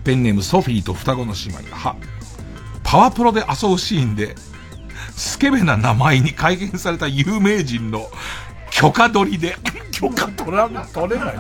[0.03, 1.75] ー、ペンネームソフィーと双子の姉妹。
[1.75, 1.97] は。
[2.83, 4.35] パワプロで遊ぶシーンで、
[5.17, 8.11] スケベな名前に改変された有名人の
[8.71, 9.57] 許可取りで、
[9.93, 11.35] 許可取ら、取れない。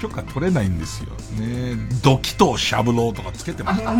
[0.00, 1.10] 許可取れないんですよ。
[1.40, 3.92] ねドキトーシャブローとかつけてました。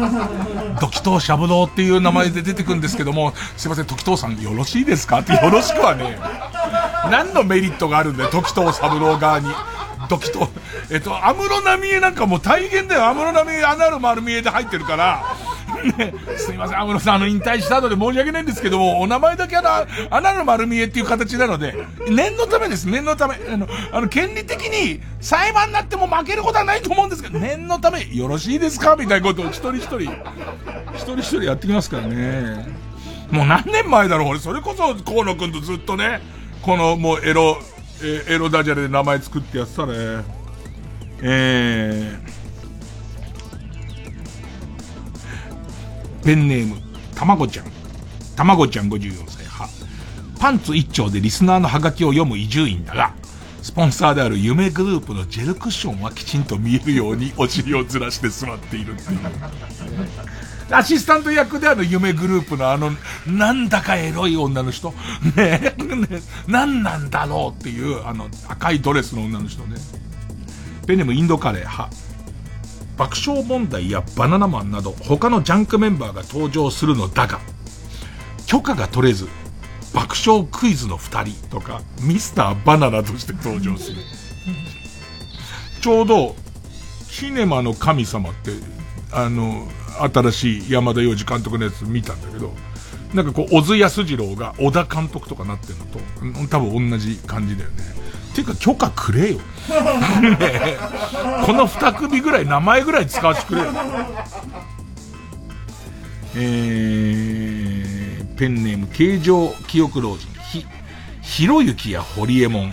[0.80, 5.20] ドキトーシャブローっていう名前で出てくるんですけども、すいません、時藤さんよろしいですか？
[5.20, 6.18] ってよろしくはね
[7.10, 9.48] 何のメリットがあるんだよ、時藤三郎側に。
[10.08, 10.48] ドキト
[10.90, 13.06] えっと、安室奈美恵なんかもう大変だよ。
[13.06, 15.36] 安室奈美恵アナル丸見えで入ってるから、
[16.36, 19.70] すいません、安室さん、あの、引退した後で申し訳ないんですけども、お名前だけあの、
[20.10, 21.74] アナル丸見えっていう形なので、
[22.08, 23.36] 念のためです、念のため。
[23.52, 28.96] あの、あの、権利的に裁判になっても負けることはないと思うんですけど、念のため、よろしいですか？
[28.96, 30.10] みたいなことを一人一人、一
[31.04, 32.66] 人一人やってきますからね。
[33.30, 36.20] もう何年前だろう、俺、それこそ河野くんとずっとね、
[36.62, 37.58] この、もうエロ、
[38.02, 39.92] えエロダジャレで名前作ってやってたね。
[41.20, 42.37] えー、
[46.28, 46.76] ペンネーム、
[47.14, 47.66] たまごちゃん。
[48.36, 49.66] たまごちゃん54歳派。
[50.38, 53.14] パンツ一丁でリスナーのハガキを読む伊集院だが、
[53.62, 59.20] スポンサーである夢グループのジェルクッションはきちんと見えるようにお尻をずらして座っているっていう。
[60.70, 62.90] アシスタント役である夢グループのあの、
[63.26, 64.90] なんだかエロい女の人。
[65.34, 69.76] ねえ、ね何なんだろうっていう、あの、赤いドレスの女の人ね。
[70.86, 72.07] ペネムインドカレー派。
[72.98, 77.40] 爆笑問題やバナナマンなど他のジャンクメンバーが登場するのだが、
[78.46, 79.28] 許可が取れず、
[79.94, 83.98] 爆笑クイズの二人とか、ミスターバナナとして登場する。
[85.80, 86.34] ちょうど、
[87.08, 88.50] キネマの神様って、
[89.12, 89.68] あの、
[90.12, 92.52] 新しい山田洋次監督のやつ見たんだけど、
[93.14, 97.76] なんかこう、小津安二郎が小田監督とかなってるのと、多分同じ感じだよね。
[98.38, 99.40] ていうか許可くれよ。
[101.44, 103.72] この二組ぐらい名前ぐらい使わせてくれよ。
[106.36, 110.64] えー、ペンネーム形状記憶老人、ひ、
[111.20, 112.72] ひろゆきやホリエモン、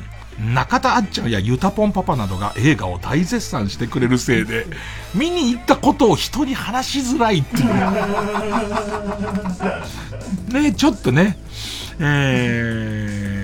[0.54, 4.68] 中田あっちゃんやゆたぽんパパなどが映画を大絶賛してくれるせいで、
[5.16, 7.66] 見に行ったことを人に話しづらいっていう。
[10.62, 11.40] ねちょっとね、
[12.00, 13.35] えー、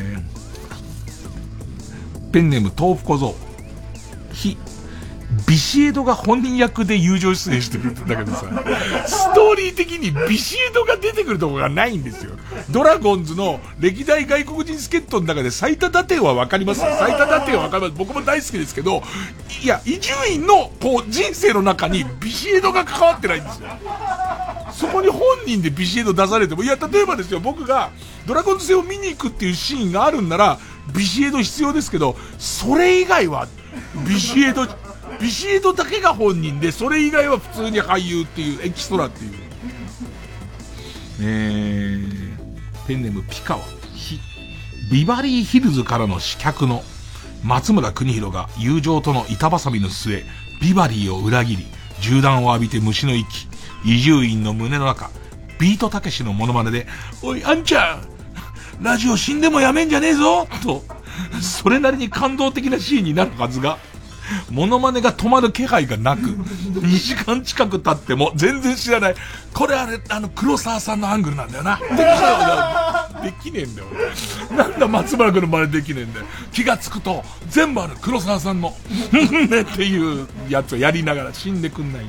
[2.31, 3.35] ペンネーム豆腐小僧。
[4.33, 4.57] ひ、
[5.47, 8.45] ビシエドが本人役で友情出演してるんだけどさ、
[9.05, 12.33] ストーリー的にビシエドが出てくるところがないんですよ。
[12.69, 17.95] ドラゴンズの歴代外国人助っ人の中で最多打点はわかります最多打点はわかります。
[17.97, 19.03] 僕も大好きですけど、
[19.63, 23.69] いや、伊集院のこう人生の中にビシエドが関わってないんですよ。
[24.73, 27.91] そこに本人でビシエド出されても、いや、例えばですよ、僕が
[28.25, 30.59] ドラゴンズ戦を見に行くっていうシーンがあるんなら、
[30.93, 33.47] ビシエド必要ですけど、それ以外は、
[34.07, 34.67] ビシエド、
[35.19, 39.31] ビシエドだけが本人で、それ以外は普通に俳優っていう、エキストラっていう。
[41.23, 43.61] えー、ペンネームピカワ、
[44.91, 46.83] ビバリーヒルズからの刺客の
[47.43, 50.23] 松村邦弘が友情との板挟みの末、
[50.61, 51.65] ビバリーを裏切り、
[52.01, 53.47] 銃弾を浴びて虫の息、
[53.85, 55.09] 伊集院の胸の中、
[55.59, 56.87] ビートたけしのモノマネで、
[57.21, 58.10] おい、あんちゃん
[58.81, 60.83] ラジオ死んでもやめんじゃねえぞと、
[61.41, 63.77] それなりに感動的なシーンになるはずが、
[64.49, 69.15] モノマネが止まる気配がなく、2時間近く経っても全然知らない。
[69.53, 71.77] これあれ、あの、黒沢さんのアングルなんだよな。
[71.77, 72.01] できね
[73.21, 73.87] えできねえんだよ。
[74.55, 76.25] なんだ松村君の真似できねえんだよ。
[76.51, 78.73] 気がつくと、全部ある黒沢さんの、
[79.49, 82.05] ね っていうやつをやりながら死んでくんない。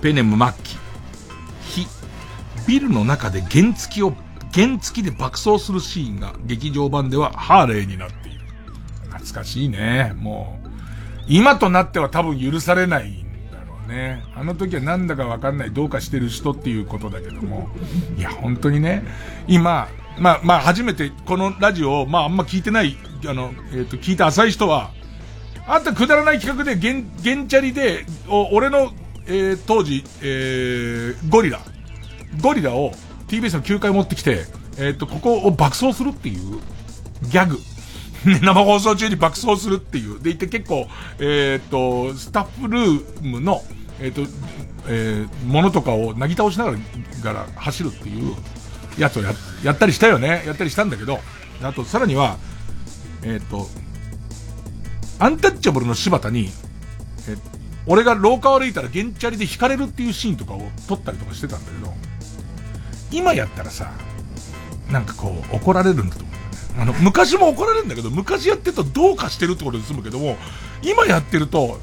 [0.00, 0.78] ペネム末期。
[1.64, 1.86] 火。
[2.66, 4.14] ビルの中で原付を、
[4.52, 8.40] 原付で爆走するシーンが劇場版ではハーレーになっている。
[9.04, 10.12] 懐かしいね。
[10.16, 10.70] もう、
[11.28, 14.24] 今となっては多分許されないんだろうね。
[14.34, 17.68] あの時はなんだかわかんないどうかしてる人っていうことだけども。
[18.16, 19.04] いや、本当にね、
[19.46, 22.96] 今、まあ、まあ、初めてこのラジオを、まあ、あんま聞いてない、
[23.26, 24.90] あの、えっ、ー、と、聞いた浅い人は、
[25.66, 28.92] あんたくだらない企画で、ゲン、ゲンチャリで、お、俺の、
[29.26, 31.60] えー、当時、えー、ゴリラ。
[32.42, 32.92] ゴリラを
[33.30, 34.44] TBS の9階持ってきて、
[34.76, 36.58] えっ、ー、と、ここを爆走するっていう
[37.30, 37.58] ギャグ。
[38.42, 40.20] 生放送中に爆走するっていう。
[40.20, 40.88] でいて結構、
[41.20, 43.62] えっ、ー、と、スタッフルームの、
[44.00, 44.30] えっ、ー、と、
[44.88, 48.34] えー、ものとかをなぎ倒しながら走るっていう
[48.98, 49.32] やつをや、
[49.62, 50.42] やったりしたよね。
[50.44, 51.20] やったりしたんだけど、
[51.62, 52.36] あと、さらには、
[53.22, 53.68] えっ、と、
[55.20, 56.50] アンタッチャブルの柴田に、
[57.28, 57.36] え
[57.86, 61.94] 俺が廊下を歩いたらゲンチャリで引かれるっていうシーンとかを撮ったりとかしてたんだけど、
[63.10, 63.90] 今やったらさ、
[64.90, 66.32] なんかこう、怒られるんだと思
[66.78, 66.80] う。
[66.80, 70.36] あの、昔も怒られるんだけど、昔やってるとどうかしてるってことで済むけども、
[70.82, 71.78] 今やってると、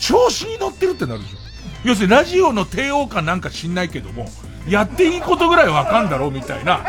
[0.00, 1.38] 調子に乗ってるってなるでしょ。
[1.84, 4.28] 要するにラジオの帝王かなんか知んないけども、
[4.68, 6.80] やっていいことぐらいわかんだろうみたいな。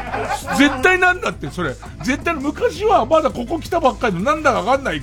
[0.57, 1.75] 絶対なんだって、それ。
[2.03, 5.01] 絶対昔はまだここ来たばっかりのなんだかわかんない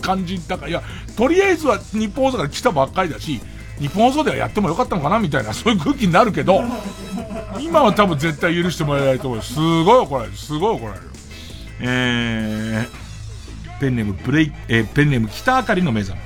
[0.00, 0.82] 感じだから、いや、
[1.16, 3.40] とりあえずは日本放送から来たばっかりだし、
[3.78, 6.62] 日本放送ではやってもよかったのかなみたいな、そういう空気になるけど、
[7.60, 9.42] 今は多分絶対許してもらえないと思う。
[9.42, 10.36] すごい怒られる。
[10.36, 11.06] すごい怒られる。
[11.80, 16.20] えー、ペンネームブレイ、えー、ペンネーム北あかりの目覚め。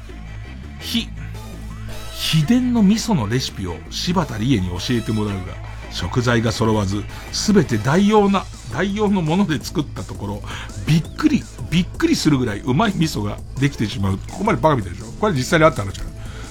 [0.80, 1.08] ひ、
[2.12, 5.54] 秘伝の味噌のレシピを柴田理恵に教えてもらうが、
[5.90, 7.02] 食材が揃わず、
[7.32, 10.42] すべて代用な、代用のもので作ったところ、
[10.86, 14.18] びっくり、びっくりするぐらいうまい味噌ができてしまう。
[14.18, 15.06] ここまでバカみたいでしょ？
[15.20, 16.04] これ実際にあった話だ。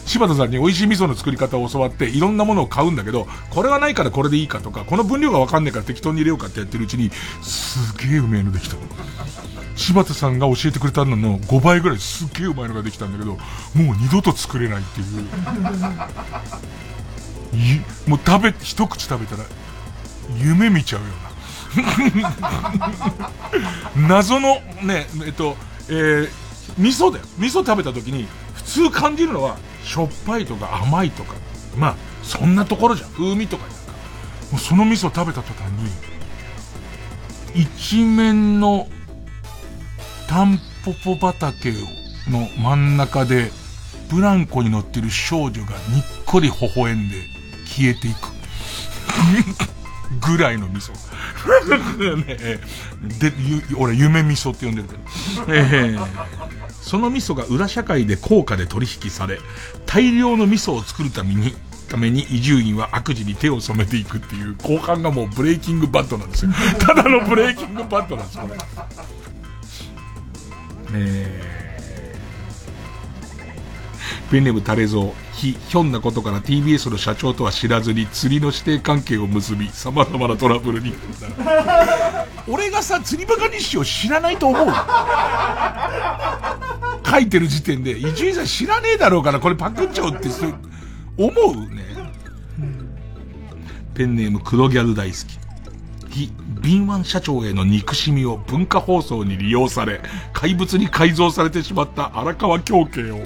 [0.09, 7.11] 柴田さんに美味しい味噌の作り方を教わって、いろんなものを買うんだけど、これはないからこれでいいかとか、この分量がわかんないから適当に入れようかってやってるうちに、
[7.43, 8.75] すげえうめえのできた。
[9.75, 13.39] 柴田さんが教えてくれたのの5倍ぐらいすげえうまいのができたんだけど、も
[13.93, 15.05] う二度と作れないっていう。
[17.53, 19.45] いもう食べ、一口食べたら、
[20.43, 21.11] 夢見ちゃうよう
[24.01, 24.07] な。
[24.09, 25.55] 謎の、ね、えっと、
[25.87, 26.29] えー、
[26.79, 27.25] 味噌だよ。
[27.37, 31.35] 味噌食べた時に、普通感じるのは、しょっぱいとか甘いとか、
[31.77, 33.11] まあ、そんなところじゃん。
[33.11, 33.79] 風味とかなんか。
[34.51, 35.89] もうその味噌食べた途端に、
[37.55, 38.87] 一面の
[40.27, 41.71] タンポポ畑
[42.27, 43.51] の真ん中で、
[44.09, 47.15] ブランコに乗ってる少女がにっこり微笑んで
[47.65, 48.29] 消えていく。
[50.27, 50.91] ぐらいの味噌。
[52.25, 52.59] ね、
[53.19, 53.31] で、
[53.77, 55.01] 俺、夢味噌って呼んでるけど。
[55.53, 56.58] えー
[56.89, 59.37] その味噌が裏社会で高価で取引され、
[59.85, 61.53] 大量の味噌を作るために、
[61.87, 66.51] ために伊集院は悪事に手を染めていくっていう後半がもうブレイキングバットなんですよ。
[66.81, 68.59] ただのブレイキングバットなんですよ、これ。
[70.93, 72.15] え
[74.31, 80.93] ペンネームタレゾウ、ひ、ひょんなことから TBS の社長とは知らずに釣りの指定関係を結び、様々なトラブルに。
[82.47, 84.67] 俺がさ、釣りバカ日誌を知らないと思う。
[87.09, 90.53] 書いてる時点で、伊集院さん知らねえだろうから、これパクっちゃおうって、そう
[91.17, 91.85] 思うね。
[93.93, 95.39] ペンネーム黒ギャル大好き。
[96.09, 100.01] 非敏腕社長への憎しみを文化放送に利用され、
[100.33, 103.19] 怪物に改造されてしまった荒川京慶を。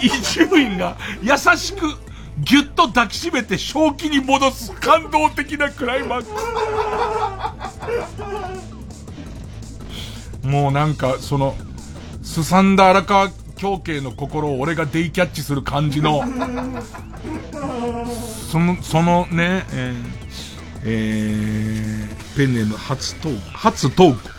[0.00, 1.96] 伊集院が優しく
[2.38, 6.26] ぎゅっと抱きしめて正気に戻す感動的なクライマック
[10.42, 10.46] ス。
[10.46, 11.56] もうなんか、その、
[12.22, 16.22] すさんだ荒川京慶の心を俺がデイキャッチする感じの、
[18.52, 20.26] その、そのね、えー
[20.84, 24.35] えー、ペンネーム初トーク、初トーク、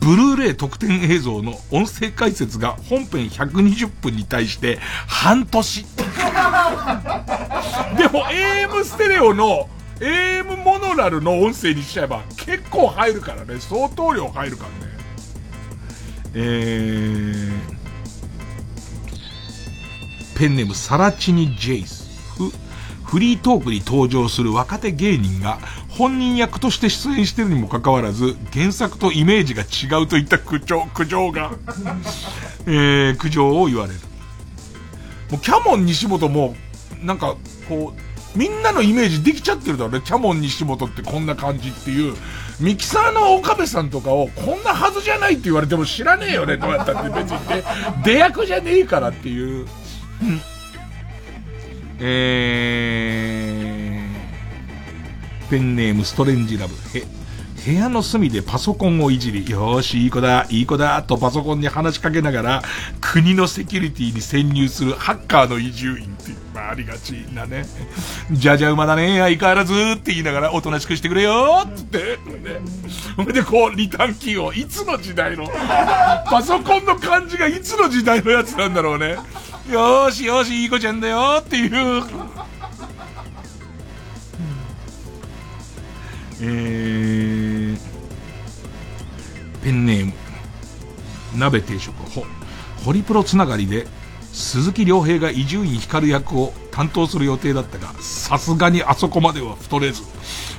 [0.00, 5.84] ブルーレイ特典映像の音声解説が本編120分に対して半年。
[7.96, 9.68] でも AM ステレオの
[10.00, 14.92] AM モノラルの音声にしちゃえば結構入るからね、相当量入るからね。
[16.32, 22.08] えー、ペンネームサラチニ・ジェイス。
[22.38, 22.50] フ、
[23.04, 25.58] フリートークに登場する若手芸人が
[26.00, 31.50] 本人役として出演してるにもかかわらず、原作とイメージが違うといった苦情、苦情が、
[32.64, 33.98] えー、苦情を言われる。
[35.30, 36.56] もうキャモン西本も、
[37.02, 37.36] なんか、
[37.68, 40.00] こう、みんなのイメージできちゃってるだろうね。
[40.02, 42.16] キャモン西本ってこんな感じっていう。
[42.60, 47.62] ミキサーの岡部さんとかをこんなはずじゃないって言われても知らねえよね、どうやったって別にね。
[48.04, 49.66] 出役じゃねえからっていう。
[51.98, 53.69] えー、
[55.50, 56.74] ペンネームストレンジラブ。
[56.96, 57.02] へ、
[57.66, 62.62] 部屋の隅でパソコンをいじり、よーし、いい子だ、いい子だ、とパソコンに話しかけながら、
[63.00, 67.66] 国のセキュリティに潜入するハッカーの移住員って、まあ、ありがちなね。
[68.30, 72.60] じゃじゃ馬だね、相変わらずって言いながら、おとなしくしてくれよって、ね。
[73.16, 75.48] それでこう、リターンキーを、いつの時代の、
[76.26, 79.16] パソコンの感じがいつの時代のやつなんだろうね。
[79.68, 82.04] よーしよーし、いい子ちゃんだよっていう。
[86.42, 87.78] えー、
[89.62, 90.12] ペンネーム、
[91.36, 92.24] 鍋定食、ほ、
[92.84, 93.86] ホリプロつながりで、
[94.32, 100.02] 鈴木亮平が伊集院光役を担当する予定だったが、さすがにあそこまでは太れず、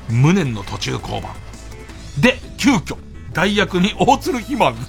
[0.09, 1.33] 無念の途中降板。
[2.19, 2.97] で、急遽、
[3.33, 4.75] 代役に大鶴肥満。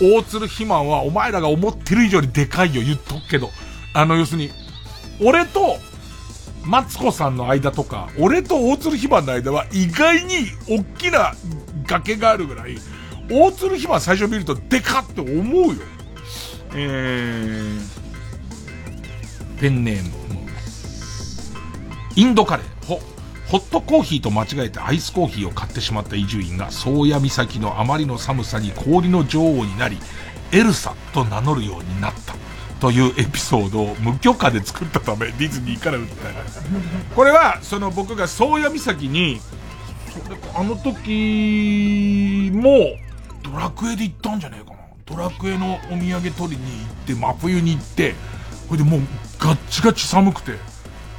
[0.00, 3.50] 大鶴肥満はお前らが思ってる以上にでかいよ、言っとくけど。
[3.94, 4.50] あの、要するに、
[5.20, 5.78] 俺と、
[6.66, 11.34] マツコさんの間とか、俺と大鶴肥満の間は意外に大きな
[11.86, 12.78] 崖があるぐらい、
[13.30, 15.74] 大鶴肥満最初見るとでかって思うよ。
[16.74, 20.10] えー、ペンネーム、
[22.16, 23.00] インドカレー、ほ、
[23.48, 29.98] ホットコーヒーと間違えてアイスコーヒーを買ってしまった伊集院が、宗谷岬のあまりの寒さに氷の女王になり、
[30.50, 32.45] エルサと名乗るようになった。
[32.80, 36.60] というエピソードを無許可で作ったため、ディズニーから訴えられた。
[37.14, 39.40] これは、その僕が宗谷岬に、
[40.54, 42.96] あの時も、
[43.42, 44.76] ドラクエで行ったんじゃねえかな。
[45.06, 48.14] ドラクエのお土産取りに行って、真冬に行って、
[48.66, 49.00] それでもう
[49.38, 50.52] ガッチガチ寒くて、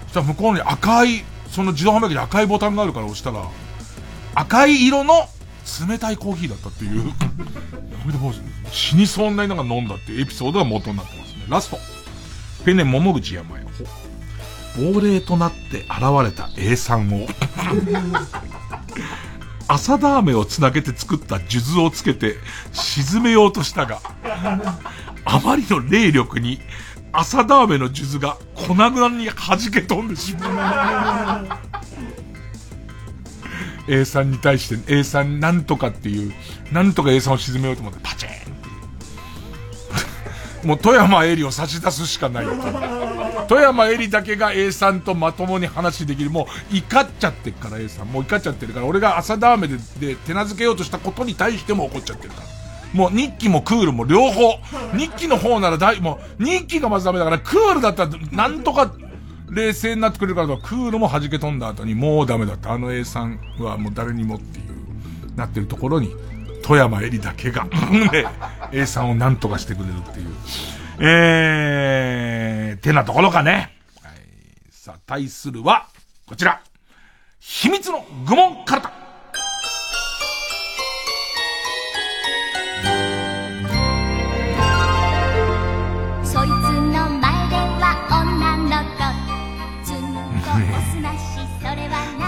[0.04, 3.48] そしたら向こうに赤い、その自動販売機に赤いボタンがあるから押したら、
[4.36, 5.28] 赤い色の
[5.90, 7.12] 冷たいコーヒーだったっていう。
[8.02, 8.34] それでもう
[8.72, 11.27] 死にそうになりながら飲んだっていうエピソードが元になってます。
[11.50, 11.78] ラスト。
[12.66, 13.68] ペンネ桃口山よ。
[14.78, 15.90] 亡霊となって現
[16.24, 17.28] れた A さんを
[19.68, 22.36] 朝ダーメをつなげて作った数珠をつけて
[22.74, 24.00] 沈めようとしたが、
[25.26, 26.60] あまりの霊力に
[27.12, 31.48] 朝ダーメの数珠が粉々に弾け飛んでしまう。
[33.90, 36.34] A さんに対して A さんなんとかっていう、
[36.72, 38.30] なんとか A さんを沈めようと思ってパチン。
[40.64, 42.46] もう富山エリを差し出すしかない。
[43.48, 46.30] 富山エリだけが A さんとまともに話できる。
[46.30, 48.08] もう怒っちゃってるから A さん。
[48.08, 52.48] もう怒っちゃってるから、俺が朝ダーメでで手なずけようとしたことに対しても怒っちゃってるから。
[52.94, 54.60] もう日記もクールも両方。
[54.98, 58.92] 日記の方なら大、もう日記がまずダメだから、クールだったらなんとか
[59.50, 62.74] 冷静になってくれるからとクールも弾け飛んだ後にもうダメだった。
[62.74, 64.66] あの A さんはもう誰にもっていう、
[65.38, 66.14] なってるところに、
[66.68, 67.64] 富山絵里だけが、
[68.12, 68.26] ね、
[68.74, 70.36] A さんを何とかしてくれるっていう。
[71.00, 73.72] えー、てなところかね。
[74.04, 74.16] はい。
[74.70, 75.88] さあ、対するは、
[76.26, 76.60] こちら。
[77.40, 78.92] 秘密の愚問カルタ。
[86.26, 89.08] そいつの前では女の子。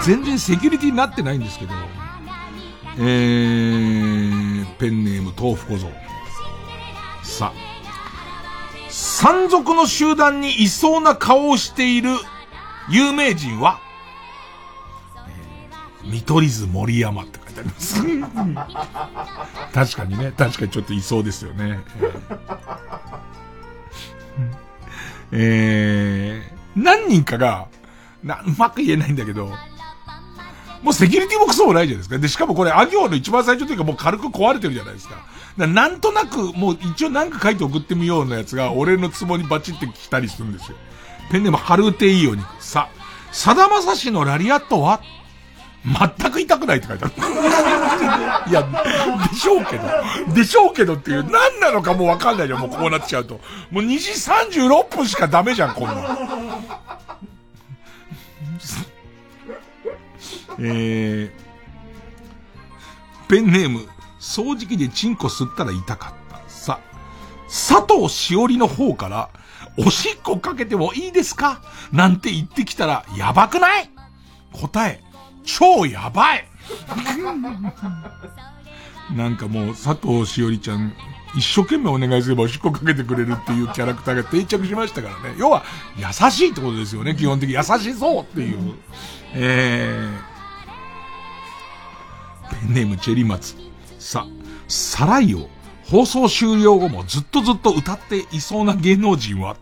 [0.02, 1.74] 全然セキュリティになってないんですけど、
[2.98, 5.90] えー、ペンネーム豆腐小僧。
[7.22, 12.10] さあ、山賊の集団にいそうな顔をしている
[12.88, 13.78] 有名人は、
[16.02, 18.02] えー、見取り図森山って書いてあります。
[19.72, 21.80] 確かにね、確かにちょっといそうですよね。
[25.32, 27.68] えー、何人かが、
[28.24, 29.52] な、うまく言えないんだけど、
[30.82, 32.18] もうセキュリティもクソもないじゃないですか。
[32.18, 35.16] で、しかもこれ、あ行の一番最初というかもう軽く壊れてるじゃないですか。
[35.58, 40.76] かなんとなく、もう一応なんか書いて送ってみようなやつが、俺のツボにバチってきたりするんですよ。
[41.30, 42.88] ペンネーム、ハルテイオに、さ、
[43.30, 45.00] さだまさしのラリアットは？
[45.82, 47.14] 全く痛くないって書いてある。
[48.50, 48.62] いや、
[49.30, 53.40] でしょうけど、でしょうけどっていう、何なのかもうわかんないじゃん、もうこうなっちゃうと。
[53.70, 55.94] もう2時36分しかダメじゃん、こんな
[60.58, 61.40] えー、
[63.28, 63.86] ペンネーム、
[64.18, 66.40] 掃除機でチンコ吸ったら痛かった。
[66.48, 66.80] さ、
[67.48, 69.30] 佐藤しおりの方から、
[69.76, 71.62] おしっこかけてもいいですか？
[71.92, 73.90] なんて言ってきたら、やばくない？
[74.52, 75.02] 答え、
[75.44, 76.46] 超やばい
[79.16, 80.92] なんかもう、佐藤しおりちゃん、
[81.36, 85.36] 一生懸命お願いすればおしっこかけてくれるっていうキャラクターが定着しましたからね。
[85.38, 85.62] 要は、
[85.96, 87.54] 優しいってことですよね、基本的に。
[87.54, 88.74] 優しそうっていう。
[89.34, 90.18] えー、
[92.50, 93.54] ペ ンネームチェリマツ。
[93.98, 94.26] さ、
[94.68, 95.48] サライを
[95.84, 99.56] 放送終了後もずっとずっと歌っていそうな芸能人は、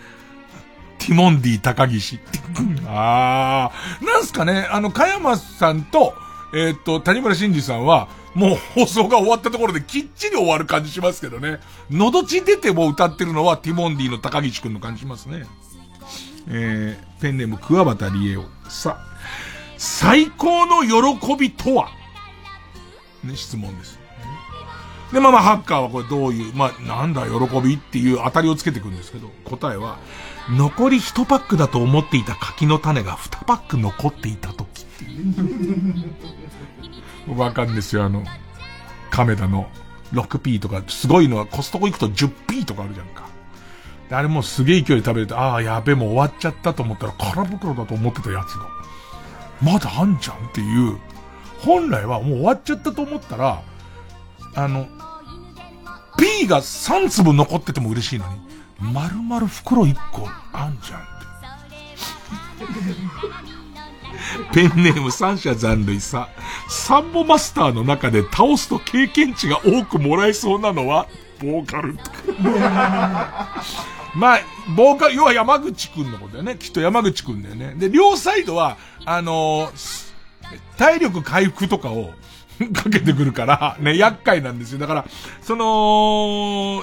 [0.98, 2.20] ティモンディ高岸。
[2.86, 6.14] あー、なんすかね、あの、加山さんと、
[6.54, 11.58] えっ、と、谷村新司さんは、もう放送が終わったところできっちり終わる感じしますけどね。
[11.90, 15.46] のどち出ても歌ってるのはティモンディの高岸くんの感じしますね。
[16.48, 18.44] えー、ペンネーム桑畑理恵を。
[18.68, 19.09] さあ、
[19.82, 21.88] 最高の喜びとは？
[23.24, 23.98] ね、質問です。
[25.10, 29.96] で、まあまあ、ハッカーはこれどういう、まあ、なんだ、喜びっていう当たりをつけてくるんですけど、答えは、
[30.50, 35.22] 残り1パックだと思っていた柿の種が2パック残っていた時ってい
[37.32, 37.38] う。
[37.38, 38.22] わかんですよ、あの、
[39.10, 39.66] 亀田の
[40.12, 43.30] 6P とか、すごいのはコストコ行くと 10P とかあるじゃんか。
[44.10, 48.79] あれもすげえ勢いで食べると、ああ、やべえ、もう終わっちゃったと思ったら空袋だと思ってたやつが、
[49.62, 50.98] まだあんじゃんっていう、
[51.60, 53.62] 本来はもう終わっちゃったと思ったら、
[54.54, 54.86] あの、
[56.18, 58.40] P が3粒残ってても嬉しいのに、
[58.92, 61.10] 丸々袋1個あんじゃんって。
[64.52, 66.28] ペンネーム三者残塁さ。
[66.68, 71.06] サンボマスターの中で倒すと経験値が多くもらえそうなのは、
[71.40, 71.98] ボーカル。
[74.14, 74.40] まあ、
[74.76, 76.56] ボーカル、要は山口くんのことだよね。
[76.56, 77.74] きっと山口くんだよね。
[77.76, 80.10] で、両サイドは、あのー、
[80.76, 82.12] 体力回復とかを
[82.74, 84.78] かけてくるから、ね、厄介なんですよ。
[84.78, 85.04] だから、
[85.42, 86.82] その、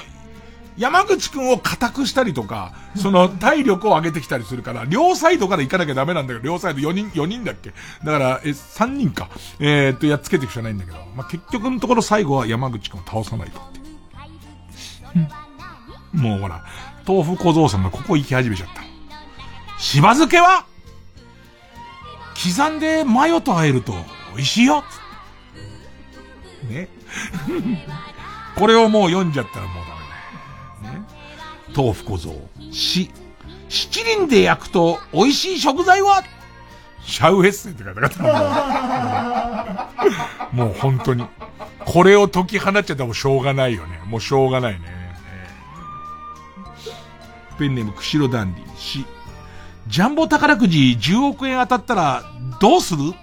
[0.77, 7.73] 山口くんを固くしたりとか、その体力を上げてきたりするから、両サイドから行かなきゃダメなんだけど、両サイド4人、4人だっけ？
[8.03, 9.29] だから、え、3人か。
[9.59, 13.79] えー、っと、やっつけていくしかないんだけど、まあ、結局のところ最後は山口くんを倒さないとって。
[16.13, 16.63] もうほら、
[17.07, 18.83] 豆腐小僧さんがここ行き始めちゃった。
[19.81, 20.65] しば漬けは
[22.35, 23.93] 刻んでマヨとあえると
[24.35, 24.83] 美味しいよ
[26.69, 26.89] ね。
[28.57, 29.83] これをもう読んじゃったらもう
[30.83, 30.99] ダメね。
[30.99, 31.05] ね。
[31.75, 32.49] 豆腐小僧。
[32.71, 33.09] し、
[33.69, 36.23] 七輪で焼くと美味しい食材は
[37.03, 38.11] シャウエッセンって書いてあっ
[39.95, 40.49] た。
[40.51, 41.25] もう本当に。
[41.85, 44.01] これを解き放っちゃったらもうしょうがないよね。
[44.05, 44.96] もうしょうがないね。
[47.57, 48.77] ペンネーム、釧路ダンディ。
[48.77, 49.05] し、
[49.87, 52.23] ジャンボ宝くじ10億円当たったら
[52.59, 53.13] どうする？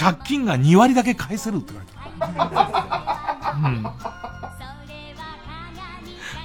[0.00, 1.92] 借金が2割だけ返せるって書いて
[2.38, 3.68] ある。
[3.68, 3.68] う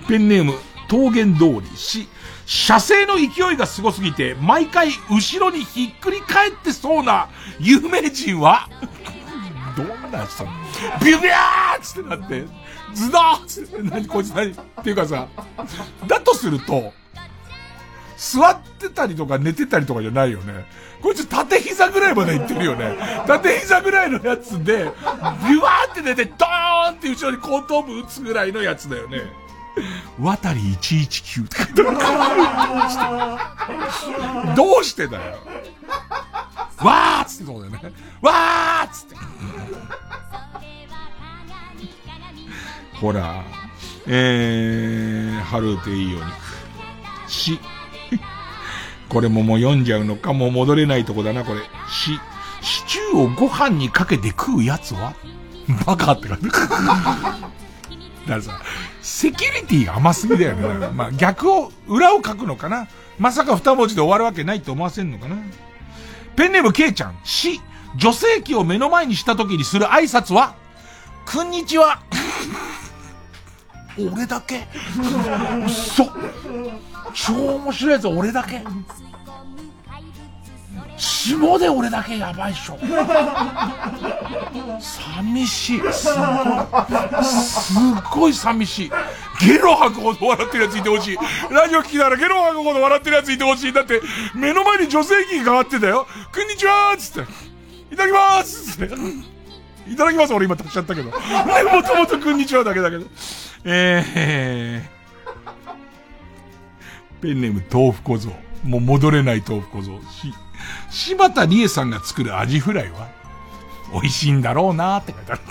[0.04, 0.08] ん。
[0.08, 0.54] ペンネーム、
[0.90, 2.08] 桃源通りし、
[2.45, 7.28] 射精の勢いがすごすぎて、毎回後ろにひっくり返ってそうな
[7.60, 8.70] 有名人は？
[9.76, 10.45] どんな人？
[11.04, 12.48] ビュビャーつってなって、
[12.93, 14.51] ズドー って、何こいつ何？
[14.51, 15.27] っていうかさ、
[16.07, 16.93] だとすると、
[18.18, 20.65] 座ってたりとか寝てたりとかじゃないよね。
[21.01, 22.97] こいつ縦膝ぐらいまで行ってるよね。
[23.27, 24.85] 縦膝ぐらいのやつで、
[25.47, 29.22] ビュワーって寝て、ドーンって後ろに後頭部打つぐらいのやつだよね。
[30.19, 31.91] 渡り119って書いてあ
[34.49, 34.55] る。
[34.55, 35.38] どうしてだよ。
[36.80, 37.81] わーっつってそうだよね。
[38.22, 39.15] わーっつって。
[42.99, 43.44] ほら、
[44.07, 47.32] えー、春でいいお肉。
[47.32, 47.60] し、
[49.10, 51.61] これももう読んじゃうのか、もう戻れないとこだな、これ。
[51.90, 52.19] し、
[52.61, 55.14] シチューをご飯にかけて食うやつは？
[55.86, 56.49] バカって感じ。
[56.49, 57.41] だか
[58.28, 58.60] らさ、
[59.02, 60.88] セキュリティが甘すぎだよね。
[60.94, 62.88] まあ逆を、裏を書くのかな
[63.19, 65.36] まさか二文字で終わるわけないって思わせんのかな
[66.36, 67.18] ペンネームケイちゃん。
[67.24, 67.61] し、
[67.95, 70.56] 女性器を目の前にした時にする挨拶は？
[71.32, 71.99] こんにちは。
[73.99, 74.68] 俺だけ？
[75.65, 76.10] 嘘
[77.14, 78.64] 超面白いやつ俺だけ？
[80.98, 82.78] 下で俺だけやばいっしょ。
[84.80, 85.80] 寂しい。
[85.94, 87.24] すごい。
[87.24, 87.78] すっ
[88.11, 88.91] ごい寂しい。
[89.40, 91.18] ゲロ吐くほど笑ってるやついてほしい。
[91.52, 93.74] ラジオ聞きながらゲロ吐くほど笑ってるやついてほしい。
[93.74, 94.02] だって、
[94.34, 96.07] 目の前に女性器が変わってたよ。
[96.34, 97.32] こんにちはーつって。
[97.94, 98.95] いただきまーすつって。
[99.91, 101.11] いただきます俺今足しちゃったけど。
[101.11, 101.14] も
[101.84, 103.06] ともとこんにちはだけだけど。
[103.63, 108.29] えー、ペンネーム豆腐小僧。
[108.63, 110.01] もう戻れない豆腐小僧。
[110.11, 110.34] し、
[110.89, 113.07] 柴田理恵さんが作るアジフライは
[113.93, 115.41] 美味しいんだろうなーって書いてある。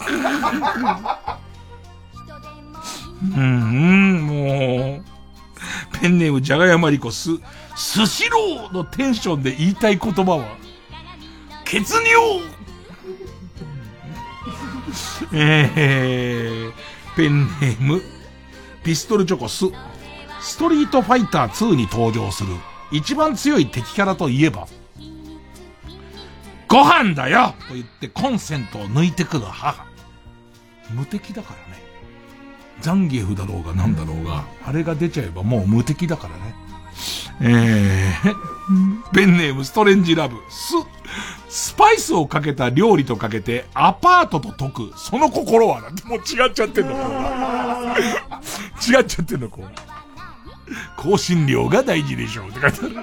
[3.35, 5.03] うん、うん、もう。
[6.01, 7.31] ペンネームじゃがやまりこす、
[7.75, 10.57] スシローのテンションで言いたい言葉は、
[11.65, 12.43] 血尿
[15.33, 16.73] えー、
[17.17, 18.03] ペンネーム、
[18.85, 19.65] ピストルチョコス、
[20.41, 22.51] ストリートファイター2に登場する
[22.93, 24.69] 一番強い敵キャラといえば、
[26.69, 29.87] ご飯だよと言ってコンセントを抜いてくる母。
[30.91, 31.83] 無敵だからね。
[32.81, 36.55] ザンギエフだろうがなんだろうが、あれが出ちゃえばもう無敵だからね。
[37.41, 40.75] えー、ペンネームストレンジラブ、ス、
[41.57, 47.01] スパイスをかけた料理とかけて、アパートと解く、その心はなんて、もう違っちゃってんの、こ。
[48.87, 51.11] 違っちゃってんの、こう。
[51.11, 52.95] 香辛料が大事でしょうって書いてある。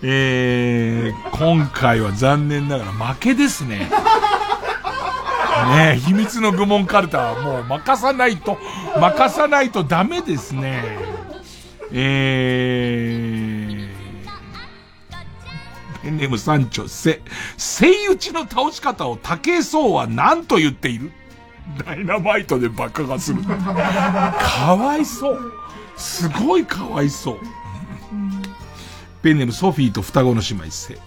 [0.00, 3.90] えー、今回は残念ながら負けですね。
[5.76, 8.56] ね秘密の愚問カルタはもう任さないと、
[8.98, 10.82] 任さないとダメですね。
[11.92, 13.41] えー、
[16.02, 17.22] ペンネーム三丁、せ、
[17.56, 19.62] セイ打ちの倒し方を竹井
[19.92, 21.12] は何と言っている
[21.86, 23.42] ダイナマイトで爆破する。
[23.44, 25.52] かわいそう。
[25.96, 27.38] すごいかわいそう。
[29.22, 30.98] ペンネームソフィーと双子の姉妹せ。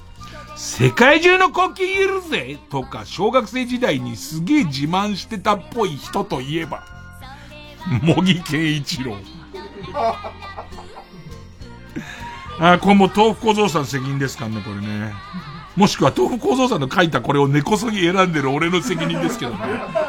[0.55, 6.85] 世界中の国旗いるぜとか、小学生時代にすげえ自慢してたっぽい人といえば、
[8.01, 9.17] 茂木健一郎。
[12.59, 15.13] あ、これも豆腐小僧さん責任ですかね、これね。
[15.75, 19.57] もしくは豆腐小僧さんの書いたこれを根こそぎ選んでる俺の責任ですけどね。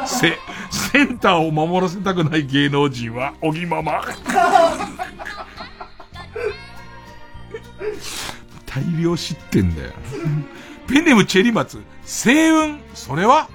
[0.05, 0.39] せ、
[0.71, 4.01] センターを守らせたくない芸能人は、おぎまま。
[8.65, 9.91] 大量知ってんだよ。
[10.87, 13.49] ペンネムチェリマツ、星雲、それは？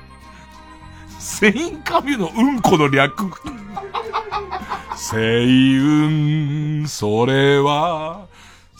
[1.18, 3.30] セインカミュのうんこの略。
[4.90, 5.12] 星
[5.78, 8.26] 雲、それは、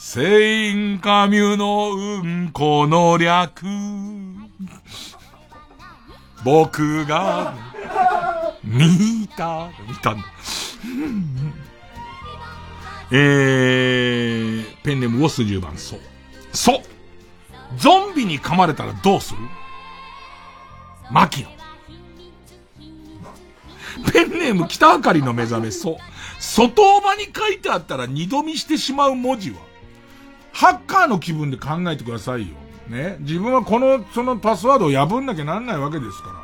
[0.05, 3.65] セインカミュのうんこの略。
[6.43, 7.55] 僕が、
[8.65, 10.25] 見た、見たんだ。
[13.11, 15.99] えー、ペンネームウォス10番、そう。
[16.51, 16.81] そう
[17.77, 19.39] ゾンビに噛まれたらどうする？
[21.11, 21.49] マキノ。
[24.11, 25.95] ペンネーム北あかりの目覚め、そう。
[26.39, 29.57] 外場に書いてあったら二度見してしまう文字は、
[30.53, 32.55] ハッカーの気分で考えてくださいよ。
[32.87, 33.17] ね。
[33.19, 36.35] 自分はこの、そのパスワードを破んなきゃなんないわけですから。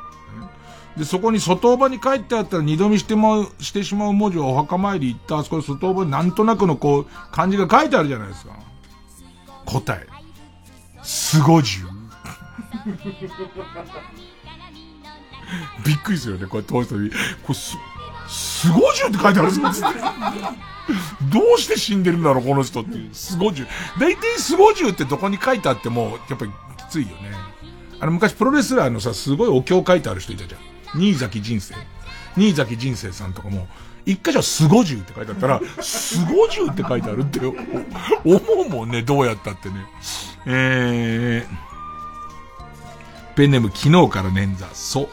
[0.98, 8.60] で、そこに外場に書いてあったら二度見してまう、してしまう文字をお墓参り行った、あそこで外場になんとなくのこう、漢字が書いてあるじゃないですか。
[9.65, 10.06] 答え。
[11.03, 11.90] すごじゅう。
[15.86, 17.10] びっくりするよね、これ通した時。
[17.44, 17.77] これす、
[18.60, 19.94] すごじゅうって書いてあるんですか
[21.31, 22.98] どうして死んでるんだろう、この人って。
[23.14, 23.68] すごじゅう。
[23.99, 27.31] 大体すごじゅうってどこに書いてあっても、やっぱりきついよね。
[28.02, 30.99] あの昔プロレスラーのさ、すごいお経書いてある人いたじゃん。
[30.99, 31.76] 新崎人生。
[32.36, 33.68] 新崎人生さんとかも、
[34.06, 37.56] 一箇所すごじゅうって書いてあったら、すごじゅうって書いてあるって思
[38.65, 39.76] うもんね、どうやったってね。
[40.45, 44.65] えー、ペンネーム昨日から捻挫。
[44.73, 45.10] そう、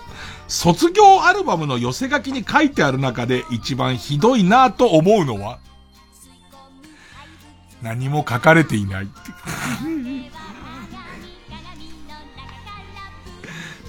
[0.48, 5.58] 卒業アルバムの寄せ書きに書いてある中で一番ひどいなと思うのは？
[7.82, 9.08] 何も書かれていない。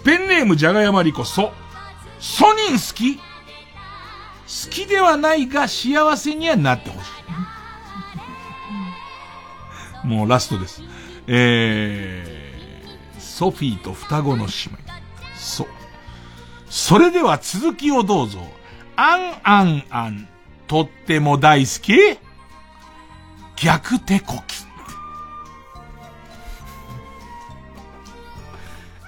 [0.04, 1.54] ペンネームじゃがやまりこそ。
[2.20, 3.18] ソニン好き？
[3.18, 3.24] 好
[4.70, 7.08] きではないが幸せにはなってほし
[10.04, 10.08] い。
[10.08, 10.82] もうラストです。
[11.28, 14.78] えー、ソフィーと双子の姉妹。
[15.36, 15.68] そう。
[16.70, 18.40] それでは続きをどうぞ。
[18.96, 20.28] あんあんあん。
[20.68, 21.98] とっても大好き
[23.56, 24.66] 逆手こき。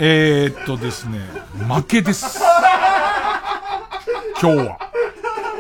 [0.02, 1.20] えー、っとですね、
[1.68, 2.42] 負けです。
[4.42, 4.80] 今日は。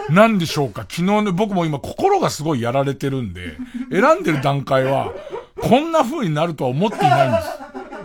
[0.10, 0.86] なんでしょうか？
[0.90, 3.58] 昨日ね、僕も今心がすごいやられてるんで、
[3.92, 5.12] 選んでる段階は、
[5.62, 7.50] こんな風になるとは思っていないんです。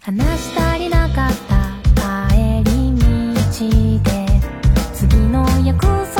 [0.00, 2.94] 話したりなかった帰り
[3.34, 3.40] 道
[4.02, 4.26] で、
[4.94, 6.15] 次の約束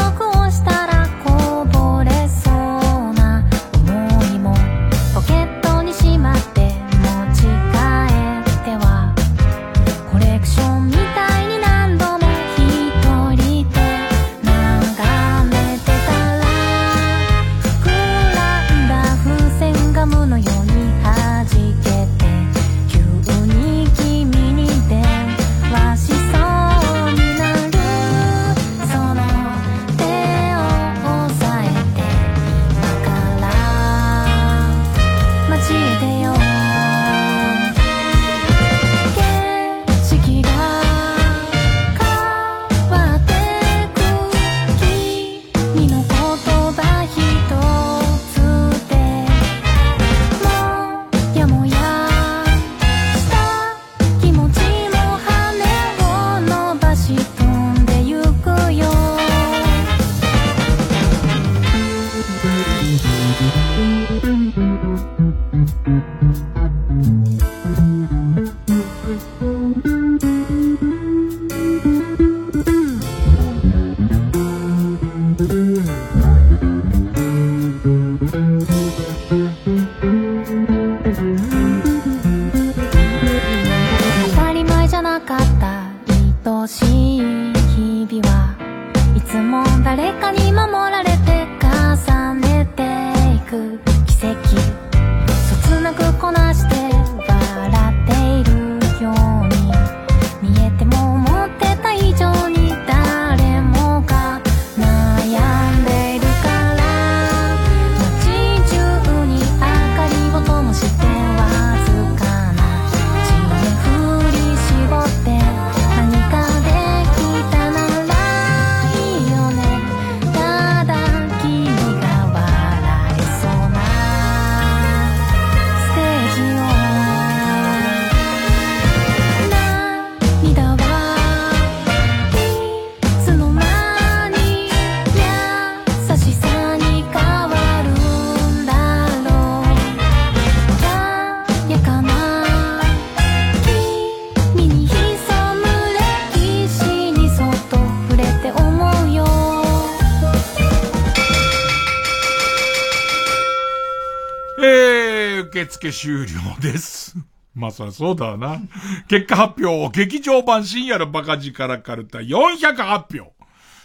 [155.77, 156.27] 付終了
[156.61, 157.17] です。
[157.55, 158.61] まあそりゃそうだな。
[159.09, 163.33] 結果発表、劇場版深夜のバカ力カルタ408票。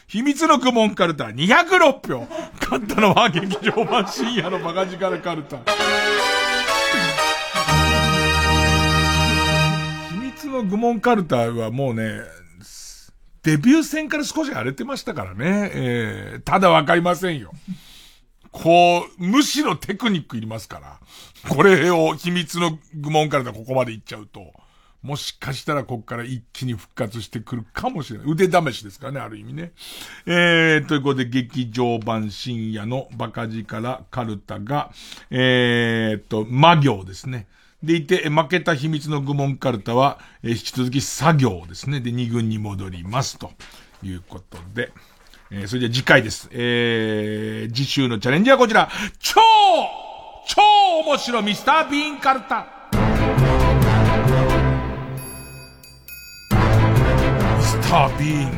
[0.08, 2.28] 秘密の愚問カルタ206票。
[2.60, 5.58] 勝ったのは劇場版深夜のバカ力カルタ。
[10.10, 12.22] 秘密の愚問カルタはもうね、
[13.44, 15.72] デビュー戦から少し荒れてましたからね。
[15.74, 17.52] えー、ただわかりませんよ。
[18.52, 21.00] こう、むしろテクニックいりますから。
[21.50, 24.54] これを秘密の愚問からだここまでいっちゃうと、
[25.02, 28.32] もしかしたらここから一気に復活してくるかもしれない。
[28.32, 29.72] 腕試しですからね、ある意味ね。
[30.28, 34.92] えー、ということで劇場版深夜のバカ力カルタが、
[35.32, 37.48] えーと、魔行ですね。
[37.82, 42.00] でいて、負けた秘密の愚問カルタは、えー引き続き作業ですね。
[42.00, 43.40] で、二軍に戻ります。
[43.40, 43.52] と
[44.04, 44.92] いうことで。
[45.50, 46.48] えー、それでは次回です。
[46.52, 48.88] えー、次週のチャレンジはこちら。
[49.20, 49.42] 超
[50.46, 50.62] 超
[51.06, 52.68] 面白ミスター・ビーン・カルタ。
[57.58, 58.52] ミスター・ビーン。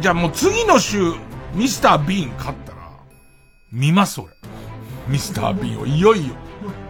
[0.00, 1.14] じゃあもう次の週、
[1.54, 2.78] ミスター・ビーン勝ったら、
[3.72, 4.30] 見ます俺。
[5.08, 5.86] ミスター・ビーンを。
[5.86, 6.34] いよいよ。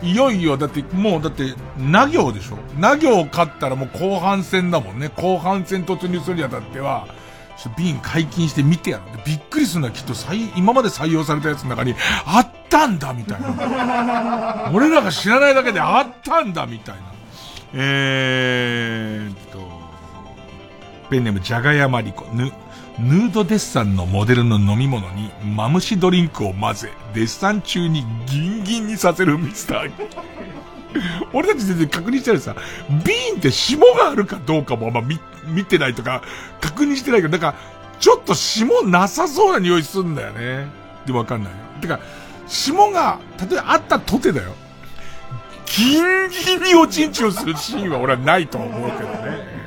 [0.03, 5.11] いよいよ、だってもうだって、な行でしょな行勝ったらもう後半戦だもんね。
[5.17, 7.07] 後半戦突入するにあたっては、
[7.77, 9.03] 瓶解禁して見てやる。
[9.27, 11.95] びっくりするのはきっと採、今まで採用されたやつの中に、
[12.25, 14.71] あったんだみたいな。
[14.73, 17.03] 俺らが知らないだけであったんだみたいな。
[17.75, 19.59] えーっと、
[21.11, 22.53] ペンネームジャガヤマリコ、ぬ、
[22.99, 29.93] ヌードデッサンのモデルの飲み物にマムシドリンクを混ぜ、デッサン中にギンギンにさせるミスター。
[31.33, 32.55] 俺たち全然確認してるさ、
[33.05, 36.23] ビーンって霜があるかどうかもあんま見、見てないとか、
[36.61, 37.55] 確認してないけど、なんか、
[38.01, 40.69] ちょっと霜なさそうな匂いすんだよね。
[41.07, 41.59] でわかんないよ。
[41.81, 42.01] てか、
[42.47, 44.55] 霜が、例えばあったとてだよ。
[45.67, 49.59] ギンギンにおちんちをするシーンは俺はないと思うけどね。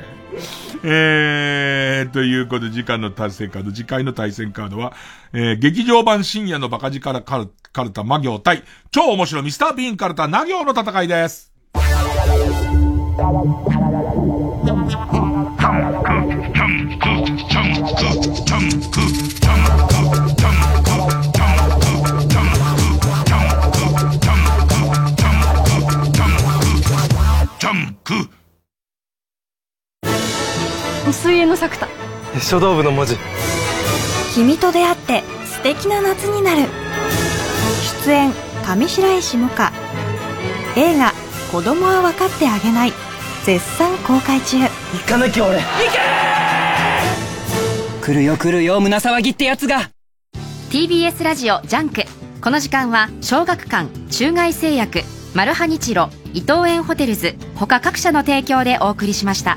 [0.84, 4.92] えー、ということで、次回の対戦カード、次回の対戦カードは、
[5.34, 11.50] えー、劇場版深夜のバカ力カルカルタ魔行対、超面白ミスター・ビーンカルタ魔行の戦いです。
[31.10, 31.88] 水泳の作田
[32.40, 33.16] 書道部の文字
[34.34, 36.62] 君と出会って素敵な夏になる。
[38.04, 38.32] 出演
[38.64, 39.72] 上白石萌歌。
[40.74, 41.12] 映画
[41.52, 42.92] 「子供は分かってあげない」
[43.44, 44.56] 絶賛公開中。
[44.58, 44.68] 行
[45.06, 45.58] かなきゃ俺。
[45.58, 45.62] 行
[48.00, 49.90] け来るよ来るよ胸騒ぎってやつが。
[50.70, 52.04] TBS ラジオジャンク。
[52.40, 55.02] この時間は小学館中外製薬
[55.34, 59.56] マルハニチロ伊藤園ホテルズ他各社の提供でお送りしました。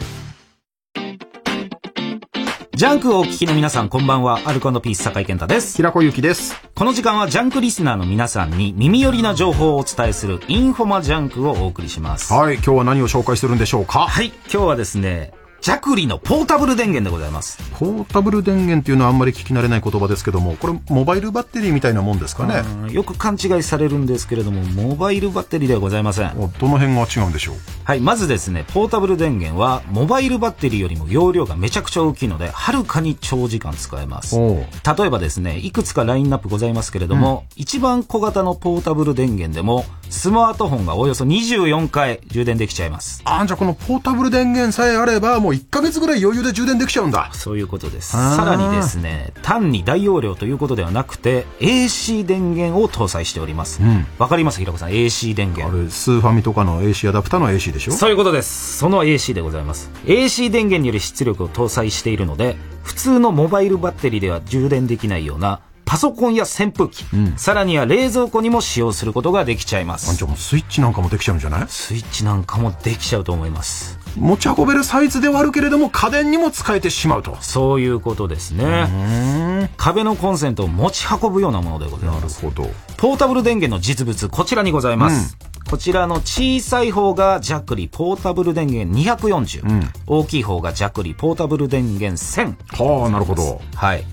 [2.76, 4.42] ジャンクをお聞きの皆さん、こんばんは。
[4.44, 5.78] アルコピース坂井健太です。
[5.78, 6.62] 平子ゆきです。
[6.76, 12.34] この時間はジャンクリスナーの皆さんに耳寄りな情報をお伝えするインフォマジャンクをお送りします。
[12.34, 14.00] はい、今日は何を紹介するんでしょうか？
[14.00, 15.32] はい、今日はですね、
[15.62, 17.58] ジャクリのポータブル電源でございます。
[17.80, 22.94] ポータブル電源っていうのはあんまり聞き慣れない言葉ですけども、これモバイルバッテリーみたいなもんですかね。
[22.94, 26.36] よく勘違いされるんですけれども、モバイルバッテリーではございません。
[26.36, 27.56] どの辺が違うんでしょう？
[27.84, 34.38] はい、まずですね、ポータブル電源は、モバイルバッテリーよりも容量がめちゃくちゃ大きいので、はるかに長時間使えます。
[34.38, 34.60] 例
[35.08, 43.24] えばですね、いくつかラインナップございますけれども、うん、一番小型のポータブル電源でも、スマートフォンがおよそ24回充電できちゃいます。
[43.26, 47.30] あ、じゃあこのポータブル電源さえあれば、もう1ヶ月ぐらい余裕で充電できちゃうんだ。
[47.34, 48.12] そういうことです。
[48.12, 53.82] さらにですね、単に大容量ということではなくて、AC 電源を搭載しております。
[53.82, 54.60] わ、うん、かります？
[54.60, 55.76] 平子さん、AC 電源。
[55.76, 57.92] あれ、スーファミとかの AC アダプターの AC でしょ？
[57.94, 58.78] そういうことです。
[58.78, 59.90] その AC でございます。
[60.06, 71.68] AC 電源により出力を搭載しているので、普通のモバイルバッテリーでは充電できないようなパソコンや扇風機、うん、さらには冷蔵庫にも使用することができちゃいますじゃあもうスイッチなんかもできちゃうんじゃない？
[71.68, 77.38] スイッチなんかもできちゃうと思います持ち運べるサイズではあるけれども家電にも使えてしまうと。
[77.42, 79.70] そういうことですね。
[79.78, 82.44] 壁のコンセントを持ち運ぶようなものでございます。
[82.44, 82.70] なるほど。
[82.98, 93.62] ポータブル電源の実物こちらにございます、うん、こちらの小さい方がジャクリポータブル電源240、うん、大きい方がジャクリポータブル電源1000はあなるほど。
[93.76, 94.04] はい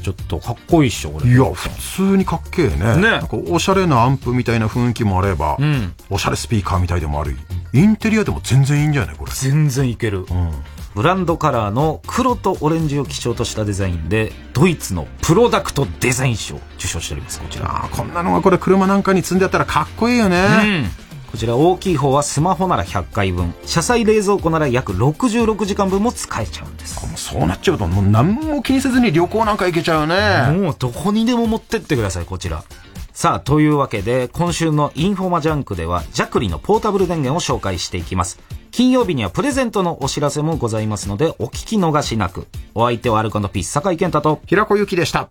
[0.00, 1.30] ちょっとかっこいいっしょこれ。
[1.30, 2.76] いや普通にかっけえね。
[2.76, 3.00] ね。
[3.02, 7.36] なんかおしゃれなアンプみたいな雰囲気もあれば、うん、おしゃれスピーカーみたいでもある。
[7.72, 9.32] インテリアでも全然いいんじゃないこれ。
[9.32, 10.52] 全然いける、うん、
[10.94, 17.84] ブランドカラーの黒とオレンジを基調としたデザインでドイツのプロダクトデザイン賞受賞しておりますこちら。
[17.84, 23.54] あこんなのがこれ車なんかに積んであったらかっこいいよね、うんこちら大きい方はスマホなら100回分。
[23.64, 27.06] 車載冷蔵庫なら約66時間分も使えちゃうんです。
[27.06, 30.58] もうそうなっちゃうともう何も気にせずに旅行なんか行けちゃうね。
[30.58, 32.64] もうどこにでも持ってってくださいこちら。
[33.12, 38.40] さあというわけで今週のインフォマジャンクではジャクリのポータブル電源を紹介していきます。
[38.70, 42.46] 金曜日にはプレゼントのお知らせもございますのでお聞き逃しなく。
[42.74, 45.28] お相手はアルコピース酒井健太と平子祐希でした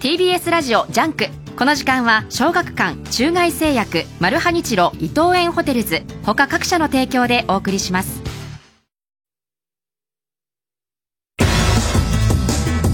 [0.00, 8.22] TBS ラジオジャンクこの時間は小学館中外製薬マルハニチロ伊藤園ホテルズ他各社の提供でお送りします。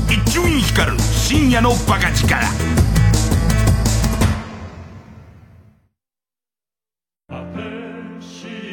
[0.08, 2.34] 一丁院光る深夜のバカ力。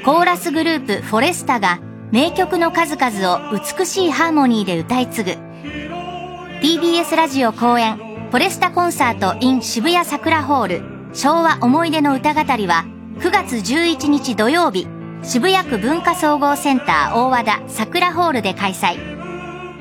[0.06, 1.82] コーラスグループフォレスタが
[2.14, 5.32] 名曲の数々を美しいハーモニーで歌い継ぐ。
[6.62, 10.82] TBS ラジオ公演フォレスタコンサート in 渋谷桜ホール。
[11.14, 12.86] 昭和思い出の歌語は
[13.20, 14.88] 9月11日土曜日
[15.22, 18.96] 渋谷区文化総合センター大和田桜ホールで開催。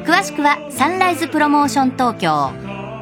[0.05, 2.51] 詳しくはサンライズプロモーション東京。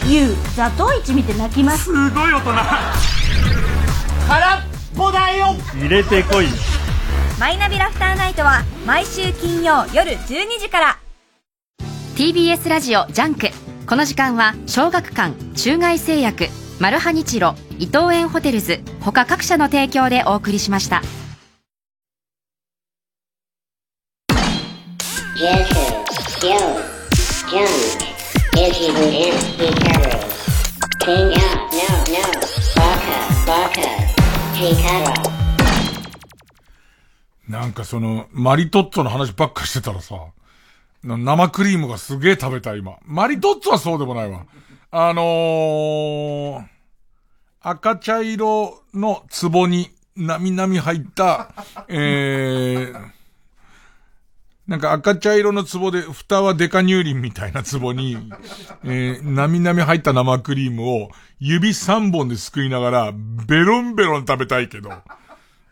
[0.05, 1.85] ゆうザトウイチ見て泣きます。
[1.85, 2.53] すごい大人。
[4.27, 4.61] 空っ
[4.95, 5.55] ぽだよ。
[5.73, 6.47] 入れてこい
[7.41, 10.99] マイナビラフターナイトは毎週金曜夜12時から
[12.15, 13.47] TBS ラジオジャンク
[13.89, 16.49] この時間は小学館中外製薬
[16.79, 21.01] マルハニチロ伊藤園ホテルズ他各社の提供でお送りしました
[37.51, 40.15] なんかその、マリトッツォの話ばっかしてたらさ、
[41.03, 42.97] 生クリームがすげえ食べたい今。
[43.03, 44.45] マリトッツォはそうでもないわ。
[44.89, 46.65] あのー、
[47.61, 51.53] 赤茶色の壺になみなみ入った、
[51.89, 53.11] えー、
[54.67, 58.17] なんか赤茶色の壺で、蓋はデカ乳輪みたいな壺に、
[58.85, 61.09] えー、なみなみ入った生クリームを
[61.39, 64.91] 指3本ですくいながら、ベロンベロン食べたいけど、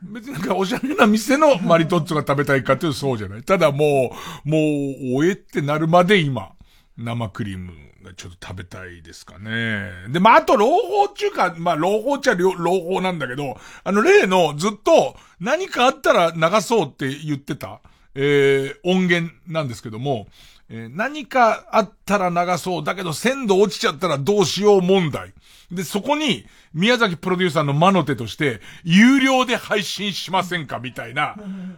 [0.02, 3.44] 別になんかおしゃれな店のマリトッツォが食べたいかっていうとそうじゃない。
[3.44, 4.16] ただも
[4.46, 6.54] う、もう、おえってなるまで今、
[6.98, 7.74] 生クリーム
[8.04, 9.92] がちょっと食べたいですかね。
[10.10, 17.82] で、まあ、あと、朗報中か、まあ、朗報っちゃ朗報なんだけど、あの、例のずっと何かあったら流そうって言ってた、
[18.16, 20.28] えー、音源なんですけども、
[20.70, 22.84] えー、何かあったら流そう。
[22.84, 25.34] だけど鮮度落ちちゃったらどうしよう問題。
[25.72, 31.36] で、そこに、宮崎プロデューサーの魔の手として、有料で配信しませんかみたいな、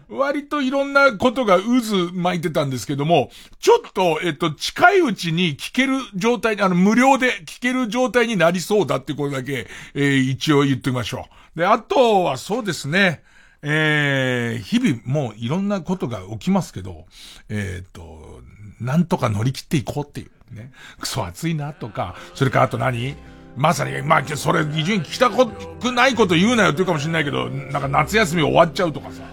[0.10, 11.60] 割といろんなことが渦巻いてたんですけども、ちょっと、えっと、近いうちに聞ける状態、あの、無料で聞ける状態になりそうだってことだけ、えー、一応言ってみましょう。
[11.60, 13.24] で、あとはそうですね、
[13.62, 17.06] えー、日々もういろんなことが起きますけど、
[17.50, 18.41] えっ、と、
[18.82, 20.56] なんとか乗り切っていこうっていう。
[20.56, 20.72] ね。
[21.00, 23.16] クソ暑いなとか、それからあと何？
[23.56, 25.46] まさに、まあ、それ、非常に聞きたく
[25.92, 29.24] ないこと言うなよって言うかもしれないけど、なんか夏休み終わっちゃうとかさ、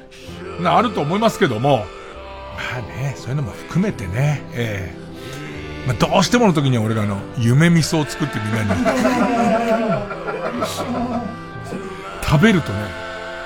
[0.61, 1.85] な、あると思いますけども、ま
[2.79, 8.71] あね、そういうのも含めてね、ええー、まあ、どうしてもの時には俺があの、夢味噌を作ってみんなに。
[12.25, 12.79] 食べるとね、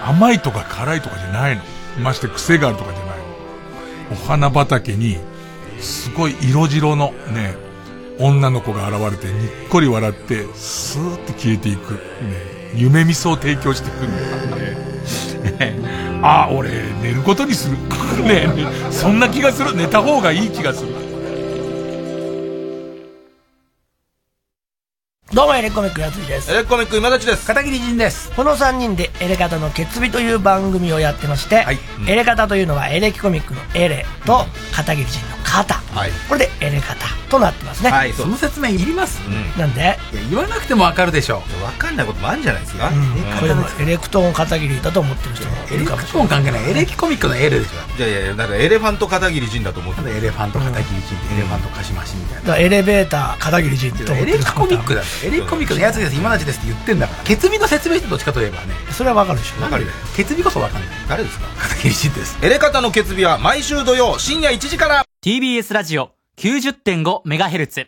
[0.02, 1.62] 甘いとか辛いとかじゃないの。
[2.02, 3.24] まして癖があるとかじゃないの。
[4.12, 5.18] お花畑に、
[5.82, 7.54] すごい色白のね、
[8.18, 11.94] 女の子が現れてにっこり笑って、スーって消えていく。
[11.94, 12.00] ね、
[12.74, 14.92] 夢味噌を提供してくるんだね。
[15.58, 16.70] ねあ、俺、
[17.02, 17.76] 寝ることにする。
[18.22, 19.74] ね ね、そんな気がする。
[19.74, 21.01] 寝た方がいい気がする。
[25.34, 26.52] どうもエレコミックやついです。
[26.52, 27.46] エレコミック今立ちです。
[27.46, 28.30] 片桐仁です。
[28.32, 31.78] この3人でエレカタの決日という番組をやってまして、はい。
[32.00, 34.44] うん、エレカタというのはエレキコミックのエレと
[34.74, 37.90] 片桐仁の肩、はい、これでエレカタとなってますね。
[37.90, 39.80] はいその説明いります、うん、なんで？
[39.80, 39.96] いや
[40.28, 41.64] 言わなくてもわかるでしょう。
[41.64, 47.98] わかんないこともあるんじゃないですか、うん、これもエレクトーン片桐だと思ってる人もエレクトーン関係ないエレキコミックのエレでしょ。
[47.98, 52.58] いやいやだからエレファント片桐仁だと思ってエレファント片桐仁ってエレファントカシマシみたいな。
[52.58, 57.24] エレベーター片桐仁ってエレキコミックだエレキコミックのやつです今立ですって言ってんだから。
[57.24, 58.74] 決日の説明してどっちかといえばね。
[58.90, 59.62] それはわかるでしょ。
[59.62, 59.90] わかるよ。
[60.16, 60.90] 決日こそわかんない。
[61.08, 61.46] 誰ですか？
[61.56, 65.04] 片桐仁ですエレカタの決日は毎週土曜深夜1時から。
[65.24, 67.86] TBS ラジオ 90.5MHz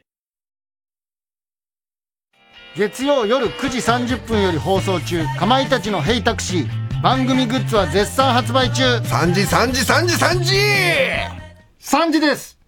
[2.77, 5.24] 月曜夜9時30分より放送中。
[5.39, 8.82] かまいたちの「ヘイタクシー」番組グッズは絶賛発売中。
[8.98, 10.56] 3時3時3時3時
[11.81, 12.59] !3 時です